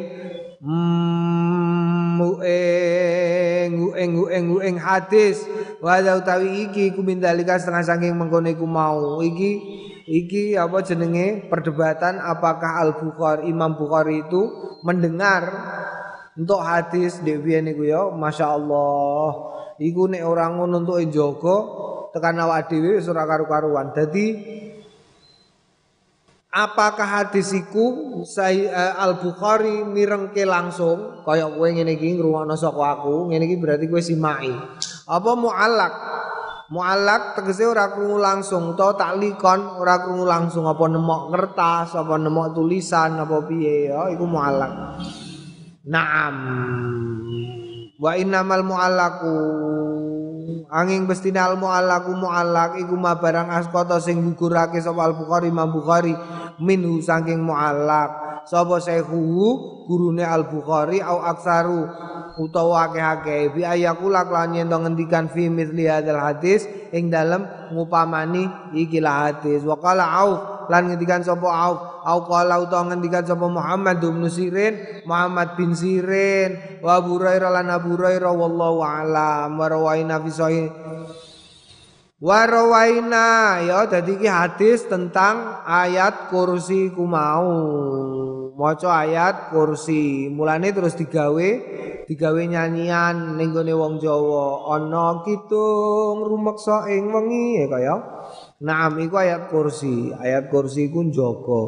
ing 2.40 3.74
ing 3.92 4.12
ing 4.24 4.46
ing 4.56 4.76
hadis. 4.80 5.44
Wa 5.84 6.00
utawi 6.00 6.64
iki 6.64 6.96
kumindalika 6.96 7.60
setengah 7.60 7.84
saking 7.84 8.16
mengkono 8.16 8.48
iku 8.48 8.64
mau. 8.64 9.20
Iki 9.20 9.50
iki 10.06 10.54
apa 10.58 10.82
jenenge 10.82 11.46
perdebatan 11.46 12.18
apakah 12.18 12.82
Al 12.82 12.90
Bukhari 12.98 13.50
Imam 13.50 13.74
Bukhari 13.74 14.22
itu 14.22 14.50
mendengar 14.82 15.46
untuk 16.34 16.64
hadis 16.64 17.20
Dewi 17.20 17.60
niku 17.60 17.84
ya? 17.84 18.08
Masya 18.08 18.46
Allah 18.56 19.30
iku 19.82 20.08
nek 20.08 20.22
orang 20.24 20.58
ngono 20.58 20.84
untuk 20.84 20.98
njogo 21.02 21.56
tekan 22.12 22.36
awak 22.40 22.68
dhewe 22.68 23.00
wis 23.00 23.08
ora 23.08 23.24
karu-karuan. 23.24 23.96
Dadi 23.96 24.26
apakah 26.52 27.24
hadis 27.24 27.56
iku 27.56 28.20
uh, 28.22 28.92
Al 29.00 29.16
Bukhari 29.18 29.82
mirengke 29.88 30.44
langsung? 30.44 31.24
Kaya 31.24 31.48
kowe 31.48 31.68
ngene 31.68 31.96
iki 31.96 32.20
ngrungokno 32.20 32.54
saka 32.54 33.00
aku 33.00 33.32
ngene 33.32 33.44
iki 33.48 33.56
berarti 33.56 33.88
kowe 33.88 34.02
simai 34.02 34.52
apa 35.02 35.30
muallak 35.34 35.94
Mu'allak 36.72 37.36
tegese 37.36 37.68
ora 37.68 37.92
krungu 37.92 38.16
langsung 38.16 38.72
utawa 38.72 38.96
taklikon 38.96 39.76
ora 39.76 40.00
krungu 40.00 40.24
langsung 40.24 40.64
apa 40.64 40.80
nemok 40.88 41.28
kertas 41.28 41.92
apa 41.92 42.16
nemok 42.16 42.56
tulisan 42.56 43.20
apa 43.20 43.44
piye 43.44 43.92
ya 43.92 44.08
iku 44.08 44.24
mu'allak. 44.24 44.72
Naam. 45.84 46.36
Wa 48.00 48.16
innamal 48.16 48.64
mu'allaku 48.64 49.36
angin 50.72 51.04
bestine 51.04 51.44
al 51.44 51.60
mu'allaku 51.60 52.16
mu'allak 52.16 52.80
iku 52.80 52.96
ma 52.96 53.20
barang 53.20 53.52
askota 53.52 54.00
sing 54.00 54.24
gugurake 54.32 54.80
sapa 54.80 55.04
Al 55.04 55.12
Bukhari 55.12 55.52
Imam 55.52 55.68
Bukhari 55.68 56.16
minhu 56.56 57.04
saking 57.04 57.44
mu'allak. 57.44 58.31
Sapa 58.42 58.82
sehu 58.82 59.86
gurune 59.86 60.26
Al 60.26 60.50
Bukhari 60.50 60.98
au 60.98 61.22
aksaru 61.22 61.86
utawa 62.38 62.90
akeh-akeh. 62.90 63.52
Bi 63.54 63.62
ayakula 63.62 64.26
lan 64.26 64.56
yen 64.56 64.70
ngendikan 64.70 65.30
fi 65.30 65.46
mithli 65.46 65.86
hadzal 65.86 66.18
hadis 66.18 66.66
ing 66.90 67.12
dalem 67.12 67.46
ngupamani 67.70 68.74
ikilah 68.74 69.30
hadis. 69.30 69.62
Wa 69.62 69.78
qala 69.78 70.04
auf 70.22 70.40
lan 70.70 70.90
ngendikan 70.90 71.22
sapa 71.22 71.48
auf? 71.48 71.78
Au 72.02 72.26
qala 72.26 72.58
utawa 72.58 72.90
ngendikan 72.90 73.22
sapa 73.22 73.46
Muhammad 73.46 74.02
bin 74.02 74.26
Sirin 74.26 75.06
Muhammad 75.06 75.54
bin 75.54 75.70
Sirin 75.70 76.82
wa 76.82 76.98
Abu 76.98 77.14
Hurairah 77.18 77.50
lan 77.62 77.70
Abu 77.70 77.94
Hurairah 77.94 78.32
wallahu 78.34 78.82
alam. 78.82 79.54
Wa 79.54 79.66
rawaina 79.70 80.18
fi 80.18 80.30
sahih 80.34 80.66
Warawaina 82.22 83.58
ya 83.66 83.82
dadi 83.90 84.14
iki 84.14 84.30
hadis 84.30 84.86
tentang 84.86 85.58
ayat 85.66 86.30
kursi 86.30 86.94
ku 86.94 87.02
mau. 87.02 87.50
Maca 88.54 89.02
ayat 89.02 89.50
kursi. 89.50 90.30
Mulane 90.30 90.70
terus 90.70 90.94
digawe 90.94 91.48
digawe 92.06 92.42
nyanyian 92.46 93.34
ning 93.34 93.50
wong 93.50 93.98
Jawa. 93.98 94.70
Ana 94.70 95.26
kitung 95.26 96.22
rumeksa 96.22 96.86
ing 96.94 97.10
wengi 97.10 97.58
ya 97.58 97.66
kaya 97.66 97.96
Naam 98.62 99.02
iku 99.02 99.18
ayat 99.18 99.50
kursi. 99.50 100.14
Ayat 100.14 100.46
kursi 100.46 100.94
iku 100.94 101.02
njaga. 101.02 101.62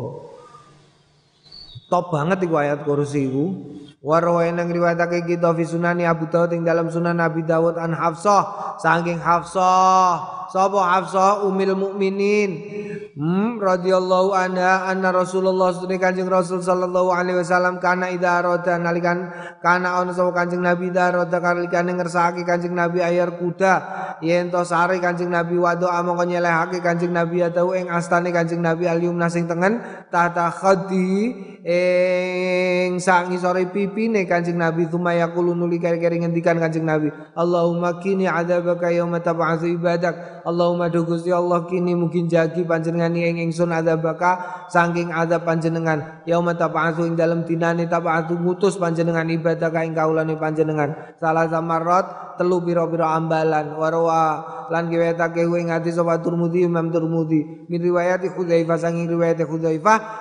Top 1.90 2.14
banget 2.14 2.46
iku 2.46 2.62
ayat 2.62 2.86
kursi 2.86 3.26
iku 3.26 3.46
Warwain 4.05 4.52
yang 4.52 4.68
riwayatake 4.68 5.24
kita 5.24 5.57
fi 5.57 5.64
sunani 5.64 6.05
Abu 6.05 6.28
Dawud 6.28 6.52
ing 6.52 6.61
dalam 6.61 6.92
sunan 6.92 7.16
Nabi 7.16 7.40
Dawud 7.40 7.80
an 7.80 7.96
Hafsah. 7.96 8.76
Saking 8.76 9.16
Hafsah 9.16 10.43
sapa 10.55 10.78
Hafsah 10.78 11.42
umil 11.42 11.74
mukminin. 11.74 12.50
Hmm, 13.14 13.62
radhiyallahu 13.62 14.34
anha 14.34 14.90
anna 14.90 15.14
Rasulullah 15.14 15.70
sedene 15.70 16.02
Kanjeng 16.02 16.26
Rasul 16.26 16.59
sallallahu 16.59 17.14
alaihi 17.14 17.38
wasallam 17.38 17.78
kana 17.78 18.11
idza 18.11 18.42
arada 18.42 18.74
nalikan 18.74 19.30
kana 19.62 20.02
ana 20.02 20.11
sapa 20.11 20.34
Kanjeng 20.34 20.59
Nabi 20.59 20.90
idza 20.90 21.14
arada 21.14 21.38
kalikane 21.38 21.94
ngersakake 21.94 22.42
Kanjeng 22.42 22.74
Nabi 22.74 23.02
ayar 23.02 23.38
kuda. 23.38 23.74
Yen 24.18 24.50
to 24.50 24.62
sare 24.66 24.98
Kanjeng 24.98 25.30
Nabi 25.30 25.55
wado 25.59 25.86
amangka 25.86 26.26
nyelehake 26.26 26.82
Kanjeng 26.82 27.14
Nabi 27.14 27.42
atau 27.42 27.70
ing 27.74 27.86
astane 27.86 28.34
Kanjeng 28.34 28.62
Nabi 28.62 28.90
al-yumna 28.90 29.30
sing 29.30 29.46
tengen 29.46 29.78
tahta 30.11 30.50
khadi 30.50 31.55
ing 31.64 33.00
sak 33.00 33.30
ngisore 33.30 33.70
pipine 33.70 34.28
Kanjeng 34.28 34.59
Nabi 34.59 34.90
sumaya 34.90 35.30
kulo 35.30 35.57
nuli 35.57 35.78
kere-kere 35.80 36.18
ngendikan 36.18 36.59
Kanjeng 36.61 36.84
Nabi 36.84 37.09
Allahumma 37.38 38.02
kini 38.02 38.26
adzabaka 38.28 38.90
yauma 38.90 39.22
tab'atsu 39.22 39.70
ibadak 39.70 40.43
Allahumma 40.45 40.92
do 40.92 41.09
Gusti 41.09 41.32
Allah 41.32 41.64
kini 41.64 41.97
mungkin 41.97 42.28
jagi 42.28 42.68
panjenengan 42.68 43.16
ing 43.16 43.40
ingsun 43.49 43.72
adzabaka 43.72 44.68
saking 44.68 45.09
adzab 45.09 45.49
panjenengan. 45.49 46.20
Yauma 46.28 46.53
tab'atsu 46.53 47.09
ing 47.09 47.16
dalem 47.16 47.49
dinane 47.49 47.88
tab'atsu 47.88 48.36
ngutus 48.36 48.76
panjenengan 48.76 49.24
ibadah 49.32 49.72
ing 49.80 49.97
kaulane 49.97 50.36
panjenengan. 50.36 51.16
Salah 51.16 51.49
samarot 51.49 52.36
telu 52.36 52.61
pira-pira 52.61 53.16
ambalan. 53.16 53.72
Warwa 53.72 54.45
lan 54.68 54.88
riwayatake 54.88 55.45
ing 55.45 55.72
hadis 55.72 55.97
sapa 55.97 56.20
Turmudi 56.20 56.64
Imam 56.64 56.88
Turmudi 56.92 57.68
min 57.68 57.80
riwayat 57.80 58.24
Hudzaifah 58.32 58.76
saking 58.80 59.09
riwayat 59.09 59.40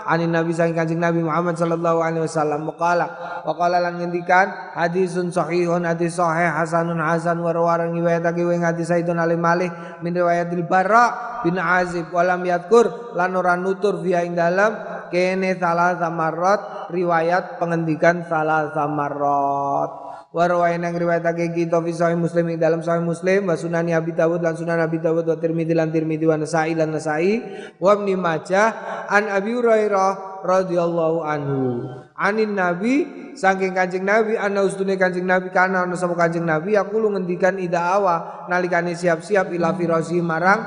anin 0.08 0.32
Nabi 0.32 0.52
saking 0.56 0.76
Kanjeng 0.76 1.04
Nabi 1.04 1.20
Muhammad 1.24 1.60
sallallahu 1.60 2.00
alaihi 2.00 2.24
wasallam. 2.24 2.64
Waqala 2.72 3.08
waqala 3.44 3.84
lan 3.84 4.00
ngendikan 4.00 4.76
hadisun 4.76 5.32
sahihun 5.36 5.84
hadis 5.84 6.16
sahih 6.16 6.48
hasanun 6.48 7.04
hasan. 7.04 7.44
Wa 7.44 7.52
rawarang 7.52 7.92
riwayatake 7.92 8.40
ing 8.40 8.64
hadis 8.64 8.88
Sayyidun 8.88 9.20
Ali 9.20 9.36
Malik 9.36 9.72
min 10.00 10.13
riwayatil 10.14 10.66
Barra 10.70 11.42
bin 11.42 11.58
Azib. 11.60 12.14
Walam 12.14 12.46
yadkur 12.46 13.14
lan 13.18 13.34
ora 13.36 13.58
nutur 13.58 14.00
via 14.00 14.22
ing 14.22 14.38
dalam 14.38 14.78
kene 15.10 15.58
salah 15.58 15.98
samarot 16.00 16.94
riwayat 16.94 17.58
pengendikan 17.58 18.24
salah 18.30 18.72
samarot. 18.72 20.04
Wa 20.34 20.50
rawaina 20.50 20.90
ngriwayatake 20.90 21.54
kita 21.54 21.78
fi 21.86 21.94
sahih 21.94 22.18
muslim 22.18 22.50
ing 22.50 22.58
dalam 22.58 22.82
sahih 22.82 23.06
muslim 23.06 23.46
wa 23.46 23.54
sunani 23.54 23.94
abi 23.94 24.18
dawud 24.18 24.42
lan 24.42 24.58
sunan 24.58 24.82
abi 24.82 24.98
dawud 24.98 25.30
wa 25.30 25.38
tirmidzi 25.38 25.78
lan 25.78 25.94
tirmidzi 25.94 26.26
wa 26.26 26.42
nasai 26.42 26.74
lan 26.74 26.90
nasai 26.90 27.38
wa 27.78 27.94
ibnu 27.94 28.18
majah 28.18 29.06
an 29.14 29.30
abi 29.30 29.54
hurairah 29.54 30.42
radhiyallahu 30.42 31.22
anhu 31.22 31.86
anin 32.14 32.54
nabi 32.54 33.10
saking 33.34 33.74
kanjeng 33.74 34.06
nabi 34.06 34.38
ana 34.38 34.62
ustune 34.62 34.94
kanjeng 34.94 35.26
nabi 35.26 35.50
kana 35.50 35.90
ana 35.90 35.98
sapa 35.98 36.14
kanjeng 36.14 36.46
nabi 36.46 36.78
aku 36.78 37.02
lu 37.02 37.10
ngendikan 37.14 37.58
ida 37.58 37.98
awa 37.98 38.46
nalikane 38.50 38.94
siap-siap 38.94 39.50
ila 39.54 39.74
firasi 39.74 40.22
marang 40.22 40.62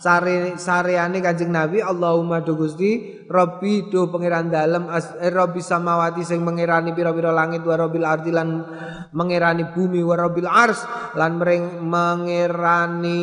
sare 0.00 0.56
sareane 0.56 1.20
kanjeng 1.20 1.52
nabi 1.52 1.84
Allahumma 1.84 2.40
do 2.40 2.56
Gusti 2.56 3.18
Rabbi 3.28 3.92
do 3.92 4.08
pangeran 4.08 4.48
dalem 4.48 4.88
eh, 4.88 5.28
Rabbi 5.28 5.60
samawati 5.60 6.24
sing 6.24 6.40
mengerani 6.40 6.96
pira-pira 6.96 7.28
langit 7.28 7.60
wa 7.60 7.76
rabbil 7.76 8.08
ardi 8.08 8.32
lan 8.32 8.64
mengerani 9.12 9.68
bumi 9.76 10.00
wa 10.00 10.16
rabbil 10.16 10.48
ars 10.48 10.80
lan 11.12 11.36
mering 11.36 11.84
mengerani 11.84 13.20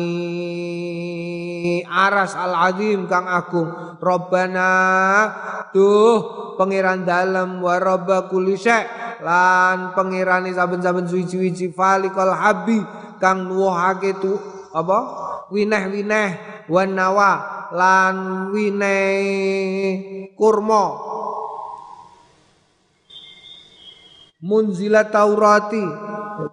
aras 1.90 2.38
al 2.38 2.54
azim 2.70 3.10
kang 3.10 3.26
agung. 3.26 3.98
Robbana 3.98 4.70
duh 5.76 6.16
pangeran 6.56 7.04
dalem 7.04 7.60
wa 7.60 7.76
rabba 7.76 8.32
kulli 8.32 8.56
lan 9.20 9.92
pengirani 9.92 10.56
saben-saben 10.56 11.04
suci-suci 11.04 11.72
falikal 11.76 12.32
habi 12.32 12.80
kang 13.20 13.48
nuwuhake 13.48 14.16
tu 14.20 14.36
apa? 14.72 14.98
Wineh-wineh 15.52 16.28
wan 16.68 16.96
nawa 16.96 17.32
lan 17.72 18.16
wineh 18.50 20.32
kurma. 20.34 20.84
Munzila 24.42 25.08
taurati 25.08 25.84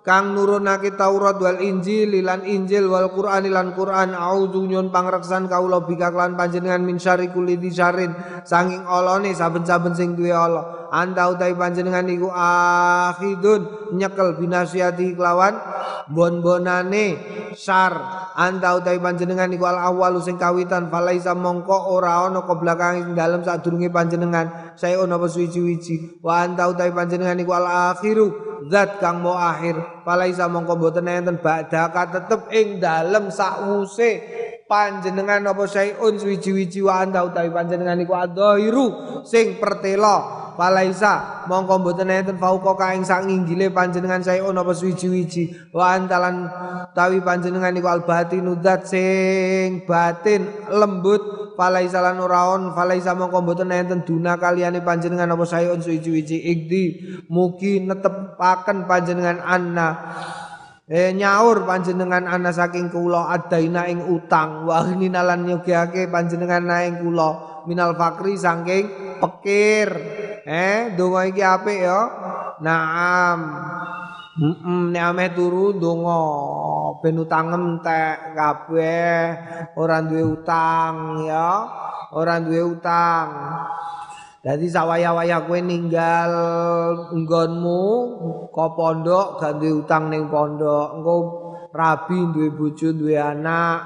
kang 0.04 0.36
nurunake 0.36 0.94
Taurat 1.00 1.40
wal 1.40 1.60
Injil 1.64 2.20
lan 2.24 2.44
Injil 2.44 2.92
wal 2.92 3.10
Quran 3.16 3.48
lan 3.48 3.72
Quran. 3.72 4.12
Auzu 4.14 4.68
nyun 4.68 4.92
pangreksan 4.92 5.48
kaula 5.48 5.84
bika 5.84 6.12
lan 6.12 6.36
panjenengan 6.36 6.84
min 6.84 7.00
syari 7.00 7.32
kulli 7.32 7.56
disarin 7.56 8.12
sanging 8.44 8.84
olone 8.86 9.32
saben-saben 9.32 9.96
sing 9.96 10.14
duwe 10.14 10.36
Allah 10.36 10.83
anta 10.94 11.34
utai 11.34 11.58
panjenengan 11.58 12.06
iku 12.06 12.30
akhidun 12.30 13.90
nyekel 13.98 14.38
binasiati 14.38 15.18
kelawan 15.18 15.58
bon-bonane. 16.14 17.18
Syar 17.58 17.94
anta 18.38 18.78
utai 18.78 19.02
panjenengan 19.02 19.50
iku 19.50 19.66
al 19.66 19.82
awal 19.82 20.22
sing 20.22 20.38
kawitan 20.38 20.94
falaisa 20.94 21.34
mongko 21.34 21.98
ora 21.98 22.30
ana 22.30 22.46
ke 22.46 22.54
belakang 22.54 22.94
ing 23.02 23.10
dalem 23.18 23.42
sadurunge 23.42 23.90
panjenengan. 23.90 24.78
Saya 24.78 25.02
ono 25.02 25.18
apa 25.18 25.26
suci-suci 25.26 26.22
wa 26.22 26.46
anta 26.46 26.70
utai 26.70 26.94
panjenengan 26.94 27.42
iku 27.42 27.58
al 27.58 27.94
akhiru 27.94 28.62
zat 28.70 29.02
kang 29.02 29.26
mau 29.26 29.34
akhir. 29.34 30.06
Falaisa 30.06 30.46
mongko 30.46 30.78
boten 30.78 31.10
enten 31.10 31.42
badaka 31.42 32.22
tetep 32.22 32.54
ing 32.54 32.78
dalem 32.78 33.34
sakwuse 33.34 34.22
panjenengan 34.68 35.44
apa 35.44 35.64
sayun 35.68 36.18
suci-suci 36.18 36.80
wa 36.84 37.04
anta 37.04 37.24
utawi 37.24 37.52
panjenengan 37.52 38.00
iku 38.00 38.14
adhahiru 38.16 38.88
sing 39.28 39.60
pertela. 39.60 40.42
Falaisa 40.54 41.46
mongko 41.50 41.82
mboten 41.82 42.14
enten 42.14 42.38
fauqa 42.38 42.78
kaing 42.78 43.02
sak 43.02 43.26
nginggile 43.26 43.74
panjenengan 43.74 44.22
sayun 44.22 44.54
apa 44.54 44.70
suci-suci 44.70 45.74
wa 45.74 45.98
antalan 45.98 46.46
tawi 46.94 47.26
panjenengan 47.26 47.74
iku 47.74 47.90
albatinu 47.90 48.62
zat 48.62 48.86
sing 48.86 49.82
batin 49.90 50.46
lembut. 50.70 51.42
Falaisa 51.54 52.02
lan 52.02 52.18
ora 52.22 52.54
on. 52.54 52.74
Falaisa 52.74 53.18
mongko 53.18 53.42
mboten 53.42 53.74
enten 53.74 54.06
duna 54.06 54.38
kaliyane 54.38 54.86
panjenengan 54.86 55.34
apa 55.34 55.46
sayun 55.46 55.82
suci-suci 55.82 56.38
ikdi 56.46 56.84
mugi 57.34 57.82
netepaken 57.82 58.86
panjenengan 58.86 59.42
anna 59.42 59.90
Eh 60.84 61.16
nyaur 61.16 61.64
panjenengan 61.64 62.28
ana 62.28 62.52
saking 62.52 62.92
kula 62.92 63.32
adaina 63.32 63.88
ing 63.88 64.04
utang. 64.04 64.68
Wa 64.68 64.84
ninalan 64.92 65.48
nyugihake 65.48 66.12
panjenengan 66.12 66.68
naing 66.68 67.00
kula. 67.00 67.64
Minal 67.64 67.96
fakri 67.96 68.36
saking 68.36 69.18
pekir. 69.24 69.90
Eh 70.44 70.92
donga 71.00 71.24
iki 71.24 71.40
apik 71.40 71.88
ya? 71.88 72.02
Naam. 72.60 73.40
Heeh, 74.34 74.82
nek 74.92 75.04
ame 75.08 75.32
turu 75.32 75.80
donga. 75.80 76.20
Ben 77.00 77.16
utang 77.16 77.56
entek 77.56 78.36
kabeh. 78.36 79.20
Ora 79.80 80.04
duwe 80.04 80.24
utang 80.36 81.24
ya, 81.24 81.64
ora 82.12 82.44
duwe 82.44 82.60
utang. 82.60 83.28
Dadi 84.44 84.68
sawaya-waya 84.68 85.48
kowe 85.48 85.56
ninggal 85.56 86.32
nggonmu 87.16 87.84
ke 88.52 88.66
pondok 88.76 89.40
duwe 89.40 89.72
utang 89.80 90.12
ning 90.12 90.28
pondok. 90.28 91.00
Engko 91.00 91.16
rabi 91.72 92.20
duwe 92.36 92.52
bojo, 92.52 92.92
duwe 92.92 93.16
anak. 93.16 93.80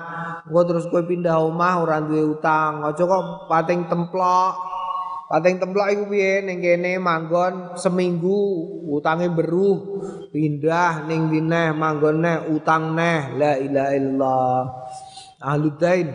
Engko 0.49 0.62
terus 0.66 0.89
kowe 0.89 1.05
pindah 1.05 1.38
omah 1.45 1.86
ora 1.86 2.01
duwe 2.01 2.26
utang. 2.26 2.82
Aja 2.82 3.05
kok 3.05 3.45
pating 3.45 3.86
templok. 3.86 4.53
Pating 5.30 5.62
templok 5.62 5.93
iku 5.93 6.03
piye 6.10 6.41
ning 6.41 6.58
kene 6.58 6.97
manggon 6.97 7.78
seminggu 7.78 8.41
utange 8.89 9.30
beruh 9.30 10.01
pindah 10.34 11.05
ning 11.05 11.30
dineh 11.30 11.70
manggon 11.78 12.18
neh 12.24 12.49
utang 12.49 12.97
neh 12.97 13.36
la 13.36 13.60
ilaha 13.62 13.91
illallah 13.93 14.60
ahludain 15.43 16.08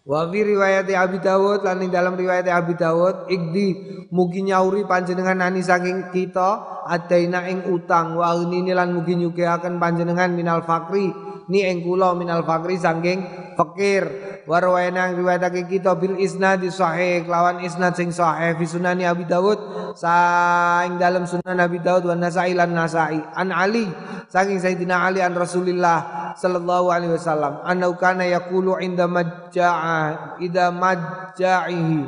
Wa 0.00 0.24
fi 0.32 0.40
riwayat 0.40 0.88
Abi 0.96 1.20
Dawud 1.20 1.60
lan 1.60 1.84
ing 1.84 1.92
dalam 1.92 2.16
riwayat 2.16 2.48
Abi 2.48 2.72
Dawud 2.72 3.28
ikdi 3.28 3.68
mugi 4.08 4.42
nyauri 4.48 4.88
panjenengan 4.88 5.44
ani 5.44 5.60
saking 5.60 6.08
kita 6.08 6.82
adaina 6.88 7.44
ing 7.46 7.68
utang 7.68 8.16
wa 8.16 8.32
ini 8.32 8.72
lan 8.72 8.96
mugi 8.96 9.20
nyugihaken 9.20 9.76
panjenengan 9.76 10.32
minal 10.32 10.64
fakri 10.64 11.12
ni 11.50 11.66
ing 11.66 11.82
kula 11.82 12.14
minal 12.14 12.46
fakri 12.46 12.78
saking 12.78 13.26
fakir. 13.58 14.06
Wa 14.46 14.58
rawaina 14.62 15.12
riwayatake 15.12 15.68
kita 15.68 15.98
bil 15.98 16.16
isnad 16.16 16.64
sahih 16.70 17.26
lawan 17.26 17.60
isnad 17.66 17.94
sing 17.98 18.14
sahih 18.14 18.56
fi 18.56 18.64
sunani 18.64 19.04
Abi 19.04 19.26
Dawud 19.28 19.58
saing 19.94 20.96
dalam 20.96 21.26
sunan 21.28 21.58
Abi 21.60 21.82
Dawud 21.82 22.08
wa 22.08 22.16
Nasai 22.16 22.54
lan 22.56 22.72
Nasai. 22.72 23.20
An 23.36 23.50
Ali 23.52 23.84
saking 24.30 24.62
Sayyidina 24.62 25.06
Ali 25.10 25.20
an 25.20 25.34
Rasulillah 25.34 26.32
sallallahu 26.38 26.88
alaihi 26.88 27.14
wasallam 27.18 27.60
anna 27.66 27.90
kana 27.98 28.24
yaqulu 28.26 28.78
inda 28.78 29.10
majja'a 29.10 30.38
ida 30.40 30.70
majja'ihi. 30.70 32.00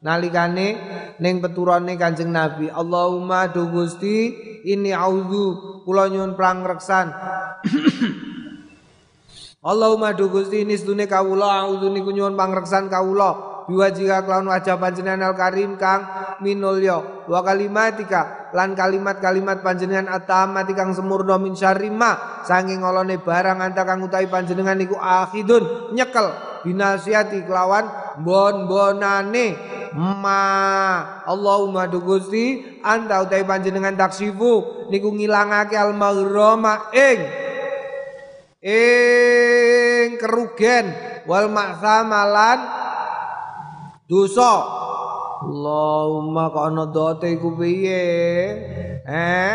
Nalikane 0.00 0.68
ning 1.20 1.44
peturane 1.44 1.92
Kanjeng 2.00 2.32
Nabi 2.32 2.72
Allahumma 2.72 3.52
do 3.52 3.68
Gusti 3.68 4.32
ini 4.64 4.96
auzu 4.96 5.84
kula 5.84 6.08
nyuwun 6.08 6.36
prangreksan 6.36 7.12
Allahumma 9.60 10.16
do 10.16 10.32
Gusti 10.32 10.64
ini 10.64 10.72
sedune 10.72 11.04
kawula 11.04 11.68
auzu 11.68 11.92
niku 11.92 12.16
nyuwun 12.16 12.32
pangreksan 12.32 12.88
kawula. 12.88 13.60
Biwajika 13.68 14.24
kelawan 14.24 14.48
wajah 14.48 14.80
panjenengan 14.80 15.20
al 15.30 15.36
karim 15.36 15.76
kang 15.76 16.00
minulya. 16.40 17.28
Wa 17.28 17.44
kalimatika 17.44 18.48
lan 18.56 18.72
kalimat-kalimat 18.72 19.60
panjenengan 19.60 20.08
atamati 20.16 20.72
kang 20.72 20.96
semurna 20.96 21.36
min 21.36 21.52
syarima 21.52 22.40
saking 22.48 22.80
olone 22.80 23.20
barang 23.20 23.60
anta 23.60 23.84
kang 23.84 24.00
utawi 24.00 24.32
panjenengan 24.32 24.80
niku 24.80 24.96
akhidun 24.96 25.92
nyekel. 25.92 26.32
Binasiati 26.64 27.44
kelawan 27.44 27.84
bon-bonane 28.24 29.60
ma 29.92 30.40
Allahumma 31.28 31.84
du 31.84 32.00
Gusti 32.00 32.64
anta 32.80 33.20
utawi 33.28 33.44
panjenengan 33.44 33.92
taksifu. 33.92 34.88
Niku 34.88 35.12
ngilangake 35.12 35.76
al 35.76 35.92
maghrama 35.92 36.88
ing 36.96 37.49
ing 38.60 40.20
kerugian 40.20 40.92
wal 41.24 41.48
maksamalan 41.48 42.60
dosa. 44.04 44.80
Allahumma 45.40 46.52
kok 46.52 46.64
ana 46.68 46.84
dote 46.92 47.32
iku 47.32 47.56
piye? 47.56 48.04
Eh? 49.08 49.52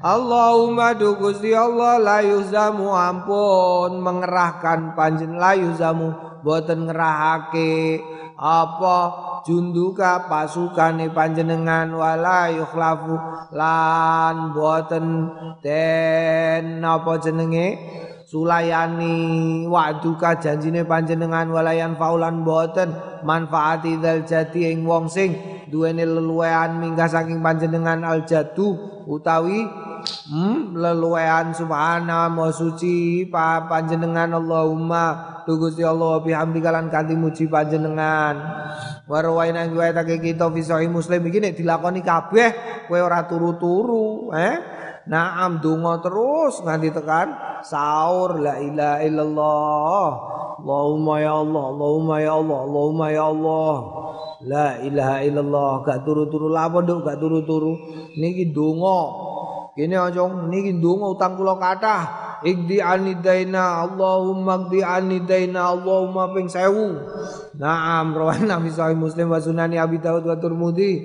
Allahumma 0.00 0.96
du 0.96 1.12
Gusti 1.20 1.52
Allah 1.52 2.00
la 2.00 2.18
yuzamu 2.24 2.88
ampun 2.96 4.00
mengerahkan 4.00 4.96
panjen 4.96 5.36
la 5.36 5.52
yuzamu 5.52 6.40
boten 6.40 6.88
ngerahake 6.88 8.00
apa 8.36 8.98
junduka 9.44 10.28
pasukane 10.28 11.12
panjenengan 11.12 11.92
wala 11.92 12.52
yukhlafu 12.52 13.16
lan 13.52 14.56
boten 14.56 15.06
den 15.60 16.80
apa 16.80 17.12
jenenge 17.20 17.68
sulayani 18.26 19.64
wa'duka 19.70 20.42
janjine 20.42 20.82
panjenengan 20.82 21.46
walayan 21.46 21.94
faulan 21.94 22.42
boten? 22.42 22.90
Manfaati 23.22 24.02
dal 24.02 24.26
jati 24.26 24.66
ing 24.66 24.82
wong 24.82 25.06
sing 25.06 25.34
duweni 25.70 26.02
leluwean 26.02 26.78
minggah 26.78 27.06
saking 27.06 27.42
panjenengan 27.42 28.02
al 28.02 28.26
jadu 28.26 28.74
utawi 29.06 29.66
hmm, 30.30 30.74
leluwean 30.74 31.54
subhana 31.54 32.30
wa 32.30 32.50
suci 32.50 33.26
pa 33.30 33.66
panjenengan 33.70 34.34
Allahumma 34.34 35.34
Gusti 35.46 35.86
Allah 35.86 36.18
bihamdika 36.26 36.74
lan 36.74 36.90
kanthi 36.90 37.14
muji 37.14 37.46
panjenengan. 37.46 38.34
Warwaina 39.06 39.70
riwayatake 39.70 40.18
kita 40.18 40.50
fi 40.50 40.60
sahih 40.66 40.90
muslim 40.90 41.22
iki 41.30 41.38
nek 41.38 41.54
dilakoni 41.54 42.02
kabeh 42.02 42.50
kowe 42.90 42.98
ora 42.98 43.22
turu-turu 43.30 44.34
eh 44.34 44.58
Naam 45.06 45.62
donga 45.62 46.02
terus 46.02 46.58
nganti 46.66 46.90
tekan 46.90 47.30
sahur 47.62 48.42
la 48.42 48.58
ilaha 48.58 48.98
illallah. 49.06 50.08
Allahumma 50.56 51.14
ya 51.22 51.32
Allah, 51.46 51.64
Allahumma 51.70 52.16
ya 52.18 52.32
Allah, 52.34 52.58
Allahumma 52.66 53.06
ya 53.14 53.24
Allah. 53.30 53.74
La 54.42 54.68
ilaha 54.82 55.16
illallah. 55.22 55.72
Gak 55.86 56.02
turu-turu 56.02 56.50
lapo 56.50 56.82
nduk 56.82 57.06
gak 57.06 57.22
turu-turu. 57.22 57.78
Niki 58.18 58.50
donga. 58.50 59.00
Kene 59.78 59.94
aja 59.94 60.26
niki 60.26 60.82
donga 60.82 61.14
utang 61.14 61.38
kula 61.38 61.54
kathah. 61.54 62.25
Igdi 62.46 62.78
anidaina 62.78 63.82
Allahumma 63.82 64.70
igdi 64.70 64.78
anidaina 64.86 65.74
Allahumma 65.74 66.30
ping 66.30 66.46
sewu. 66.46 66.94
Naam 67.58 68.14
rawana 68.14 68.46
Nabi 68.54 68.70
Sahih 68.70 68.94
Muslim 68.94 69.34
wa 69.34 69.42
Sunani 69.42 69.82
Abi 69.82 69.98
Dawud 69.98 70.22
wa 70.22 70.38
Turmudi. 70.38 71.02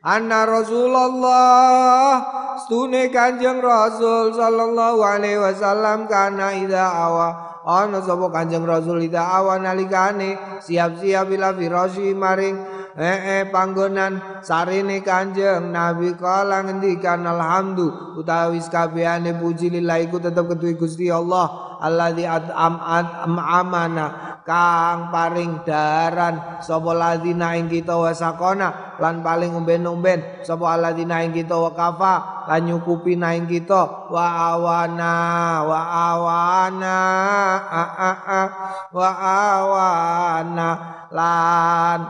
Anna 0.00 0.48
Rasulullah 0.48 2.24
Stune 2.64 3.12
kanjeng 3.12 3.60
Rasul 3.60 4.32
Sallallahu 4.32 5.04
alaihi 5.04 5.36
wasallam 5.36 6.08
Kana 6.08 6.56
ida 6.56 6.88
awa. 6.88 7.60
Ana 7.68 8.00
sapa 8.00 8.32
Kanjeng 8.32 8.64
Rasul 8.64 9.04
ida 9.04 9.28
awa 9.28 9.60
nalikane 9.60 10.40
siap-siap 10.64 11.28
ila 11.28 11.52
firashi 11.52 12.16
maring 12.16 12.56
eh 12.98 13.18
eh 13.38 13.42
panggonan. 13.46 14.42
Sarine 14.42 14.98
Kanjeng 15.06 15.70
Nabi 15.70 16.18
kala 16.18 16.66
ngendikan 16.66 17.22
alhamdu 17.22 18.18
utawi 18.18 18.58
kabehane 18.66 19.38
puji 19.38 19.70
lillahi 19.70 20.10
ku 20.10 20.18
tetep 20.18 20.50
kedue 20.50 20.74
Gusti 20.74 21.06
Allah 21.06 21.78
alladzi 21.78 22.26
am 22.26 23.38
amana. 23.38 24.34
Kang 24.48 25.12
paring 25.12 25.60
daran 25.60 26.64
sapa 26.64 26.96
ladina 26.96 27.52
ing 27.52 27.68
kita 27.68 27.92
wasakona 28.00 28.96
lan 28.96 29.20
paling 29.20 29.52
umben-umben 29.52 30.40
sapa 30.40 30.72
alladzina 30.72 31.20
ing 31.20 31.36
kita 31.36 31.52
wakafa 31.52 32.48
lan 32.48 32.64
nyukupi 32.64 33.12
ing 33.12 33.44
kita 33.44 34.08
wa 34.08 34.26
awana 34.56 35.16
wa 35.68 35.80
awana 35.84 36.96
a 37.60 37.84
a 37.92 38.12
a 38.24 38.42
wa 38.88 39.10
awana. 39.20 40.68
Lan 41.12 42.00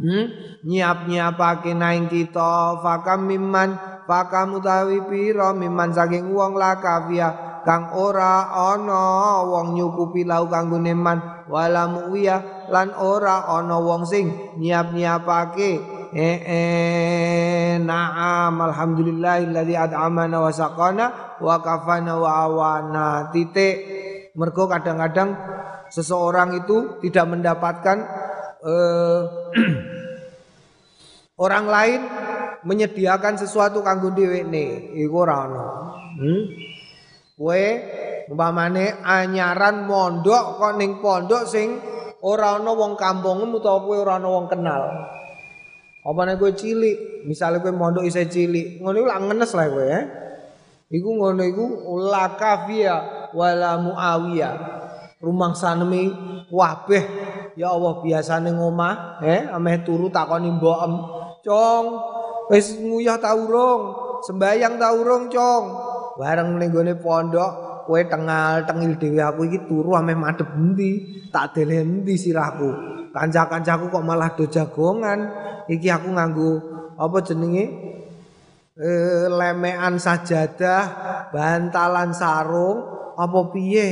hmm? 0.00 0.24
nyiap-nyiapake 0.64 1.72
naing 1.76 2.10
kita 2.10 2.80
fakam 2.80 3.28
miman 3.28 3.76
fakam 4.08 4.58
utawi 4.58 5.02
pira 5.08 5.52
miman 5.56 5.94
saking 5.94 6.30
wong 6.30 6.56
lakafia 6.58 7.60
kang 7.64 7.96
ora 7.96 8.52
ana 8.52 9.40
wong 9.48 9.72
nyukupi 9.74 10.28
lau 10.28 10.46
kanggo 10.52 10.76
neman 10.76 11.48
wala 11.48 11.88
muwiya 11.88 12.68
lan 12.68 12.92
ora 12.96 13.48
ana 13.48 13.80
wong 13.80 14.04
sing 14.04 14.56
nyiap-nyiapake. 14.60 16.02
Eh, 16.14 16.38
eh 16.46 17.72
na'am 17.82 18.54
alhamdulillahilladzi 18.54 19.74
ad'amana 19.74 20.46
wa 20.46 20.52
saqana 20.54 21.06
wa 21.42 21.58
kafana 21.58 22.14
wa 22.14 22.30
awana. 22.46 23.06
Titik. 23.34 23.76
Mergo 24.34 24.70
kadang-kadang 24.70 25.34
seseorang 25.90 26.54
itu 26.58 27.02
tidak 27.02 27.34
mendapatkan 27.34 27.98
eh, 28.64 29.20
orang 31.44 31.66
lain 31.68 32.00
menyediakan 32.64 33.36
sesuatu 33.36 33.84
kanggo 33.84 34.16
dhewekne 34.16 34.96
iku 34.96 35.16
ora 35.28 35.36
ana 35.44 35.68
hmm? 36.16 36.42
Kowe 37.34 37.66
umpamane 38.30 39.02
anyaran 39.02 39.90
mondok 39.90 40.54
kok 40.54 40.78
ning 40.78 41.02
pondok 41.02 41.50
sing 41.50 41.82
ora 42.22 42.62
ana 42.62 42.70
wong 42.70 42.94
kampungmu 42.94 43.58
utawa 43.58 43.82
kowe 43.82 43.96
ora 44.06 44.22
ana 44.22 44.28
wong 44.30 44.46
kenal. 44.46 44.82
Apa 46.06 46.20
nek 46.22 46.38
kowe 46.38 46.54
cilik, 46.54 47.26
misale 47.26 47.58
kowe 47.58 47.74
mondok 47.74 48.06
isih 48.06 48.30
cilik, 48.30 48.78
ngono 48.78 49.02
iku 49.02 49.08
lak 49.10 49.20
ngenes 49.26 49.50
lah 49.58 49.66
kowe 49.66 49.82
ya. 49.82 50.00
Iku 50.94 51.10
ngono 51.10 51.42
iku 51.42 51.64
la 52.06 52.38
kafia 52.38 52.96
wala 53.34 53.82
muawiyah. 53.82 54.54
Rumang 55.24 55.56
sanemi 55.56 56.12
kabeh 56.52 57.04
ya 57.56 57.72
Allah 57.72 58.04
biasane 58.04 58.52
ngomah, 58.52 59.24
eh 59.24 59.48
ameh 59.48 59.80
turu 59.80 60.12
takoni 60.12 60.52
mbokem. 60.52 60.92
Cong, 61.40 61.84
wis 62.52 62.76
nguyah 62.76 63.16
ta 63.16 63.32
urung? 63.32 63.96
Sembayang 64.24 64.76
ta 64.76 64.92
urung, 64.92 65.32
Cong? 65.32 65.64
bareng 66.14 66.62
ning 66.62 66.70
pondok 67.02 67.84
kowe 67.84 68.00
tengal 68.06 68.64
tengil 68.64 68.96
dhewe 68.96 69.20
aku 69.20 69.50
iki 69.50 69.58
turu 69.66 69.98
ameh 69.98 70.16
madhep 70.16 70.46
endi 70.54 71.26
tak 71.28 71.58
dele 71.58 71.82
endi 71.82 72.14
sirahku 72.14 72.70
kanca-kancaku 73.10 73.90
kok 73.90 74.06
malah 74.06 74.32
do 74.32 74.46
jagongan 74.46 75.28
iki 75.66 75.90
aku 75.90 76.08
nganggo 76.14 76.52
apa 76.94 77.18
jenenge 77.26 77.64
e, 78.78 78.90
lemean 79.28 79.98
sajadah 79.98 80.82
bantalan 81.34 82.14
sarung 82.14 82.93
apa 83.16 83.54
piye? 83.54 83.86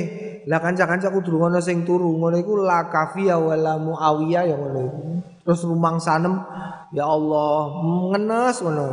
Lah 0.51 0.59
kanca-kancaku 0.59 1.23
durung 1.23 1.51
ana 1.51 1.63
sing 1.63 1.87
turu. 1.87 2.19
Ngono 2.19 2.37
iku 2.39 2.59
la 2.61 2.91
kafia 2.91 3.39
wala 3.39 3.79
muawiyah 3.79 4.45
ya 4.47 4.57
ngono 4.59 4.83
terus 5.43 5.67
rumang 5.67 5.99
sanem 5.99 6.39
ya 6.95 7.03
Allah 7.07 7.83
ngenes 8.15 8.57
ngono. 8.63 8.89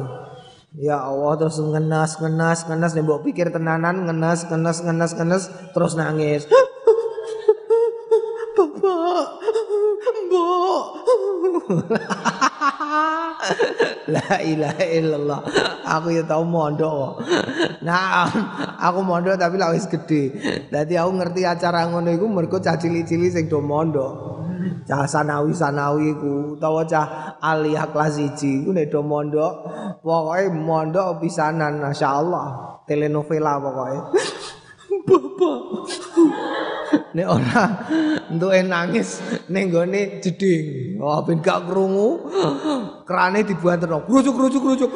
Ya 0.78 1.02
Allah 1.02 1.34
terus 1.42 1.58
ngenas 1.58 2.22
ngenas 2.22 2.70
ngenas 2.70 2.94
nih 2.94 3.02
mbok 3.02 3.26
pikir 3.26 3.50
tenanan 3.50 4.06
ngenas 4.06 4.46
ngenas 4.46 4.86
ngenas 4.86 5.44
terus 5.74 5.98
nangis. 5.98 6.46
Bapak, 8.60 9.40
Mbok. 10.30 10.84
La 14.14 14.42
ilaha 14.42 14.86
illallah. 14.90 15.42
Aku 15.86 16.10
ya 16.10 16.26
tau 16.26 16.42
mondok. 16.42 17.22
Nah, 17.86 18.26
aku 18.82 19.06
mondok 19.06 19.38
tapi 19.38 19.62
lawis 19.62 19.86
gede. 19.86 20.34
Dadi 20.74 20.98
aku 20.98 21.12
ngerti 21.14 21.46
acara 21.46 21.86
ngono 21.86 22.10
iku 22.10 22.26
mergo 22.26 22.58
cah 22.58 22.74
cili-cili 22.74 23.30
sing 23.30 23.46
do 23.46 23.62
mondok. 23.62 24.40
cah 24.90 25.08
sanawi 25.08 25.54
sanawi 25.56 26.18
ku 26.18 26.58
utawa 26.58 26.84
cah 26.84 27.38
aliyah 27.40 27.94
kelas 27.94 28.20
1 28.20 28.66
ku 28.66 28.70
nek 28.76 28.92
do 28.92 29.00
mondok 29.06 29.54
pokoke 30.04 30.52
mondok 30.52 31.24
pisanan 31.24 31.80
masyaallah 31.80 32.80
telenovela 32.84 33.62
pokoke 33.62 33.98
bapak 35.40 35.88
nek 37.16 37.28
ora 37.32 37.64
entuke 38.28 38.60
nangis 38.68 39.24
ning 39.48 39.72
gone 39.72 40.20
jeding 40.20 41.00
oh 41.00 41.24
ben 41.24 41.40
gak 41.40 41.66
krungu. 41.66 42.28
Krane 43.08 43.42
dibuanterno 43.48 44.04
krucuk 44.06 44.36
krucuk 44.36 44.62
krucuk 44.62 44.92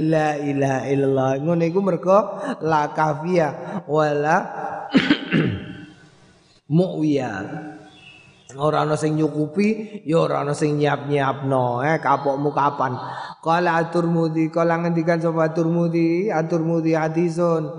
La 0.00 0.40
ilaha 0.40 0.80
illallah. 0.88 1.30
Ngono 1.44 1.62
iku 1.64 1.80
mergo 1.84 2.40
la 2.64 2.88
kafia 2.96 3.82
wala 3.84 4.36
mu'wiyah 6.76 7.75
ora 8.56 8.82
ana 8.82 8.96
sing 8.96 9.16
nyukupi 9.16 10.02
ya 10.08 10.24
ora 10.24 10.42
ana 10.42 10.56
sing 10.56 10.80
nyiap-nyiapno 10.80 11.84
eh 11.84 12.00
kapokmu 12.00 12.50
kapan? 12.56 12.96
Qala 13.44 13.78
aturmudi 13.78 14.50
kala 14.50 14.82
ngendikan 14.82 15.22
sapa 15.22 15.46
aturmudi 15.46 16.32
aturmudi 16.34 16.98
hadisun 16.98 17.70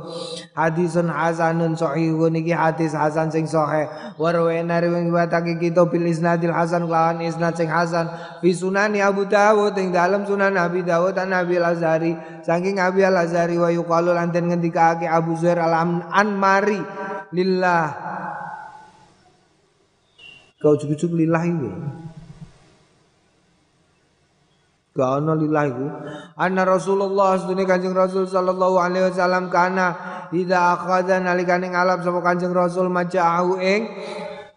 hadisun 0.56 1.12
hasanun 1.12 1.76
sahihun 1.76 2.40
iki 2.40 2.56
hadis 2.56 2.96
hasan 2.96 3.28
sing 3.34 3.44
sahih. 3.44 3.90
Warwana 4.16 4.80
riwayatake 4.80 5.60
kita 5.60 5.84
bil 5.92 6.08
isnadil 6.08 6.56
hasan 6.56 6.88
lawan 6.88 7.20
isnad 7.20 7.60
sing 7.60 7.68
hasan. 7.68 8.08
Fi 8.40 8.56
sunani 8.56 9.04
Abu 9.04 9.28
Dawud 9.28 9.76
ing 9.76 9.92
dalam 9.92 10.24
sunan 10.24 10.56
Nabi 10.56 10.88
Dawud 10.88 11.20
an 11.20 11.36
Nabi 11.36 11.60
Al-Azhari. 11.60 12.16
Saking 12.48 12.80
Abi 12.80 13.04
Al-Azhari 13.04 13.60
wa 13.60 13.68
yuqalu 13.68 14.16
lanten 14.16 14.48
ngendikake 14.48 15.04
Abu 15.04 15.36
Zuhair 15.36 15.60
al-Anmari. 15.60 16.80
Lillah 17.36 17.86
Kau 20.58 20.74
ujuk-ujuk 20.74 21.14
lillah 21.14 21.44
itu. 21.46 21.70
Gak 24.98 25.22
ana 25.22 25.38
lillah 25.38 25.64
itu. 25.70 25.86
Anna 26.34 26.66
Rasulullah 26.66 27.38
sedune 27.38 27.70
Kanjeng 27.70 27.94
Rasul 27.94 28.26
sallallahu 28.26 28.82
alaihi 28.82 29.14
wasallam 29.14 29.54
kana 29.54 29.94
idza 30.34 30.74
akhadha 30.74 31.22
nalikane 31.22 31.70
ngalap 31.70 32.02
sapa 32.02 32.18
Kanjeng 32.26 32.50
Rasul 32.50 32.90
maja'ahu 32.90 33.62
ing 33.62 33.86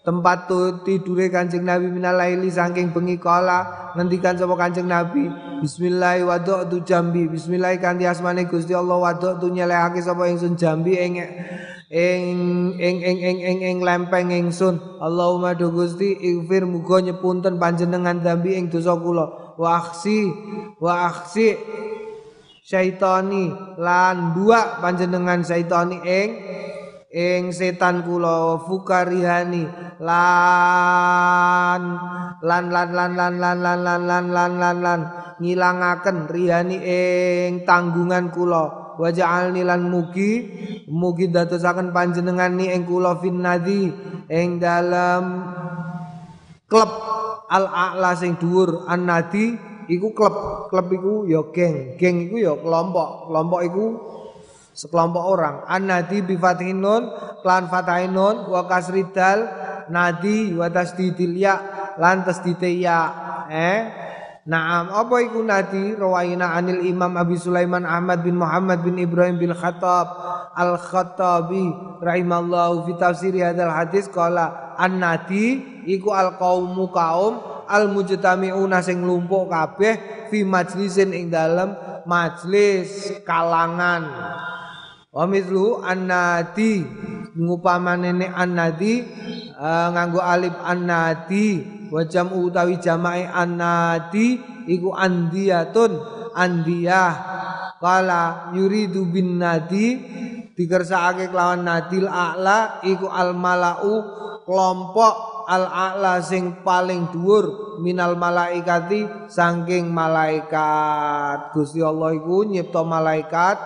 tempat 0.00 0.48
tidure 0.80 1.28
Kanjeng 1.28 1.68
Nabi 1.68 1.92
minalaili 1.92 2.48
saking 2.48 2.88
bengi 2.96 3.20
kala 3.20 3.92
ngendikan 3.92 4.40
sapa 4.40 4.56
Kanjeng 4.56 4.88
Nabi 4.88 5.28
Bismillah 5.60 6.16
wa 6.24 6.40
tu 6.40 6.80
jambi 6.88 7.28
Bismillah 7.28 7.76
kanthi 7.76 8.08
asmane 8.08 8.48
Gusti 8.48 8.72
Allah 8.72 8.96
wa 8.96 9.12
tu 9.12 9.44
nyelehake 9.52 10.00
sapa 10.00 10.24
ingsun 10.24 10.56
jambi 10.56 10.96
ing 10.96 11.20
ing 11.90 12.78
ing 12.78 12.98
ing 13.02 13.18
ing 13.18 13.38
ing 13.42 13.60
ing 13.66 13.78
lempeng 13.82 14.30
ingsun 14.30 14.78
Allahumma 15.02 15.58
do 15.58 15.74
Gusti 15.74 16.14
ighfir 16.14 16.62
muga 16.62 17.02
nyepunten 17.02 17.58
panjenengan 17.58 18.22
dambi 18.22 18.54
ing 18.54 18.70
dosa 18.70 18.94
kula 18.94 19.58
wa 19.58 19.68
aksi 19.82 20.30
wa 20.78 21.10
syaitani 22.62 23.50
lan 23.74 24.38
dua 24.38 24.78
panjenengan 24.78 25.42
syaitani 25.42 25.98
ing 26.06 26.30
ing 27.10 27.50
setan 27.50 28.06
kula 28.06 28.62
fukarihani 28.70 29.66
lan 29.98 31.82
lan 32.38 32.64
lan 32.70 32.90
lan 32.94 33.12
lan 33.18 33.34
lan 33.34 33.58
lan 33.58 33.78
lan 33.82 34.02
lan 34.06 34.24
lan 34.30 34.52
lan 34.62 34.76
lan 34.78 35.00
ngilangaken 35.42 36.30
rihani 36.30 36.78
ing 36.78 37.66
tanggungan 37.66 38.30
kula 38.30 38.89
wa 39.00 39.08
ja'alni 39.08 39.64
lan 39.64 39.88
mugi 39.88 40.32
mugi 40.92 41.32
dadosaken 41.32 41.88
panjenengan 41.96 42.52
ni 42.52 42.68
ing 42.68 42.84
kula 42.84 43.16
finnadi 43.16 43.88
ing 44.28 44.60
dalam 44.60 45.48
klub 46.68 46.90
al 47.50 47.64
a'la 47.66 48.12
sing 48.14 48.36
dhuwur. 48.36 48.84
Annadi 48.86 49.56
iku 49.90 50.12
klub 50.12 50.68
klub 50.68 50.86
iku 50.92 51.14
ya 51.24 51.40
geng. 51.50 51.96
Geng 51.96 52.30
iku 52.30 52.36
ya 52.38 52.54
kelompok. 52.60 53.32
Kelompok 53.32 53.60
iku 53.66 53.84
sekelompok 54.76 55.24
orang. 55.24 55.56
Annadi 55.66 56.22
bi 56.22 56.36
fathin 56.38 56.78
nun 56.84 57.08
lan 57.42 57.66
fathin 57.66 58.14
nun 58.14 58.46
wa 58.46 58.68
kasridal 58.70 59.48
nadi 59.90 60.54
wa 60.54 60.70
tasdidil 60.70 61.34
ya 61.34 61.56
lan 61.98 62.22
tasdidil 62.22 62.84
ya. 62.84 63.00
Eh 63.50 64.09
Naam, 64.50 64.90
apa 64.90 65.22
iku 65.22 65.46
nadi 65.46 65.94
rawaina 65.94 66.58
anil 66.58 66.82
Imam 66.82 67.14
Abi 67.14 67.38
Sulaiman 67.38 67.86
Ahmad 67.86 68.26
bin 68.26 68.34
Muhammad 68.34 68.82
bin 68.82 68.98
Ibrahim 68.98 69.38
bin 69.38 69.54
Khattab 69.54 70.10
Al-Khattabi 70.58 71.70
rahimallahu 72.02 72.82
fi 72.90 72.92
tafsir 72.98 73.30
hadal 73.38 73.70
hadis 73.70 74.10
qala 74.10 74.74
An-nadi 74.74 75.62
iku 75.86 76.10
al 76.10 76.34
kaumu 76.34 76.90
kaum 76.90 77.38
al 77.70 77.94
mujtami'una 77.94 78.82
sing 78.82 79.06
lumpuk 79.06 79.54
kabeh 79.54 80.26
fi 80.34 80.42
majlisin 80.42 81.14
ing 81.14 81.30
dalem 81.30 81.70
majlis 82.02 83.22
kalangan. 83.22 84.02
Wa 85.10 85.26
mithlu 85.26 85.82
an-nadi 85.82 86.86
ngupamane 87.34 88.14
ne 88.14 88.26
an-nadi 88.30 89.02
uh, 89.58 89.90
nganggo 89.90 90.22
alif 90.22 90.54
an-nadi 90.62 91.66
wa 91.90 92.06
jam'u 92.06 92.46
utawi 92.46 92.78
jama'i 92.78 93.26
an-nadi 93.26 94.38
iku 94.70 94.94
andiyatun 94.94 95.98
andiyah. 96.30 97.12
Kala 97.80 98.54
yuridu 98.54 99.08
bin 99.08 99.40
nadi 99.40 99.98
dikersakake 100.54 101.32
kelawan 101.32 101.64
nadil 101.64 102.04
a'la 102.04 102.84
iku 102.84 103.08
al 103.08 103.32
malau 103.32 104.04
kelompok 104.44 105.39
al 105.46 105.64
a'la 105.68 106.20
sing 106.20 106.60
paling 106.64 107.12
dhuwur 107.12 107.78
minal 107.80 108.16
malaikati 108.16 109.28
saking 109.28 109.88
malaikat. 109.88 111.56
Gusti 111.56 111.80
Allah 111.80 112.12
iku 112.16 112.44
nyipta 112.44 112.84
malaikat. 112.84 113.56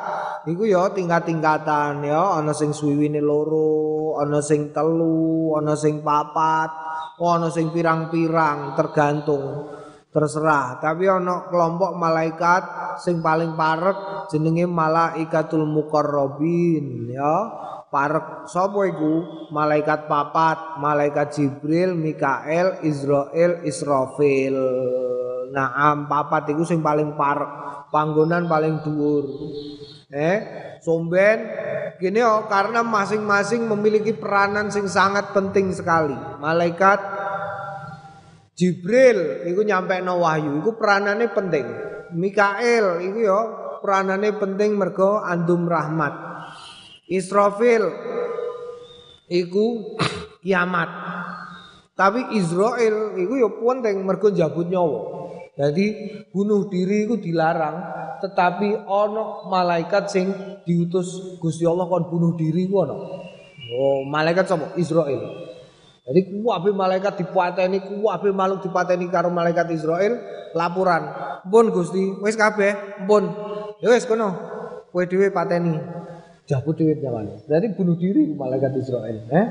Iku 0.45 0.69
ya 0.69 0.93
tingkat-tingkatan 0.93 2.05
ya. 2.07 2.39
Ana 2.39 2.55
sing 2.55 2.71
suwiwine 2.71 3.19
loro 3.19 4.19
ana 4.21 4.39
sing 4.45 4.71
telu 4.71 5.59
ana 5.59 5.75
sing 5.75 6.05
papat 6.05 6.71
ana 7.19 7.49
sing 7.51 7.71
pirang-pirang 7.75 8.79
tergantung 8.79 9.71
terserah. 10.15 10.79
Tapi 10.79 11.11
ana 11.11 11.51
kelompok 11.51 11.99
malaikat 11.99 12.63
sing 13.03 13.19
paling 13.19 13.59
parek 13.59 14.31
jenenge 14.31 14.71
malaikatul 14.71 15.67
muqarrabin 15.67 17.11
ya 17.11 17.35
parek 17.95 18.51
sapa 18.51 18.91
iku 18.91 19.47
malaikat 19.55 20.11
papat 20.11 20.83
malaikat 20.83 21.31
Jibril 21.31 21.95
Mikael 21.95 22.83
Israel 22.83 23.63
Israfil 23.63 24.59
Naam 25.55 26.11
papat 26.11 26.51
iku 26.51 26.67
sing 26.67 26.83
paling 26.83 27.15
parek 27.15 27.87
panggonan 27.95 28.51
paling 28.51 28.83
dhuwur 28.83 29.25
eh 30.11 30.39
somben 30.83 31.47
gini 32.03 32.19
oh 32.27 32.51
karena 32.51 32.83
masing-masing 32.83 33.71
memiliki 33.71 34.11
peranan 34.19 34.75
sing 34.75 34.91
sangat 34.91 35.31
penting 35.31 35.71
sekali 35.71 36.19
malaikat 36.43 36.99
Jibril 38.55 39.51
iku 39.51 39.67
nyampe 39.67 39.99
no 39.99 40.23
wahyu 40.23 40.63
iku 40.63 40.79
peranannya 40.79 41.27
penting. 41.35 41.67
Mikael 42.15 43.03
iku 43.03 43.19
yo 43.19 43.41
peranannya 43.83 44.31
penting 44.39 44.79
mergo 44.79 45.19
andum 45.19 45.67
rahmat. 45.67 46.34
Israfil 47.09 47.85
iku 49.29 49.97
kiamat. 50.41 50.91
Tapi 51.95 52.35
Israel 52.35 53.15
iku 53.15 53.35
yo 53.39 53.49
penting 53.63 54.03
mergo 54.03 54.33
jabut 54.35 54.67
nyawa. 54.67 55.01
Jadi 55.55 55.87
bunuh 56.35 56.67
diri 56.67 57.07
itu 57.07 57.15
dilarang, 57.15 57.79
tetapi 58.19 58.91
ono 58.91 59.47
malaikat 59.47 60.11
sing 60.11 60.27
diutus 60.67 61.39
Gusti 61.39 61.63
Allah 61.63 61.87
kon 61.87 62.11
bunuh 62.11 62.35
diri 62.35 62.67
ku 62.67 62.83
ono. 62.83 62.97
Oh, 63.75 64.03
malaikat 64.03 64.51
sapa? 64.51 64.75
Israel. 64.75 65.55
Jadi 66.05 66.21
kuwabe 66.29 66.75
malaikat 66.75 67.23
dipateni, 67.23 67.81
kuwabe 67.81 68.29
makhluk 68.35 68.67
dipateni 68.67 69.07
karo 69.09 69.31
malaikat 69.31 69.71
Israel 69.73 70.21
laporan. 70.53 71.09
Pun 71.47 71.71
Gusti, 71.71 72.19
wis 72.21 72.37
kabeh, 72.37 73.07
pun. 73.07 73.31
Ya 73.79 73.95
wis 73.95 74.05
kono. 74.05 74.35
Kowe 74.91 75.07
dhewe 75.07 75.31
pateni. 75.31 75.79
Jabut 76.45 76.77
dhewe 76.77 77.01
nyawane. 77.01 77.41
Berarti 77.49 77.73
bunuh 77.73 77.97
diri 77.97 78.29
malaikat 78.37 78.77
Israel, 78.77 79.17
eh? 79.33 79.47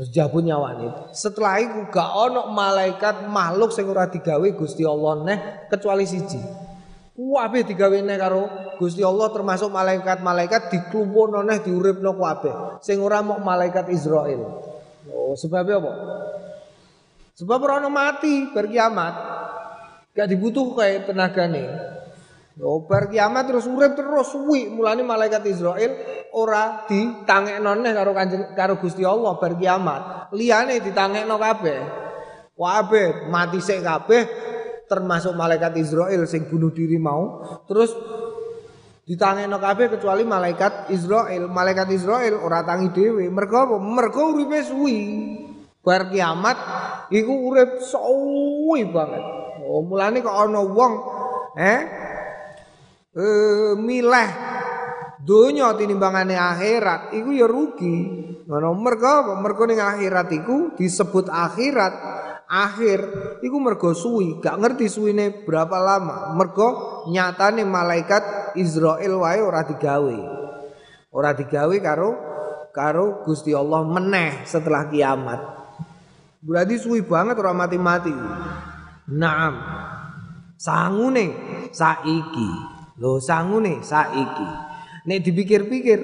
Terus 0.00 0.08
jabut 0.16 0.40
nyawane. 0.40 1.12
Setelah 1.12 1.60
itu 1.60 1.92
gak 1.92 2.10
ono 2.16 2.48
malaikat 2.48 3.28
makhluk 3.28 3.68
sing 3.68 3.84
ora 3.84 4.08
digawe 4.08 4.48
Gusti 4.56 4.80
Allah 4.80 5.20
neh 5.20 5.38
kecuali 5.68 6.08
siji. 6.08 6.40
Kuwabe 7.12 7.68
digawe 7.68 8.00
neh 8.00 8.16
karo 8.16 8.48
Gusti 8.80 9.04
Allah 9.04 9.28
termasuk 9.28 9.68
malaikat-malaikat 9.68 10.72
diklumpuno 10.72 11.44
neh 11.44 11.60
diuripno 11.60 12.16
kuwabe. 12.16 12.80
Sing 12.80 12.96
ora 13.04 13.20
mok 13.20 13.44
malaikat 13.44 13.92
Israel. 13.92 14.40
Oh, 15.12 15.36
sebabnya 15.36 15.76
apa? 15.76 15.92
Sebab 17.36 17.60
orang 17.60 17.92
mati 17.92 18.48
berkiamat. 18.56 19.14
Gak 20.16 20.32
dibutuh 20.32 20.72
kayak 20.72 21.12
tenaga 21.12 21.44
nih. 21.44 21.68
Oh, 22.60 22.84
berkiamat 22.84 23.48
terus 23.48 23.64
urip 23.64 23.96
terus 23.96 24.36
suwi. 24.36 24.68
Mulane 24.68 25.00
malaikat 25.00 25.40
Israel 25.48 25.96
ora 26.36 26.84
ditangekno 26.84 27.72
neh 27.80 27.92
karo 27.96 28.12
kanjeng 28.12 28.52
karo 28.52 28.76
Gusti 28.76 29.00
Allah 29.00 29.40
berkiamat. 29.40 30.32
Liyane 30.36 30.84
ditangekno 30.84 31.40
kabeh. 31.40 31.80
Kabeh 32.60 33.32
mati 33.32 33.64
sik 33.64 33.80
kabeh 33.80 34.22
termasuk 34.84 35.32
malaikat 35.32 35.72
Israel 35.80 36.28
sing 36.28 36.52
bunuh 36.52 36.68
diri 36.68 37.00
mau. 37.00 37.40
Terus 37.64 37.96
ditangekno 39.08 39.56
kabeh 39.56 39.96
kecuali 39.96 40.28
malaikat 40.28 40.92
Israel. 40.92 41.48
Malaikat 41.48 41.88
Israel 41.96 42.44
ora 42.44 42.60
tangi 42.60 42.92
dhewe. 42.92 43.24
Mergo 43.32 43.56
apa? 43.56 43.76
Mergo 43.80 44.36
uripe 44.36 44.60
suwi. 44.60 44.98
Bar 45.80 46.12
kiamat 46.12 46.58
iku 47.08 47.32
urip 47.48 47.80
suwi 47.80 48.84
banget. 48.92 49.24
Oh, 49.64 49.80
mulane 49.80 50.20
kok 50.20 50.36
ana 50.36 50.60
wong 50.60 50.92
eh 51.56 52.09
eh 53.10 53.74
milih 53.74 54.30
donya 55.20 55.74
tinimbangane 55.76 56.34
akhirat 56.36 57.14
iku 57.14 57.30
ya 57.34 57.46
rugi. 57.46 57.96
Ngono 58.50 58.74
mergo 58.74 59.06
apa? 59.06 59.32
Mergo 59.38 59.62
ning 59.66 59.78
akhirat 59.78 60.28
iku 60.34 60.74
disebut 60.74 61.30
akhirat 61.30 61.94
akhir 62.50 63.00
iku 63.46 63.56
mergo 63.62 63.94
suwi, 63.94 64.42
gak 64.42 64.58
ngerti 64.58 64.90
suwine 64.90 65.46
berapa 65.46 65.78
lama. 65.78 66.34
Mergo 66.34 67.02
nyatane 67.06 67.62
malaikat 67.62 68.56
Israel 68.58 69.22
wae 69.22 69.38
ora 69.38 69.62
digawe. 69.62 70.18
Ora 71.14 71.30
digawe 71.30 71.76
karo 71.78 72.10
karo 72.74 73.22
Gusti 73.22 73.54
Allah 73.54 73.86
meneh 73.86 74.42
setelah 74.46 74.90
kiamat. 74.90 75.40
Berarti 76.42 76.74
suwi 76.80 77.06
banget 77.06 77.38
ora 77.38 77.54
mati-mati. 77.54 78.14
Naam. 79.14 79.54
Sangune 80.58 81.36
saiki. 81.70 82.79
Lho 83.00 83.16
sangune 83.16 83.80
saiki. 83.80 84.48
Nek 85.08 85.24
dipikir-pikir 85.24 85.98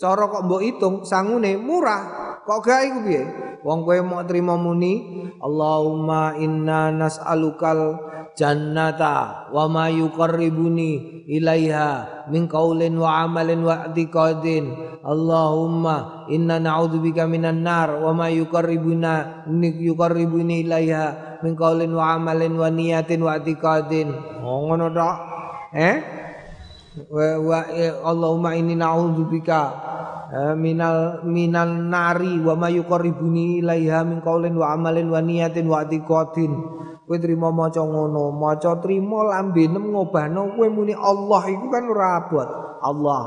cara 0.00 0.24
kok 0.32 0.48
mbok 0.48 0.64
hitung 0.64 0.96
sangune 1.04 1.60
murah. 1.60 2.02
Kok 2.48 2.60
gak 2.64 2.80
iku 2.88 2.98
piye? 3.04 3.22
Wong 3.60 3.84
kowe 3.84 3.98
mau 4.00 4.24
terima 4.24 4.56
muni 4.56 5.20
Allahumma 5.44 6.32
inna 6.40 6.88
nas'alukal 6.88 8.08
jannata 8.38 9.50
wa 9.50 9.66
ma 9.66 9.90
yuqarribuni 9.90 11.26
ilaiha 11.26 12.24
min 12.30 12.46
qaulin 12.46 12.94
wa 12.94 13.26
amalin 13.26 13.66
wa 13.66 13.90
i'tiqadin 13.90 14.70
Allahumma 15.02 16.24
inna 16.30 16.62
na'udzubika 16.62 17.26
minan 17.26 17.66
nar 17.66 17.98
wa 17.98 18.14
ma 18.14 18.30
yuqarribuna 18.30 19.44
yuqarribuni 19.58 20.62
ilaiha 20.62 21.38
min 21.42 21.58
qaulin 21.58 21.90
wa 21.90 22.14
amalin 22.14 22.54
wa 22.54 22.70
niyatin 22.70 23.26
wa 23.26 23.36
i'tiqadin 23.42 24.14
oh 24.46 24.70
ngono 24.70 24.86
tok 24.94 25.16
eh 25.74 25.96
wa, 27.10 27.26
wa 27.42 27.58
Allahumma 28.06 28.56
inni 28.56 28.78
na'udzubika 28.78 29.88
Eh, 30.28 30.52
minal 30.60 31.24
minal 31.24 31.88
nari 31.88 32.36
wa 32.44 32.52
ma 32.52 32.68
yuqarribuni 32.68 33.64
ilaiha 33.64 34.04
min 34.04 34.20
qaulin 34.20 34.60
wa 34.60 34.76
amalin 34.76 35.08
wa 35.08 35.24
niyatin 35.24 35.64
wa 35.64 35.80
i'tiqadin 35.80 36.52
kowe 37.08 37.16
trimo 37.16 37.48
maca 37.48 37.80
ngono 37.80 38.28
maca 38.36 38.76
trimo 38.76 39.24
lambenem 39.24 39.88
ngobahno 39.88 40.52
kowe 40.52 40.68
muni 40.68 40.92
Allah 40.92 41.48
iku 41.48 41.72
kan 41.72 41.88
ora 41.88 42.20
abot. 42.20 42.48
Allah 42.84 43.22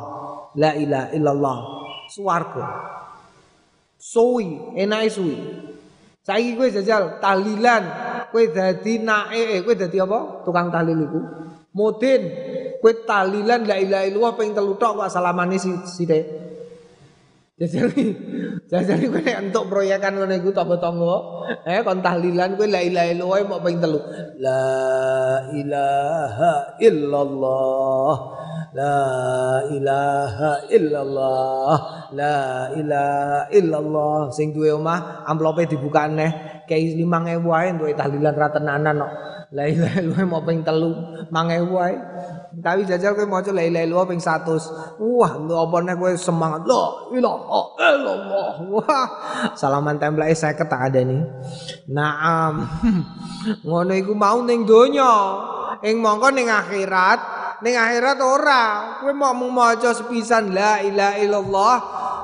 la 0.53 0.77
ilaha 0.77 1.07
illallah 1.17 1.57
swarga. 2.05 2.65
Suwi 3.97 4.77
enake 4.77 5.09
suwi. 5.09 5.35
Saiki 6.21 6.53
kowe 6.53 6.69
jajal 6.69 7.17
tahlilan 7.17 7.83
kowe 8.29 8.45
dadi 8.45 9.01
nae 9.01 9.65
kowe 9.65 9.73
dadi 9.73 9.97
apa? 9.97 10.45
Tukang 10.45 10.69
tahlil 10.69 11.01
iku. 11.01 11.19
Mudin 11.73 12.21
kowe 12.81 12.93
tahlilan 13.05 13.63
la 13.69 13.77
ilaha 13.77 14.03
illallah 14.09 14.33
ping 14.35 14.51
telu 14.57 14.73
tok 14.75 15.05
kok 15.05 15.09
salamane 15.13 15.55
sithik 15.61 16.51
Jajari, 17.61 18.09
jajari 18.73 19.05
kowe 19.05 19.21
nek 19.21 19.37
entuk 19.37 19.69
proyekan 19.69 20.17
ngene 20.17 20.41
iku 20.41 20.49
tangga 20.49 20.81
tangga, 20.81 21.45
eh 21.69 21.85
kon 21.85 22.01
tahlilan 22.01 22.57
kowe 22.57 22.65
la 22.65 22.81
ilaha 22.81 23.13
illallah 23.13 23.39
mau 23.45 23.61
ping 23.61 23.77
telu. 23.77 24.01
La 24.41 24.65
ilaha 25.53 26.81
illallah. 26.81 28.15
La 28.73 28.97
ilaha 29.69 30.51
illallah. 30.73 31.75
La 32.17 32.37
ilaha 32.73 33.45
illallah. 33.53 34.33
Sing 34.33 34.57
duwe 34.57 34.73
omah 34.73 35.29
amplope 35.29 35.69
dibuka 35.69 36.09
neh, 36.09 36.65
kei 36.65 36.97
5000 36.97 37.45
wae 37.45 37.67
entuk 37.77 37.93
tahlilan 37.93 38.33
ra 38.41 38.49
tenanan 38.49 39.05
kok. 39.05 39.13
La 39.53 39.69
ilaha 39.69 40.01
illallah 40.01 40.25
mau 40.25 40.41
ping 40.41 40.65
telu, 40.65 40.97
mangewu 41.29 41.77
wae. 41.77 41.93
Tapi 42.59 42.83
jajal 42.83 43.15
kowe 43.15 43.23
maca 43.23 43.55
la 43.55 43.63
ilaha 43.63 43.87
illallah 43.87 44.07
ping 44.11 44.19
100. 44.19 44.99
Wah, 44.99 45.31
lho 45.39 45.55
apa 45.55 45.77
nek 45.87 45.95
kowe 45.95 46.11
semangat. 46.19 46.67
La 46.67 46.83
ilaha 47.15 47.63
illallah. 47.79 48.49
Wah, 48.67 49.07
salaman 49.55 49.95
template 49.95 50.35
50 50.35 50.67
tak 50.67 50.81
adani. 50.91 51.23
Naam. 51.87 52.67
Ngono 53.67 53.93
iku 53.95 54.11
mau 54.11 54.43
ning 54.43 54.67
donya. 54.67 55.15
Ing 55.79 56.03
mongko 56.03 56.35
ning 56.35 56.51
akhirat, 56.51 57.19
ning 57.63 57.79
akhirat 57.79 58.19
ora. 58.19 58.63
Kowe 58.99 59.15
mau 59.15 59.31
maca 59.31 59.95
sepisan 59.95 60.51
la 60.51 60.83
ilaha 60.83 61.15
illallah. 61.23 61.75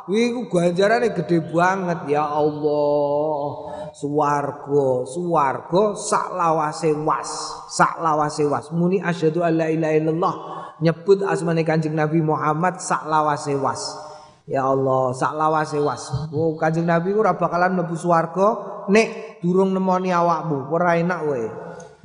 Iku 0.08 0.48
ganjarane 0.48 1.12
gede 1.12 1.44
banget 1.52 2.08
ya 2.08 2.24
Allah. 2.24 3.76
Suwargo, 3.92 5.04
suwargo 5.04 5.98
sak 5.98 6.32
lawase 6.32 6.96
was, 6.96 7.28
sak 7.68 8.00
lawase 8.00 8.48
was. 8.48 8.72
Muni 8.72 9.04
asyhadu 9.04 9.44
alla 9.44 9.68
ilaha 9.68 9.94
illallah. 10.00 10.36
Nyebut 10.80 11.26
asmane 11.26 11.66
Kanjeng 11.66 11.98
Nabi 11.98 12.22
Muhammad 12.24 12.80
sak 12.80 13.04
lawase 13.10 13.58
was. 13.58 13.98
Ya 14.48 14.64
Allah, 14.64 15.12
sak 15.12 15.34
lawase 15.36 15.82
was. 15.82 16.08
Oh, 16.32 16.56
Kanjeng 16.56 16.88
Nabi 16.88 17.12
ora 17.12 17.36
bakalan 17.36 17.76
mlebu 17.76 17.98
swarga 18.00 18.48
nek 18.88 19.42
durung 19.44 19.76
nemoni 19.76 20.14
awakmu. 20.14 20.72
Ora 20.72 20.96
enak 20.96 21.20
kowe. 21.26 21.44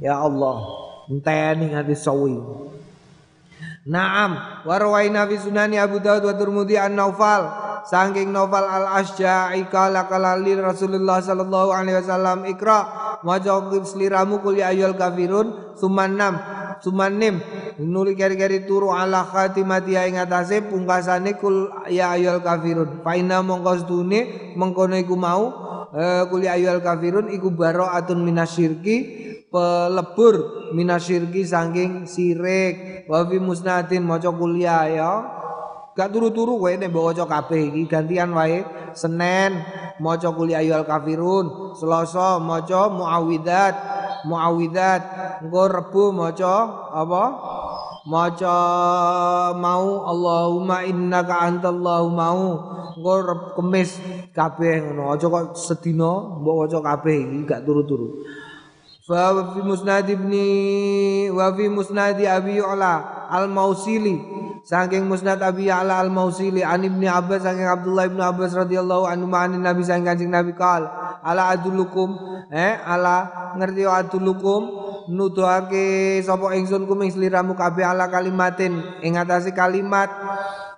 Ya 0.03 0.19
Allah, 0.19 0.59
enteni 1.07 1.71
hati 1.71 1.95
sawi. 1.95 2.35
Naam, 3.87 4.63
warwaina 4.67 5.27
fi 5.27 5.39
sunani 5.39 5.79
Abu 5.79 5.99
Dawud 5.99 6.23
wa 6.23 6.35
Tirmidzi 6.39 6.79
an-Naufal 6.79 7.72
saking 7.87 8.31
novel 8.31 8.65
Al 8.65 9.03
Asja'i 9.03 9.67
kala 9.69 10.07
kala 10.07 10.39
Rasulullah 10.39 11.19
sallallahu 11.23 11.71
alaihi 11.75 11.99
wasallam 11.99 12.47
ikra 12.47 12.79
maca 13.23 13.59
sliramu 13.87 14.43
kul 14.43 14.59
ya 14.59 14.71
ayyul 14.75 14.95
kafirun 14.99 15.77
sumanam 15.79 16.39
sumanim. 16.83 17.39
Nuli 17.79 18.19
kari-kari 18.19 18.67
turu 18.67 18.91
ala 18.91 19.23
khatimati 19.23 19.95
ing 19.97 20.19
atase 20.19 20.67
pungkasane 20.67 21.39
kul 21.39 21.71
ya 21.89 22.15
ayyul 22.15 22.43
kafirun. 22.43 23.01
Fa 23.07 23.15
inna 23.15 23.41
mongko 23.41 23.87
stune 23.87 24.53
mengkono 24.59 24.99
iku 24.99 25.15
mau 25.15 25.43
uh, 25.95 26.27
kul 26.27 26.43
ya 26.43 26.59
ayyul 26.59 26.83
kafirun 26.83 27.31
iku 27.31 27.55
baraatun 27.55 28.21
minasyirki 28.21 28.97
pelebur 29.49 30.69
minasyirki 30.75 31.47
saking 31.47 32.05
sirik. 32.11 33.07
Wa 33.07 33.27
fi 33.27 33.39
musnadin 33.39 34.03
maca 34.03 34.31
kuliah 34.35 34.87
ya 34.91 35.11
Gak 35.93 36.09
turu-turu 36.09 36.57
kowe 36.57 36.73
nek 36.73 36.89
mbok 36.89 37.13
waca 37.13 37.25
kabeh 37.29 37.69
iki 37.69 37.85
gantian 37.85 38.33
wae. 38.33 38.65
Senin 38.97 39.61
maca 40.01 40.33
kul 40.33 40.49
ayyuhal 40.49 40.89
kafirun, 40.89 41.77
Selasa 41.77 42.41
maca 42.41 42.89
muawwidzat, 42.89 43.75
muawwidzat. 44.25 45.03
Engko 45.45 45.63
Rebo 45.69 46.05
maca 46.17 46.55
apa? 46.97 47.25
Maca 48.09 48.57
mau 49.53 50.09
Allahumma 50.09 50.81
innaka 50.89 51.45
antallahu 51.45 52.09
mau. 52.09 52.45
Engko 52.97 53.13
Kamis 53.61 54.01
kabeh 54.33 54.81
ngono. 54.81 55.13
Aja 55.13 55.29
kok 55.29 55.61
sedina 55.61 56.41
mbok 56.41 56.57
waca 56.65 56.79
kabeh 56.81 57.17
iki 57.21 57.39
gak 57.45 57.69
turu-turu. 57.69 58.25
Fa 59.13 59.29
fi 59.53 59.61
musnad 59.61 60.09
ibni 60.09 61.29
wa 61.29 61.53
fi 61.53 61.69
musnad 61.69 62.17
Abi 62.17 62.65
Ula 62.65 63.29
al-Mausili. 63.29 64.41
Saking 64.63 65.11
Musnad 65.11 65.43
Abi 65.43 65.67
Ya'la 65.67 65.99
Al-Mausili 66.07 66.63
an 66.63 66.87
Ibnu 66.87 67.11
Abbas 67.11 67.43
saking 67.43 67.67
Abdullah 67.67 68.07
Ibnu 68.07 68.23
Abbas 68.23 68.55
radhiyallahu 68.55 69.11
anhu 69.11 69.27
ma'an 69.27 69.59
Nabi 69.59 69.83
saking 69.83 70.07
Kanjeng 70.07 70.31
Nabi 70.31 70.55
kal 70.55 70.87
ala 71.19 71.51
adulukum 71.51 72.15
eh 72.47 72.79
ala 72.87 73.27
ngerti 73.59 73.83
adulukum 73.83 74.71
nuduhake 75.11 76.23
sapa 76.23 76.55
ingsun 76.55 76.87
kum 76.87 77.03
ing 77.03 77.11
sliramu 77.11 77.59
kabeh 77.59 77.83
ala 77.83 78.07
kalimatin. 78.07 79.03
Ing 79.03 79.19
kalimat 79.51 80.09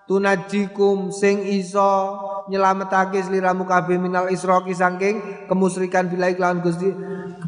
tunajikum 0.05 1.09
sing 1.09 1.41
iso 1.49 2.21
nyelametake 2.53 3.25
sliramu 3.25 3.65
kabeh 3.65 3.97
minal 3.97 4.29
isroki 4.29 4.77
saking 4.77 5.49
kemusyrikan 5.49 6.13
bila 6.13 6.29
iklan 6.29 6.61
Gusti 6.61 6.93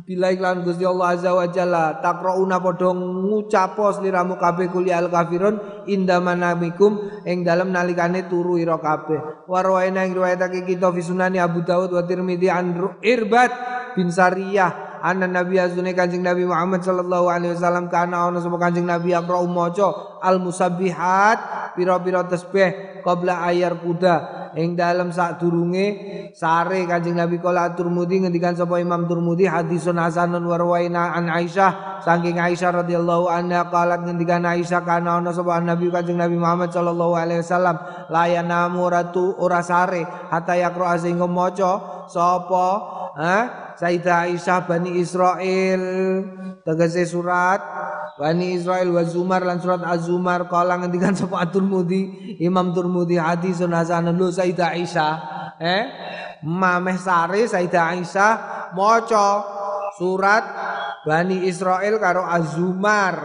bila 0.07 0.31
iklan 0.31 0.63
Gusti 0.63 0.87
Allah 0.87 1.19
azza 1.19 1.35
wa 1.35 1.47
jalla. 1.51 1.99
Takrauna 1.99 2.63
padha 2.63 2.95
ngucapo 2.95 3.91
sliramu 3.99 4.39
kabeh 4.39 4.71
kuli 4.71 4.95
al 4.95 5.11
kafirun 5.11 5.85
indamanamikum 5.91 7.27
ing 7.27 7.43
dalem 7.43 7.75
nalikane 7.75 8.31
turu 8.31 8.57
ira 8.57 8.79
kabeh. 8.79 9.51
Warwaina 9.51 10.07
ing 10.07 10.15
riwayatake 10.15 10.63
kita 10.63 10.95
fi 10.95 11.03
sunani 11.03 11.43
Abu 11.43 11.67
Dawud 11.67 11.91
wa 11.91 12.07
Tirmidzi 12.07 12.49
an 12.49 12.79
Irbat 13.03 13.53
bin 13.99 14.09
Sariyah 14.09 15.03
anna 15.03 15.27
nabi 15.29 15.61
azune 15.61 15.93
kanjeng 15.95 16.23
nabi 16.25 16.47
Muhammad 16.47 16.83
sallallahu 16.83 17.31
alaihi 17.31 17.55
wasallam 17.55 17.87
kana 17.87 18.27
ana 18.27 18.41
sapa 18.41 18.59
kanjeng 18.59 18.87
nabi 18.89 19.13
akra 19.15 19.39
maca 19.45 20.16
al 20.23 20.41
musabbihat 20.41 21.73
pira-pira 21.77 22.25
tasbih 22.25 23.03
qabla 23.07 23.47
ayar 23.47 23.79
kuda 23.79 24.49
ing 24.57 24.73
dalam 24.73 25.13
sak 25.13 25.39
durunge 25.39 25.87
sare 26.33 26.89
Kanjeng 26.89 27.21
Nabi 27.21 27.37
kala 27.39 27.77
Turmudi 27.77 28.25
ngendikan 28.25 28.57
sapa 28.57 28.81
Imam 28.81 29.05
Turmudi 29.05 29.45
hadisun 29.45 30.01
hasanun 30.01 30.43
warwaina 30.49 31.13
an 31.13 31.29
Aisyah 31.29 32.01
saking 32.01 32.41
Aisyah 32.41 32.83
radhiyallahu 32.83 33.29
anha 33.29 33.69
qalat 33.69 34.03
ngendikan 34.09 34.43
Aisyah 34.49 34.81
kana 34.83 35.21
ana 35.21 35.31
sapa 35.37 35.61
Nabi 35.61 35.93
Kanjeng 35.93 36.17
Nabi 36.17 36.41
Muhammad 36.41 36.73
sallallahu 36.73 37.15
alaihi 37.15 37.45
wasallam 37.45 37.77
layanamu 38.09 38.89
ratu 38.89 39.37
ora 39.37 39.61
sare 39.61 40.09
hatta 40.33 40.57
yakra 40.57 40.97
sehingga 40.97 41.29
maca 41.29 42.09
sapa 42.09 42.69
ha 43.21 43.37
Sayyidah 43.77 44.33
Aisyah 44.33 44.65
Bani 44.65 44.97
Israel 44.97 45.83
tegese 46.65 47.05
surat 47.05 47.61
Bani 48.17 48.57
Israel 48.57 48.89
wa 48.89 49.05
Zumar 49.05 49.45
lan 49.45 49.61
surat 49.61 49.85
Az-Zumar 50.07 50.47
kala 50.47 50.79
ngendikan 50.79 51.19
sapa 51.19 51.43
At-Tirmidzi 51.43 52.39
Imam 52.39 52.71
Tirmidzi 52.71 53.19
hadisun 53.19 53.75
hasanun 53.75 54.15
lu 54.15 54.31
Sayyidah 54.31 54.79
Aisyah 54.79 55.15
eh 55.59 55.83
mameh 56.47 56.95
sare 56.95 57.43
Sayyidah 57.43 57.99
Aisyah 57.99 58.33
maca 58.79 59.27
surat 59.99 60.47
Bani 61.03 61.51
Israel 61.51 61.99
karo 61.99 62.23
Az-Zumar. 62.23 63.19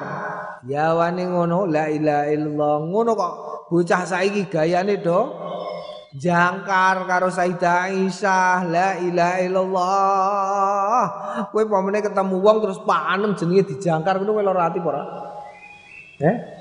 Ya 0.65 0.97
wani 0.97 1.29
ngono 1.29 1.69
la 1.69 1.85
ilaha 1.85 2.25
illallah. 2.33 2.75
Ngono 2.89 3.11
kok 3.13 3.33
bocah 3.69 4.01
saiki 4.05 4.49
gayane 4.49 4.97
do 5.01 5.37
jangkar 6.17 7.05
karo 7.05 7.29
Sayyidah 7.29 7.93
Aisyah 7.93 8.57
la 8.65 8.97
ilaha 9.01 9.37
illallah. 9.45 11.03
Kowe 11.53 11.63
pamane 11.69 12.01
ketemu 12.01 12.41
wong 12.41 12.57
terus 12.65 12.81
panem 12.85 13.37
jenenge 13.37 13.69
dijangkar 13.69 14.17
ngono 14.17 14.33
kowe 14.33 14.43
lara 14.45 14.69
ati 14.69 14.81
ora 14.81 15.01
eh 16.21 16.60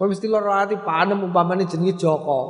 kowe 0.00 0.08
mesti 0.08 0.32
lara 0.32 0.64
ati 0.64 0.80
panem 0.80 1.20
umpamane 1.20 1.68
jenenge 1.68 2.00
Joko 2.00 2.40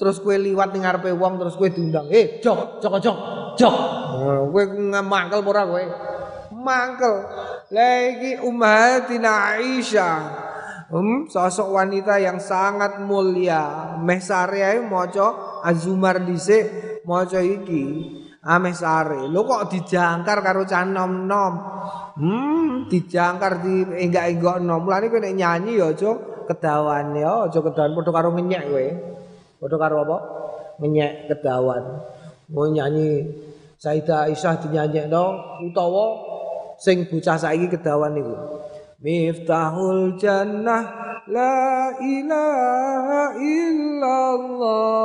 terus 0.00 0.16
kowe 0.24 0.32
liwat 0.32 0.72
ning 0.72 0.80
ngarepe 0.80 1.12
wong 1.12 1.36
terus 1.36 1.52
kowe 1.60 1.68
diundang 1.68 2.08
eh 2.08 2.40
Jok 2.40 2.80
Joko 2.80 2.96
Jok 2.96 3.18
Jok 3.60 3.76
kowe 4.48 4.62
mangkel 5.04 5.44
ora 5.44 5.68
kowe 5.68 5.84
mangkel 6.56 7.14
la 7.68 7.88
iki 8.00 8.40
ummatina 8.40 9.60
Aisyah 9.60 10.48
Hmm, 10.86 11.26
sosok 11.26 11.74
wanita 11.74 12.14
yang 12.22 12.38
sangat 12.38 13.02
mulia. 13.02 13.98
Meh 13.98 14.22
sare 14.22 14.62
ae 14.62 14.78
maca 14.78 15.58
Azumar 15.66 16.22
dhisik 16.22 17.02
maca 17.02 17.42
iki. 17.42 18.06
Ameh 18.46 18.70
sare. 18.70 19.26
Lho 19.26 19.42
kok 19.42 19.66
dijangkar 19.66 20.38
karo 20.46 20.62
cah 20.62 20.86
nom-nom. 20.86 21.54
Hmm, 22.14 22.86
dijangkar 22.86 23.66
di 23.66 23.82
enggak-enggak 23.82 24.62
nom. 24.62 24.86
Mulane 24.86 25.10
kowe 25.10 25.18
nek 25.18 25.34
nyanyi 25.34 25.82
ya 25.82 25.90
aja 25.90 26.35
kedawan 26.46 27.12
ya, 27.18 27.50
aja 27.50 27.58
kedawan 27.60 27.92
padha 27.98 28.10
karo 28.14 28.28
ngenyek 28.32 28.62
kowe. 28.70 28.86
Padha 29.60 29.76
karo 29.76 29.96
apa? 30.06 30.18
Ngenyek 30.80 31.28
kedawan. 31.28 31.82
Mau 32.46 32.70
nyanyi 32.70 33.26
Sayyidah 33.76 34.32
Aisyah 34.32 34.56
dinyanyekno 34.64 35.24
utawa 35.68 36.16
sing 36.80 37.04
bocah 37.04 37.36
saiki 37.36 37.68
kedawan 37.68 38.16
niku. 38.16 38.32
Miftahul 39.04 40.16
jannah 40.16 41.12
la 41.28 41.92
ilaha 42.00 43.36
illallah. 43.36 44.96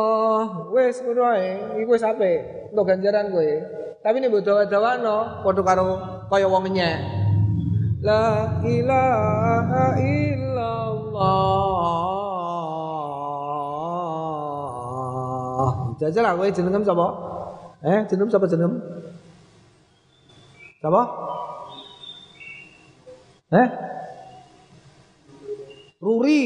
Wes 0.71 1.03
ngono 1.03 1.23
ae, 1.35 1.83
iku 1.83 1.99
wis 1.99 2.07
apik. 2.07 2.71
Untuk 2.71 2.87
ganjaran 2.87 3.27
kowe. 3.35 3.51
Tapi 3.99 4.23
nek 4.23 4.31
mbok 4.31 4.41
dawa-dawano 4.47 5.43
padha 5.43 5.61
karo 5.67 5.99
kaya 6.31 6.47
wong 6.47 6.71
nyek. 6.71 6.97
La 7.99 8.55
ilaha 8.63 9.99
illallah. 9.99 10.50
Jajal 16.01 16.33
kowe 16.33 16.49
jenengem 16.49 16.81
sapa? 16.81 17.07
Eh, 17.85 17.99
jenengem 18.09 18.33
sapa 18.33 18.49
jenengem? 18.49 18.81
Sapa? 20.81 21.01
Eh? 23.53 23.67
Ruri 26.01 26.43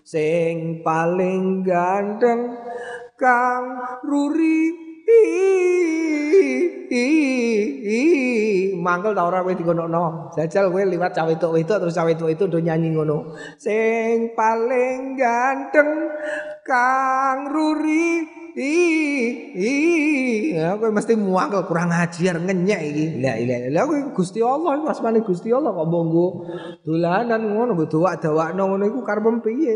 sing 0.00 0.80
paling 0.80 1.60
ganteng 1.60 2.56
Kang 3.20 4.00
Ruri 4.02 4.81
mangkel 8.82 9.14
ta 9.14 9.22
ora 9.24 9.46
kowe 9.46 9.54
dikonokno 9.54 10.34
jajal 10.34 10.68
kowe 10.74 10.82
liwat 10.82 11.14
cawe 11.14 11.32
itu 11.32 11.48
itu 11.62 11.72
terus 11.72 11.94
cawe 11.94 12.10
itu 12.10 12.26
itu 12.28 12.44
do 12.50 12.58
nyanyi 12.58 12.92
ngono. 12.92 13.32
Sing 13.56 14.34
paling 14.34 15.14
ganteng 15.14 16.10
Kang 16.66 17.48
Ruri. 17.54 18.40
I 18.52 18.76
i 19.56 19.72
ya 20.52 20.76
kowe 20.76 20.92
mesti 20.92 21.16
muangkel 21.16 21.64
kurang 21.64 21.88
ajar 21.88 22.36
ngenyek 22.36 22.80
iki. 22.84 23.06
La 23.24 23.40
ilaha 23.40 23.58
illallah 23.64 23.84
kowe 23.88 23.98
Gusti 24.12 24.44
Allah 24.44 24.76
iku 24.76 24.86
asmane 24.92 25.24
Gusti 25.24 25.48
Allah 25.48 25.72
kok 25.72 25.88
mbonggo 25.88 26.26
dolanan 26.84 27.40
ngono 27.48 27.72
mbok 27.72 27.88
dawak-dawakno 27.88 28.62
ngono 28.68 28.84
iku 28.92 29.00
karep 29.00 29.24
piye 29.40 29.74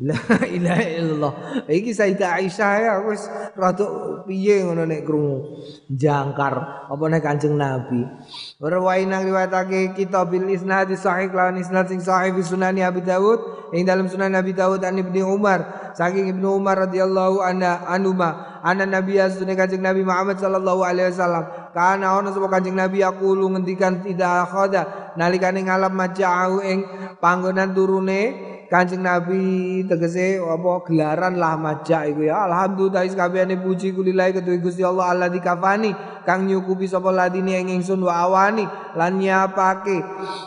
La 0.00 0.16
ilaha 0.48 0.86
illallah. 0.96 1.32
Iki 1.68 1.92
Sayyidah 1.92 2.40
Aisyah 2.40 2.72
ya 2.80 2.94
wis 3.04 3.28
rada 3.52 3.84
piye 4.24 4.64
ngono 4.64 4.88
nek 4.88 5.04
krungu. 5.04 5.60
Jangkar 5.92 6.88
apa 6.88 7.04
nek 7.04 7.20
Kanjeng 7.20 7.60
Nabi. 7.60 8.08
Rawain 8.56 9.12
nang 9.12 9.28
riwayatake 9.28 9.92
kitab 9.92 10.32
bil 10.32 10.48
isnad 10.48 10.88
sahih 10.96 11.28
lawan 11.28 11.60
isnad 11.60 11.92
sing 11.92 12.00
sahih 12.00 12.32
fi 12.32 12.40
Sunan 12.40 12.80
Abi 12.80 13.04
Dawud 13.04 13.72
ing 13.76 13.84
dalam 13.84 14.08
Sunan 14.08 14.32
Abi 14.32 14.56
Dawud 14.56 14.80
an 14.88 14.96
Ibnu 14.96 15.20
Umar 15.36 15.92
saking 15.92 16.32
Ibnu 16.32 16.48
Umar 16.48 16.88
radhiyallahu 16.88 17.44
anha 17.44 17.84
anuma 17.84 18.60
ana 18.64 18.88
Nabi 18.88 19.20
asune 19.20 19.52
Kanjeng 19.52 19.84
Nabi 19.84 20.00
Muhammad 20.00 20.40
sallallahu 20.40 20.80
alaihi 20.80 21.12
wasallam 21.12 21.44
kana 21.76 22.16
ono 22.16 22.32
sapa 22.32 22.48
Kanjeng 22.48 22.76
Nabi 22.76 23.04
yaqulu 23.04 23.52
ngendikan 23.52 24.00
tidak 24.00 24.48
khada 24.48 25.12
nalikane 25.20 25.60
ngalap 25.60 25.92
maja'u 25.92 26.64
ing 26.64 26.78
panggonan 27.20 27.76
turune 27.76 28.56
Kanjeng 28.70 29.02
Nabi 29.02 29.82
tegese 29.82 30.38
apa 30.38 30.86
gelaran 30.86 31.34
lah 31.34 31.58
majak 31.58 32.06
iku 32.14 32.22
ya. 32.30 32.46
Alhamdulillah 32.46 33.02
kabehane 33.10 33.58
puji 33.58 33.90
kulilahi 33.90 34.38
kedue 34.38 34.62
Gusti 34.62 34.86
Allah 34.86 35.10
Allah 35.10 35.26
dikafani 35.26 35.90
kang 36.22 36.46
nyukupi 36.48 36.86
sapa 36.86 37.10
ladine 37.10 37.60
ing 37.60 37.68
ingsun 37.80 38.00
wa 38.04 38.26
awani? 38.26 38.64
Lan 38.96 39.20
nyapake 39.20 40.02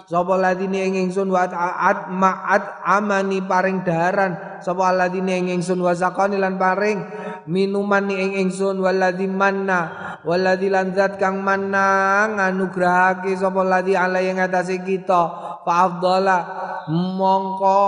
sapa 0.06 0.34
ladine 0.36 0.88
ing 0.88 0.96
ingsun 1.08 1.32
wa 1.32 1.46
at 1.48 2.10
ma'at 2.10 2.84
amani 2.84 3.42
paring 3.44 3.82
daharan? 3.82 4.60
Sapa 4.64 4.94
ladine 4.96 5.40
ing 5.40 5.48
ingsun 5.60 5.80
wa 5.80 5.92
zakani 5.92 6.40
lan 6.40 6.56
paring 6.56 7.04
minuman 7.48 8.08
ing 8.10 8.40
ingsun? 8.48 8.80
Waladzi 8.80 9.28
manna 9.28 10.14
waladzi 10.24 10.72
lanzat 10.72 11.20
kang 11.20 11.44
manna 11.44 12.28
nganugrahake 12.32 13.36
sapa 13.36 13.62
ladzi 13.64 13.94
ala 13.96 14.24
ing 14.24 14.40
atase 14.40 14.80
kita? 14.82 15.54
Fa 15.64 15.88
mongko 16.92 17.80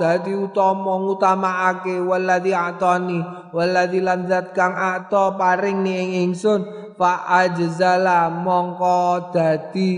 dadi 0.00 0.32
utama 0.32 0.96
ngutamakake 0.96 2.00
waladzi 2.00 2.56
atani 2.56 3.20
waladzi 3.52 4.00
lanzat 4.00 4.56
kang 4.56 4.72
ato 4.72 5.36
paring 5.36 5.84
ni 5.84 5.92
ing 6.00 6.10
ingsun? 6.32 6.64
Fa 6.96 7.19
ajzala 7.26 8.32
mongko 8.32 9.32
dadi 9.34 9.92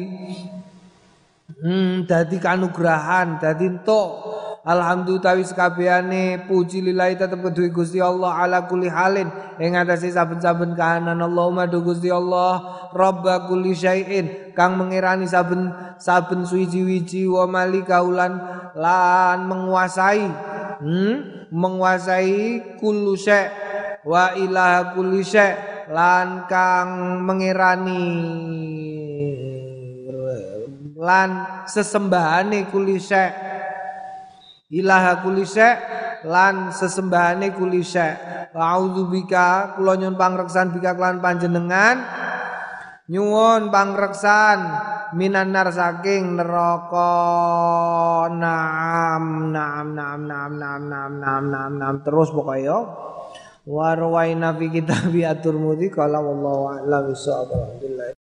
hmm 1.62 2.08
dadi 2.08 2.36
kanugrahan 2.42 3.38
dadi 3.38 3.70
entuk. 3.70 4.40
Alhamdulillah 4.62 5.42
wis 5.42 5.50
kabehane 5.50 6.46
puji 6.46 6.86
lillahi 6.86 7.18
tetep 7.18 7.42
kedue 7.42 7.74
Gusti 7.74 7.98
Allah 7.98 8.46
ala 8.46 8.70
kulli 8.70 8.86
halin. 8.86 9.26
Ing 9.58 9.74
atase 9.74 10.06
saben-saben 10.14 10.78
kahanan 10.78 11.18
Allahumma 11.18 11.66
do 11.66 11.82
Gusti 11.82 12.14
Allah 12.14 12.62
Rabb 12.94 13.26
kulli 13.50 13.74
syai'in. 13.74 14.54
Kang 14.54 14.78
mengirani 14.78 15.26
saben 15.26 15.74
saben 15.98 16.46
suwi-wiji 16.46 17.26
wa 17.26 17.50
malikaulan 17.50 18.38
lan 18.78 19.50
menguasai 19.50 20.30
hmm? 20.78 21.14
menguasai 21.52 22.78
kullu 22.80 23.18
syai' 23.18 23.50
wa 24.06 24.32
ilaha 24.34 24.94
kulli 24.96 25.20
syai' 25.22 25.71
lan 25.90 26.46
kang 26.46 27.22
mengirani 27.24 28.06
lan 30.94 31.30
sesembahane 31.66 32.70
kulli 32.70 33.02
syai' 33.02 33.52
ilaha 34.72 35.20
kulise 35.20 35.68
lan 36.24 36.72
sesembahane 36.72 37.52
kulise 37.52 38.08
bika 39.12 39.76
kula 39.76 40.00
nyuwun 40.00 40.16
pangreksan 40.16 40.72
bika 40.72 40.96
kelan 40.96 41.20
panjenengan 41.20 42.00
nyuwun 43.12 43.68
pangreksan 43.68 44.58
minanar 45.12 45.68
saking 45.68 46.40
neraka 46.40 47.12
nam 48.32 49.52
nam 49.52 49.86
nam 49.92 50.20
nam 50.24 50.50
nam 50.56 51.12
nam 51.20 51.42
nam 51.52 51.72
nam 51.76 51.94
terus 52.00 52.32
pokoknya 52.32 52.78
warwaina 53.66 54.54
fi 54.58 54.66
kitab 54.70 55.14
atur 55.32 55.54
mudi 55.54 55.86
kala 55.90 56.18
wallahu 56.18 56.82
a'lam 56.82 57.14
bissawab. 57.14 57.50
Alhamdulillah 57.54 58.06